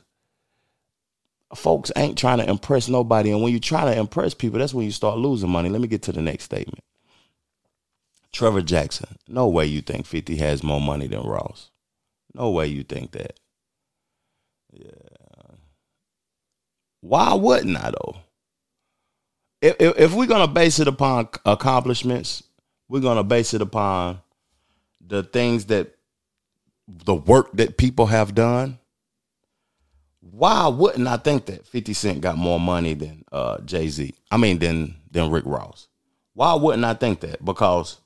Folks 1.54 1.92
ain't 1.96 2.18
trying 2.18 2.38
to 2.38 2.48
impress 2.48 2.88
nobody. 2.88 3.30
And 3.30 3.42
when 3.42 3.52
you 3.52 3.60
try 3.60 3.84
to 3.84 3.98
impress 3.98 4.34
people, 4.34 4.58
that's 4.58 4.74
when 4.74 4.84
you 4.84 4.92
start 4.92 5.18
losing 5.18 5.50
money. 5.50 5.68
Let 5.68 5.80
me 5.80 5.88
get 5.88 6.02
to 6.02 6.12
the 6.12 6.20
next 6.20 6.44
statement. 6.44 6.82
Trevor 8.32 8.62
Jackson. 8.62 9.16
No 9.28 9.48
way 9.48 9.66
you 9.66 9.80
think 9.80 10.06
50 10.06 10.36
has 10.36 10.62
more 10.62 10.80
money 10.80 11.06
than 11.06 11.22
Ross. 11.22 11.70
No 12.34 12.50
way 12.50 12.66
you 12.66 12.82
think 12.82 13.12
that. 13.12 13.38
Yeah. 14.72 14.90
Why 17.00 17.34
wouldn't 17.34 17.76
I 17.76 17.92
though? 17.92 18.16
if, 19.62 19.76
if 19.80 20.14
we're 20.14 20.26
gonna 20.26 20.46
base 20.48 20.78
it 20.78 20.88
upon 20.88 21.28
accomplishments, 21.44 22.42
we're 22.88 23.00
gonna 23.00 23.24
base 23.24 23.54
it 23.54 23.62
upon 23.62 24.20
the 25.04 25.22
things 25.22 25.66
that 25.66 25.94
the 26.88 27.14
work 27.14 27.52
that 27.52 27.76
people 27.76 28.06
have 28.06 28.34
done. 28.34 28.78
Why 30.30 30.66
wouldn't 30.66 31.06
I 31.06 31.16
think 31.16 31.46
that 31.46 31.66
50 31.66 31.92
Cent 31.92 32.20
got 32.20 32.36
more 32.36 32.58
money 32.58 32.94
than 32.94 33.24
uh, 33.30 33.60
Jay 33.60 33.88
Z? 33.88 34.14
I 34.30 34.36
mean, 34.36 34.58
than 34.58 34.96
than 35.10 35.30
Rick 35.30 35.44
Ross. 35.46 35.88
Why 36.34 36.54
wouldn't 36.54 36.84
I 36.84 36.94
think 36.94 37.20
that? 37.20 37.44
Because 37.44 37.98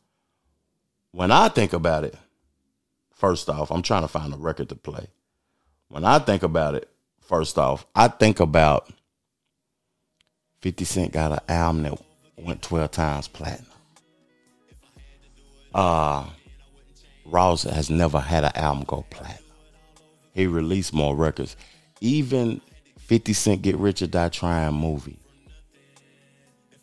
when 1.13 1.31
I 1.31 1.49
think 1.49 1.73
about 1.73 2.05
it, 2.05 2.15
first 3.15 3.49
off, 3.49 3.71
I'm 3.71 3.83
trying 3.83 4.03
to 4.03 4.09
find 4.09 4.33
a 4.33 4.37
record 4.37 4.69
to 4.69 4.77
play. 4.77 5.09
When 5.89 6.05
I 6.05 6.19
think 6.19 6.43
about 6.43 6.75
it, 6.75 6.89
first 7.21 7.59
off, 7.59 7.87
I 7.95 8.09
think 8.09 8.39
about 8.39 8.89
50 10.61 10.85
Cent 10.85 11.13
got 11.13 11.33
an 11.33 11.41
album 11.49 11.83
that 11.83 12.01
went 12.37 12.63
12 12.63 12.91
times 12.91 13.29
platinum. 13.29 13.67
Uh, 15.75 16.27
Ross 17.25 17.63
has 17.63 17.91
never 17.91 18.21
had 18.21 18.45
an 18.45 18.53
album 18.55 18.85
go 18.85 19.05
platinum. 19.11 19.43
He 20.33 20.47
released 20.47 20.93
more 20.93 21.17
records. 21.17 21.57
Even 22.01 22.61
50 22.99 23.33
Cent 23.33 23.63
Get 23.63 23.77
Rich 23.77 24.03
or 24.03 24.07
Die 24.07 24.29
Trying 24.31 24.75
movie. 24.75 25.19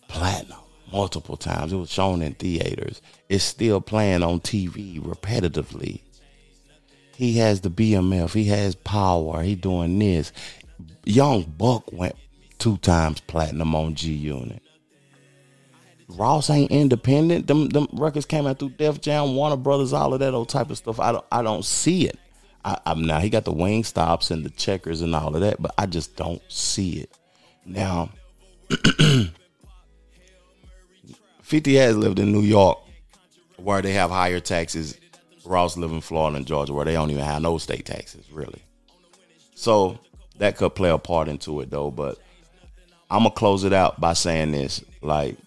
Platinum 0.08 0.60
multiple 0.92 1.38
times. 1.38 1.74
It 1.74 1.78
was 1.78 1.92
shown 1.92 2.22
in 2.22 2.34
theaters. 2.34 3.02
It's 3.30 3.44
still 3.44 3.82
playing 3.82 4.24
on 4.24 4.40
TV 4.40 5.02
repetitively. 5.02 6.02
He 7.16 7.38
has 7.40 7.62
the 7.62 7.70
BMF. 7.70 8.34
He 8.34 8.46
has 8.46 8.76
power. 8.76 9.42
He 9.42 9.56
doing 9.56 9.98
this. 9.98 10.32
Young 11.04 11.44
Buck 11.44 11.92
went 11.92 12.16
two 12.60 12.78
times 12.78 13.20
platinum 13.22 13.76
on 13.76 13.96
G 13.96 14.14
Unit. 14.14 14.62
Ross 16.10 16.50
ain't 16.50 16.72
independent. 16.72 17.48
Them 17.48 17.70
them 17.70 17.88
records 17.92 18.26
came 18.26 18.48
out 18.48 18.60
through 18.60 18.70
Def 18.70 19.02
Jam, 19.02 19.36
Warner 19.36 19.58
Brothers, 19.58 19.94
all 19.94 20.14
of 20.14 20.20
that 20.20 20.34
old 20.34 20.50
type 20.50 20.70
of 20.70 20.78
stuff. 20.78 21.00
I 21.00 21.12
don't 21.12 21.26
I 21.32 21.42
don't 21.42 21.66
see 21.66 22.08
it. 22.08 22.18
I, 22.68 22.92
am 22.92 23.04
now 23.06 23.20
he 23.20 23.30
got 23.30 23.46
the 23.46 23.54
wing 23.54 23.86
stops 23.86 24.30
and 24.30 24.44
the 24.44 24.50
checkers 24.50 25.02
and 25.02 25.16
all 25.16 25.34
of 25.34 25.40
that, 25.40 25.62
but 25.62 25.74
I 25.78 25.86
just 25.86 26.18
don't 26.18 26.42
see 26.50 27.00
it. 27.00 27.18
Now, 27.66 28.10
50 31.42 31.76
has 31.76 31.96
lived 31.96 32.20
in 32.20 32.34
New 32.34 32.42
York 32.42 32.78
where 33.56 33.82
they 33.82 33.94
have 33.94 34.10
higher 34.10 34.42
taxes. 34.42 34.98
Ross 35.46 35.78
live 35.78 35.94
in 35.94 36.02
Florida 36.02 36.36
and 36.36 36.46
Georgia 36.46 36.74
where 36.74 36.84
they 36.84 36.92
don't 36.92 37.10
even 37.10 37.24
have 37.24 37.42
no 37.42 37.58
state 37.58 37.86
taxes, 37.86 38.30
really. 38.30 38.62
So 39.56 39.98
that 40.38 40.58
could 40.58 40.76
play 40.76 40.90
a 40.90 40.98
part 40.98 41.30
into 41.30 41.62
it 41.62 41.72
though, 41.72 41.90
but 41.90 42.18
I'm 43.10 43.20
gonna 43.20 43.32
close 43.32 43.64
it 43.64 43.72
out 43.72 44.02
by 44.02 44.12
saying 44.12 44.52
this: 44.52 44.84
like, 45.02 45.38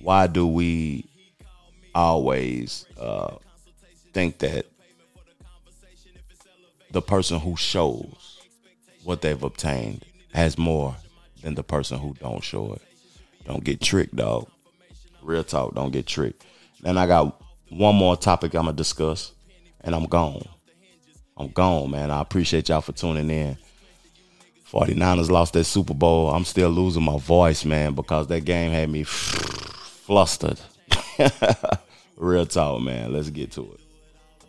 why 0.00 0.26
do 0.26 0.44
we 0.44 1.04
always 1.94 2.84
uh, 2.98 3.36
think 4.12 4.38
that 4.38 4.66
the 6.94 7.02
person 7.02 7.40
who 7.40 7.56
shows 7.56 8.40
what 9.02 9.20
they've 9.20 9.42
obtained 9.42 10.04
has 10.32 10.56
more 10.56 10.94
than 11.42 11.56
the 11.56 11.62
person 11.64 11.98
who 11.98 12.14
don't 12.20 12.42
show 12.42 12.72
it? 12.72 12.82
Don't 13.44 13.64
get 13.64 13.80
tricked, 13.80 14.14
dog. 14.14 14.48
Real 15.20 15.42
talk, 15.42 15.74
don't 15.74 15.90
get 15.90 16.06
tricked. 16.06 16.46
Then 16.82 16.96
I 16.96 17.08
got 17.08 17.42
one 17.68 17.96
more 17.96 18.16
topic 18.16 18.54
I'm 18.54 18.66
gonna 18.66 18.76
discuss, 18.76 19.32
and 19.80 19.92
I'm 19.92 20.06
gone. 20.06 20.46
I'm 21.36 21.48
gone, 21.48 21.90
man. 21.90 22.12
I 22.12 22.20
appreciate 22.20 22.68
y'all 22.68 22.80
for 22.80 22.92
tuning 22.92 23.28
in. 23.28 23.56
49ers 24.70 25.30
lost 25.30 25.54
that 25.54 25.64
Super 25.64 25.94
Bowl. 25.94 26.30
I'm 26.30 26.44
still 26.44 26.70
losing 26.70 27.02
my 27.02 27.18
voice, 27.18 27.64
man, 27.64 27.94
because 27.94 28.28
that 28.28 28.44
game 28.44 28.70
had 28.70 28.88
me 28.88 29.02
flustered. 29.04 30.60
Real 32.16 32.46
talk, 32.46 32.82
man. 32.82 33.12
Let's 33.12 33.30
get 33.30 33.50
to 33.52 33.72
it. 33.72 33.83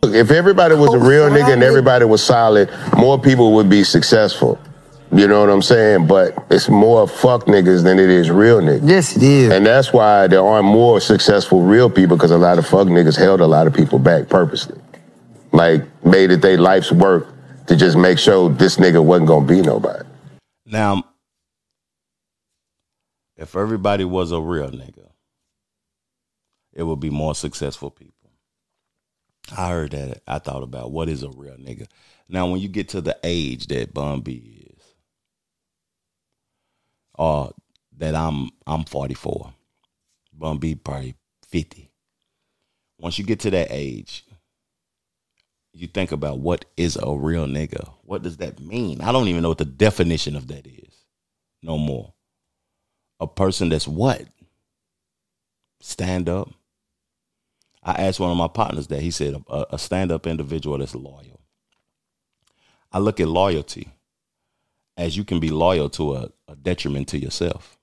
Look, 0.02 0.14
if 0.14 0.30
everybody 0.30 0.74
was 0.74 0.94
a 0.94 0.98
oh, 0.98 1.08
real 1.08 1.28
nigga 1.30 1.52
and 1.52 1.62
everybody 1.62 2.04
was 2.04 2.22
solid, 2.22 2.70
more 2.96 3.18
people 3.18 3.54
would 3.54 3.68
be 3.68 3.82
successful. 3.84 4.58
You 5.12 5.28
know 5.28 5.40
what 5.40 5.50
I'm 5.50 5.62
saying? 5.62 6.06
But 6.06 6.34
it's 6.50 6.68
more 6.68 7.06
fuck 7.06 7.46
niggas 7.46 7.84
than 7.84 7.98
it 7.98 8.10
is 8.10 8.30
real 8.30 8.60
niggas. 8.60 8.88
Yes, 8.88 9.16
it 9.16 9.22
is. 9.22 9.52
And 9.52 9.64
that's 9.64 9.92
why 9.92 10.26
there 10.26 10.44
aren't 10.44 10.66
more 10.66 11.00
successful 11.00 11.62
real 11.62 11.88
people 11.88 12.16
because 12.16 12.32
a 12.32 12.38
lot 12.38 12.58
of 12.58 12.66
fuck 12.66 12.88
niggas 12.88 13.16
held 13.16 13.40
a 13.40 13.46
lot 13.46 13.66
of 13.66 13.74
people 13.74 13.98
back 13.98 14.28
purposely. 14.28 14.78
Like, 15.52 15.82
made 16.04 16.30
it 16.30 16.42
their 16.42 16.58
life's 16.58 16.92
work 16.92 17.28
to 17.66 17.76
just 17.76 17.96
make 17.96 18.18
sure 18.18 18.50
this 18.50 18.76
nigga 18.76 19.02
wasn't 19.02 19.28
gonna 19.28 19.46
be 19.46 19.62
nobody. 19.62 20.04
Now, 20.66 21.04
if 23.36 23.54
everybody 23.54 24.04
was 24.04 24.32
a 24.32 24.40
real 24.40 24.70
nigga, 24.70 25.10
it 26.72 26.82
would 26.82 27.00
be 27.00 27.10
more 27.10 27.34
successful 27.34 27.90
people. 27.90 28.15
I 29.52 29.68
heard 29.70 29.92
that. 29.92 30.22
I 30.26 30.38
thought 30.38 30.62
about 30.62 30.90
what 30.90 31.08
is 31.08 31.22
a 31.22 31.30
real 31.30 31.56
nigga. 31.56 31.86
Now, 32.28 32.48
when 32.48 32.60
you 32.60 32.68
get 32.68 32.88
to 32.90 33.00
the 33.00 33.16
age 33.22 33.68
that 33.68 33.94
Bun 33.94 34.20
B 34.20 34.66
is, 34.74 34.82
or 37.14 37.52
that 37.98 38.14
I'm 38.14 38.50
I'm 38.66 38.84
44, 38.84 39.52
Bun 40.32 40.58
B 40.58 40.74
probably 40.74 41.14
50. 41.48 41.90
Once 42.98 43.18
you 43.18 43.24
get 43.24 43.40
to 43.40 43.50
that 43.50 43.68
age, 43.70 44.24
you 45.72 45.86
think 45.86 46.10
about 46.12 46.38
what 46.38 46.64
is 46.76 46.96
a 46.96 47.14
real 47.14 47.46
nigga. 47.46 47.92
What 48.02 48.22
does 48.22 48.38
that 48.38 48.58
mean? 48.60 49.00
I 49.00 49.12
don't 49.12 49.28
even 49.28 49.42
know 49.42 49.50
what 49.50 49.58
the 49.58 49.64
definition 49.64 50.34
of 50.34 50.48
that 50.48 50.66
is. 50.66 51.04
No 51.62 51.78
more. 51.78 52.14
A 53.20 53.26
person 53.26 53.68
that's 53.68 53.86
what? 53.86 54.22
Stand 55.80 56.28
up. 56.28 56.50
I 57.86 57.92
asked 57.92 58.18
one 58.18 58.32
of 58.32 58.36
my 58.36 58.48
partners 58.48 58.88
that. 58.88 59.00
He 59.00 59.12
said 59.12 59.42
a, 59.48 59.66
a 59.70 59.78
stand 59.78 60.10
up 60.10 60.26
individual 60.26 60.76
that's 60.78 60.94
loyal. 60.94 61.40
I 62.92 62.98
look 62.98 63.20
at 63.20 63.28
loyalty 63.28 63.92
as 64.96 65.16
you 65.16 65.24
can 65.24 65.38
be 65.38 65.50
loyal 65.50 65.88
to 65.90 66.16
a, 66.16 66.30
a 66.48 66.56
detriment 66.56 67.08
to 67.08 67.18
yourself. 67.18 67.78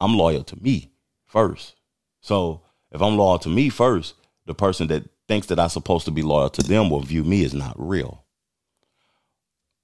I'm 0.00 0.16
loyal 0.16 0.44
to 0.44 0.56
me 0.62 0.92
first. 1.26 1.74
So 2.20 2.62
if 2.90 3.02
I'm 3.02 3.18
loyal 3.18 3.38
to 3.40 3.48
me 3.50 3.68
first, 3.68 4.14
the 4.46 4.54
person 4.54 4.86
that 4.88 5.08
thinks 5.28 5.48
that 5.48 5.58
I'm 5.58 5.68
supposed 5.68 6.06
to 6.06 6.10
be 6.10 6.22
loyal 6.22 6.50
to 6.50 6.62
them 6.62 6.88
will 6.88 7.00
view 7.00 7.22
me 7.22 7.44
as 7.44 7.52
not 7.52 7.74
real. 7.76 8.24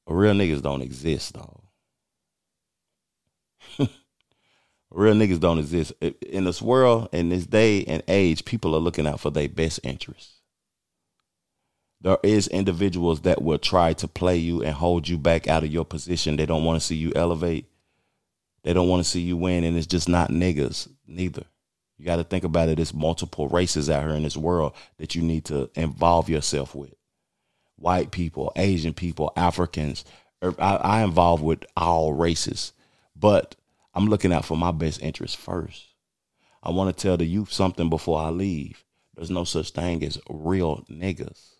Real 0.06 0.34
niggas 0.34 0.62
don't 0.62 0.82
exist, 0.82 1.34
dog. 1.34 1.61
Real 4.94 5.14
niggas 5.14 5.40
don't 5.40 5.58
exist. 5.58 5.92
In 6.00 6.44
this 6.44 6.60
world, 6.60 7.08
in 7.12 7.30
this 7.30 7.46
day 7.46 7.84
and 7.84 8.02
age, 8.08 8.44
people 8.44 8.74
are 8.76 8.80
looking 8.80 9.06
out 9.06 9.20
for 9.20 9.30
their 9.30 9.48
best 9.48 9.80
interests. 9.82 10.40
There 12.02 12.18
is 12.22 12.48
individuals 12.48 13.20
that 13.20 13.42
will 13.42 13.58
try 13.58 13.92
to 13.94 14.08
play 14.08 14.36
you 14.36 14.62
and 14.62 14.74
hold 14.74 15.08
you 15.08 15.16
back 15.16 15.46
out 15.46 15.62
of 15.62 15.72
your 15.72 15.84
position. 15.84 16.36
They 16.36 16.46
don't 16.46 16.64
want 16.64 16.80
to 16.80 16.86
see 16.86 16.96
you 16.96 17.12
elevate. 17.14 17.66
They 18.64 18.72
don't 18.72 18.88
want 18.88 19.04
to 19.04 19.08
see 19.08 19.20
you 19.20 19.36
win, 19.36 19.64
and 19.64 19.76
it's 19.76 19.86
just 19.86 20.08
not 20.08 20.30
niggas 20.30 20.88
neither. 21.06 21.44
You 21.98 22.04
got 22.04 22.16
to 22.16 22.24
think 22.24 22.42
about 22.42 22.68
it. 22.68 22.76
There's 22.76 22.92
multiple 22.92 23.48
races 23.48 23.88
out 23.88 24.02
here 24.02 24.16
in 24.16 24.24
this 24.24 24.36
world 24.36 24.72
that 24.98 25.14
you 25.14 25.22
need 25.22 25.44
to 25.46 25.70
involve 25.74 26.28
yourself 26.28 26.74
with. 26.74 26.92
White 27.76 28.10
people, 28.10 28.52
Asian 28.56 28.94
people, 28.94 29.32
Africans. 29.36 30.04
Er, 30.42 30.54
I, 30.58 30.76
I 30.76 31.04
involve 31.04 31.40
with 31.40 31.64
all 31.76 32.12
races, 32.12 32.72
but 33.14 33.54
I'm 33.94 34.06
looking 34.06 34.32
out 34.32 34.44
for 34.44 34.56
my 34.56 34.70
best 34.70 35.02
interest 35.02 35.36
first. 35.36 35.88
I 36.62 36.70
want 36.70 36.96
to 36.96 37.02
tell 37.02 37.16
the 37.16 37.26
youth 37.26 37.52
something 37.52 37.90
before 37.90 38.20
I 38.20 38.30
leave. 38.30 38.84
There's 39.14 39.30
no 39.30 39.44
such 39.44 39.70
thing 39.70 40.02
as 40.04 40.18
real 40.28 40.84
niggas. 40.90 41.54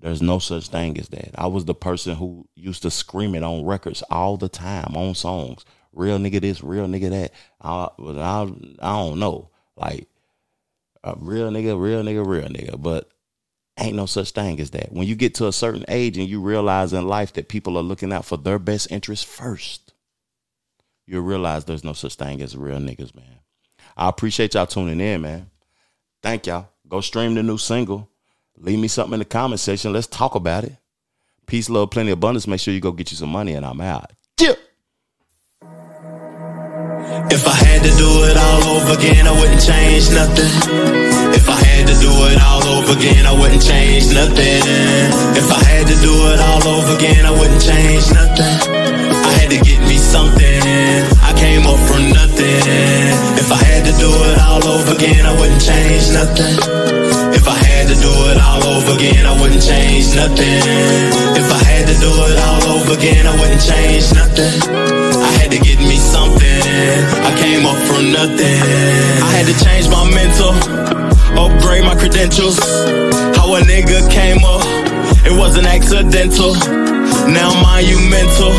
There's 0.00 0.22
no 0.22 0.38
such 0.38 0.68
thing 0.68 0.98
as 0.98 1.08
that. 1.08 1.30
I 1.36 1.46
was 1.46 1.64
the 1.64 1.74
person 1.74 2.16
who 2.16 2.48
used 2.54 2.82
to 2.82 2.90
scream 2.90 3.34
it 3.34 3.42
on 3.42 3.64
records 3.64 4.02
all 4.10 4.36
the 4.36 4.48
time, 4.48 4.96
on 4.96 5.14
songs. 5.14 5.64
Real 5.92 6.18
nigga 6.18 6.40
this, 6.40 6.62
real 6.62 6.86
nigga 6.86 7.10
that. 7.10 7.32
I, 7.60 7.88
I, 7.98 8.42
I 8.80 8.92
don't 8.92 9.18
know. 9.18 9.50
Like, 9.76 10.08
a 11.04 11.14
real 11.16 11.50
nigga, 11.50 11.80
real 11.80 12.02
nigga, 12.02 12.26
real 12.26 12.48
nigga. 12.48 12.80
But 12.80 13.10
ain't 13.78 13.96
no 13.96 14.06
such 14.06 14.30
thing 14.32 14.60
as 14.60 14.70
that. 14.70 14.92
When 14.92 15.06
you 15.06 15.14
get 15.14 15.34
to 15.36 15.46
a 15.46 15.52
certain 15.52 15.84
age 15.88 16.18
and 16.18 16.28
you 16.28 16.40
realize 16.40 16.92
in 16.92 17.06
life 17.06 17.32
that 17.34 17.48
people 17.48 17.78
are 17.78 17.82
looking 17.82 18.12
out 18.12 18.24
for 18.24 18.36
their 18.36 18.58
best 18.58 18.90
interest 18.90 19.26
first, 19.26 19.91
you'll 21.06 21.22
realize 21.22 21.64
there's 21.64 21.84
no 21.84 21.92
such 21.92 22.14
thing 22.14 22.40
as 22.42 22.56
real 22.56 22.78
niggas, 22.78 23.14
man. 23.14 23.40
I 23.96 24.08
appreciate 24.08 24.54
y'all 24.54 24.66
tuning 24.66 25.00
in, 25.00 25.20
man. 25.20 25.50
Thank 26.22 26.46
y'all. 26.46 26.68
Go 26.88 27.00
stream 27.00 27.34
the 27.34 27.42
new 27.42 27.58
single. 27.58 28.08
Leave 28.56 28.78
me 28.78 28.88
something 28.88 29.14
in 29.14 29.18
the 29.18 29.24
comment 29.24 29.60
section. 29.60 29.92
Let's 29.92 30.06
talk 30.06 30.34
about 30.34 30.64
it. 30.64 30.76
Peace, 31.46 31.68
love, 31.68 31.90
plenty 31.90 32.10
of 32.10 32.18
abundance. 32.18 32.46
Make 32.46 32.60
sure 32.60 32.72
you 32.72 32.80
go 32.80 32.92
get 32.92 33.10
you 33.10 33.16
some 33.16 33.30
money, 33.30 33.54
and 33.54 33.66
I'm 33.66 33.80
out. 33.80 34.12
Yeah. 34.40 34.54
If 37.30 37.46
I 37.46 37.54
had 37.54 37.82
to 37.82 37.90
do 37.96 38.24
it 38.24 38.36
all 38.36 38.62
over 38.76 38.98
again, 38.98 39.26
I 39.26 39.32
wouldn't 39.32 39.62
change 39.62 40.10
nothing. 40.10 40.52
If 41.34 41.48
I 41.48 41.58
had 41.64 41.88
to 41.88 41.94
do 42.00 42.10
it 42.30 42.40
all 42.42 42.62
over 42.62 42.92
again, 42.92 43.26
I 43.26 43.32
wouldn't 43.32 43.62
change 43.62 44.12
nothing. 44.14 44.62
If 45.36 45.50
I 45.50 45.62
had 45.64 45.86
to 45.88 45.94
do 46.00 46.12
it 46.32 46.40
all 46.40 46.68
over 46.68 46.96
again, 46.96 47.26
I 47.26 47.30
wouldn't 47.30 47.62
change 47.62 48.12
nothing. 48.12 49.01
To 49.52 49.60
get 49.60 49.84
me 49.84 49.98
something. 49.98 50.60
I 51.20 51.36
came 51.36 51.68
up 51.68 51.76
from 51.84 52.08
nothing. 52.08 52.64
If 53.36 53.52
I 53.52 53.60
had 53.60 53.84
to 53.84 53.92
do 54.00 54.08
it 54.08 54.40
all 54.40 54.64
over 54.64 54.96
again, 54.96 55.26
I 55.28 55.36
wouldn't 55.36 55.60
change 55.60 56.08
nothing. 56.08 56.56
If 57.36 57.44
I 57.44 57.60
had 57.60 57.84
to 57.92 57.96
do 58.00 58.08
it 58.32 58.40
all 58.40 58.64
over 58.64 58.96
again, 58.96 59.26
I 59.28 59.36
wouldn't 59.36 59.60
change 59.60 60.16
nothing. 60.16 60.56
If 61.36 61.52
I 61.52 61.60
had 61.68 61.84
to 61.84 61.96
do 62.00 62.08
it 62.32 62.38
all 62.40 62.80
over 62.80 62.96
again, 62.96 63.26
I 63.28 63.36
wouldn't 63.36 63.60
change 63.60 64.08
nothing. 64.16 64.56
I 65.20 65.30
had 65.36 65.50
to 65.52 65.60
get 65.60 65.76
me 65.84 66.00
something. 66.00 66.60
I 67.20 67.36
came 67.36 67.68
up 67.68 67.76
from 67.84 68.08
nothing. 68.08 68.56
I 69.20 69.28
had 69.36 69.44
to 69.52 69.56
change 69.60 69.84
my 69.92 70.08
mental, 70.16 70.56
upgrade 71.36 71.84
my 71.84 71.92
credentials. 72.00 72.56
How 73.36 73.52
a 73.52 73.60
nigga 73.68 74.00
came 74.08 74.40
up, 74.48 74.64
it 75.28 75.36
wasn't 75.36 75.66
accidental. 75.66 76.56
Now 77.28 77.52
monumental, 77.62 78.52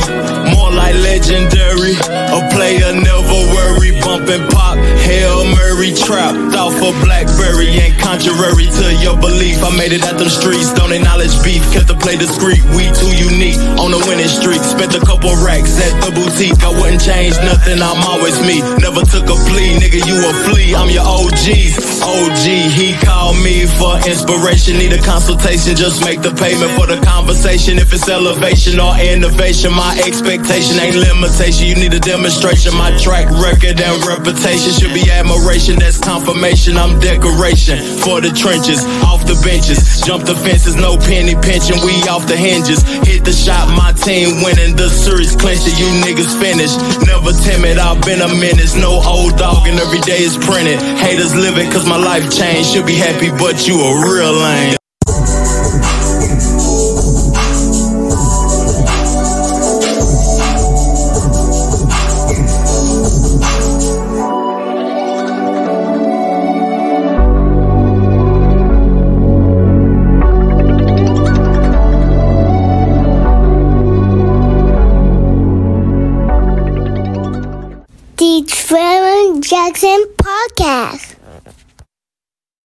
like 0.76 0.96
legendary. 0.96 1.96
A 2.34 2.40
player 2.54 2.92
never 2.94 3.40
worry, 3.54 3.94
bumping 4.02 4.46
pop, 4.50 4.78
Hail 5.06 5.46
Murray 5.54 5.94
trap. 5.94 6.34
Thought 6.52 6.74
for 6.82 6.94
Blackberry 7.06 7.70
ain't 7.78 7.98
contrary 8.02 8.68
to 8.68 8.86
your 8.98 9.18
belief. 9.18 9.62
I 9.62 9.70
made 9.78 9.94
it 9.94 10.04
out 10.04 10.18
them 10.18 10.30
streets, 10.30 10.74
don't 10.74 10.92
acknowledge 10.92 11.34
beef. 11.44 11.62
Kept 11.74 11.88
the 11.88 11.98
play 11.98 12.18
discreet, 12.18 12.62
we 12.74 12.90
too 12.98 13.14
unique. 13.14 13.60
On 13.78 13.94
a 13.94 14.00
winning 14.10 14.32
streak, 14.32 14.62
spent 14.62 14.96
a 14.96 15.02
couple 15.06 15.34
racks 15.46 15.78
at 15.78 15.94
the 16.02 16.12
boutique. 16.16 16.58
I 16.64 16.72
wouldn't 16.74 17.02
change 17.02 17.38
nothing, 17.46 17.82
I'm 17.82 18.02
always 18.10 18.38
me. 18.42 18.62
Never 18.82 19.06
took 19.06 19.30
a 19.30 19.38
plea, 19.50 19.78
nigga, 19.78 20.02
you 20.02 20.16
a 20.18 20.32
flea. 20.50 20.74
I'm 20.74 20.90
your 20.90 21.06
OG's 21.06 21.78
OG. 22.02 22.46
He 22.74 22.98
called 23.04 23.38
me 23.44 23.66
for 23.78 24.00
inspiration, 24.08 24.78
need 24.78 24.94
a 24.94 25.02
consultation. 25.02 25.76
Just 25.76 26.02
make 26.02 26.22
the 26.22 26.34
payment 26.34 26.72
for 26.74 26.88
the 26.88 26.98
conversation. 27.06 27.78
If 27.78 27.94
it's 27.94 28.10
elevation 28.10 28.80
or 28.80 28.96
innovation, 28.98 29.74
my 29.74 29.94
expectation 30.06 30.63
ain't 30.72 30.96
limitation. 30.96 31.68
You 31.68 31.76
need 31.76 31.94
a 31.94 32.00
demonstration. 32.00 32.76
My 32.76 32.96
track 32.98 33.28
record 33.42 33.80
and 33.80 33.98
reputation 34.06 34.72
should 34.72 34.94
be 34.94 35.04
admiration. 35.12 35.80
That's 35.80 36.00
confirmation. 36.00 36.78
I'm 36.78 37.00
decoration 37.00 37.80
for 38.00 38.22
the 38.22 38.32
trenches, 38.32 38.86
off 39.04 39.26
the 39.26 39.36
benches, 39.44 40.02
jump 40.06 40.26
the 40.26 40.36
fences, 40.36 40.76
no 40.76 40.98
penny 40.98 41.36
pension. 41.36 41.80
We 41.84 41.96
off 42.08 42.28
the 42.28 42.38
hinges. 42.38 42.84
Hit 43.04 43.26
the 43.26 43.34
shot, 43.34 43.68
my 43.76 43.92
team 43.92 44.44
winning. 44.44 44.76
The 44.76 44.90
series 44.90 45.36
clinching. 45.36 45.76
You 45.76 45.90
niggas 46.06 46.32
finished. 46.40 46.78
Never 47.08 47.34
timid. 47.44 47.78
I've 47.78 48.02
been 48.06 48.22
a 48.22 48.30
menace. 48.30 48.76
No 48.76 49.02
old 49.04 49.38
dog, 49.38 49.68
and 49.68 49.80
every 49.80 50.02
day 50.02 50.22
is 50.24 50.38
printed. 50.38 50.80
Haters 51.00 51.36
living 51.36 51.72
cause 51.72 51.88
my 51.88 51.98
life 51.98 52.30
changed. 52.32 52.72
Should 52.72 52.86
be 52.86 52.96
happy, 52.96 53.30
but 53.30 53.68
you 53.68 53.76
a 53.80 53.92
real 54.08 54.34
lame. 54.34 54.83
Jackson 79.64 80.04
Podcast. 80.20 81.13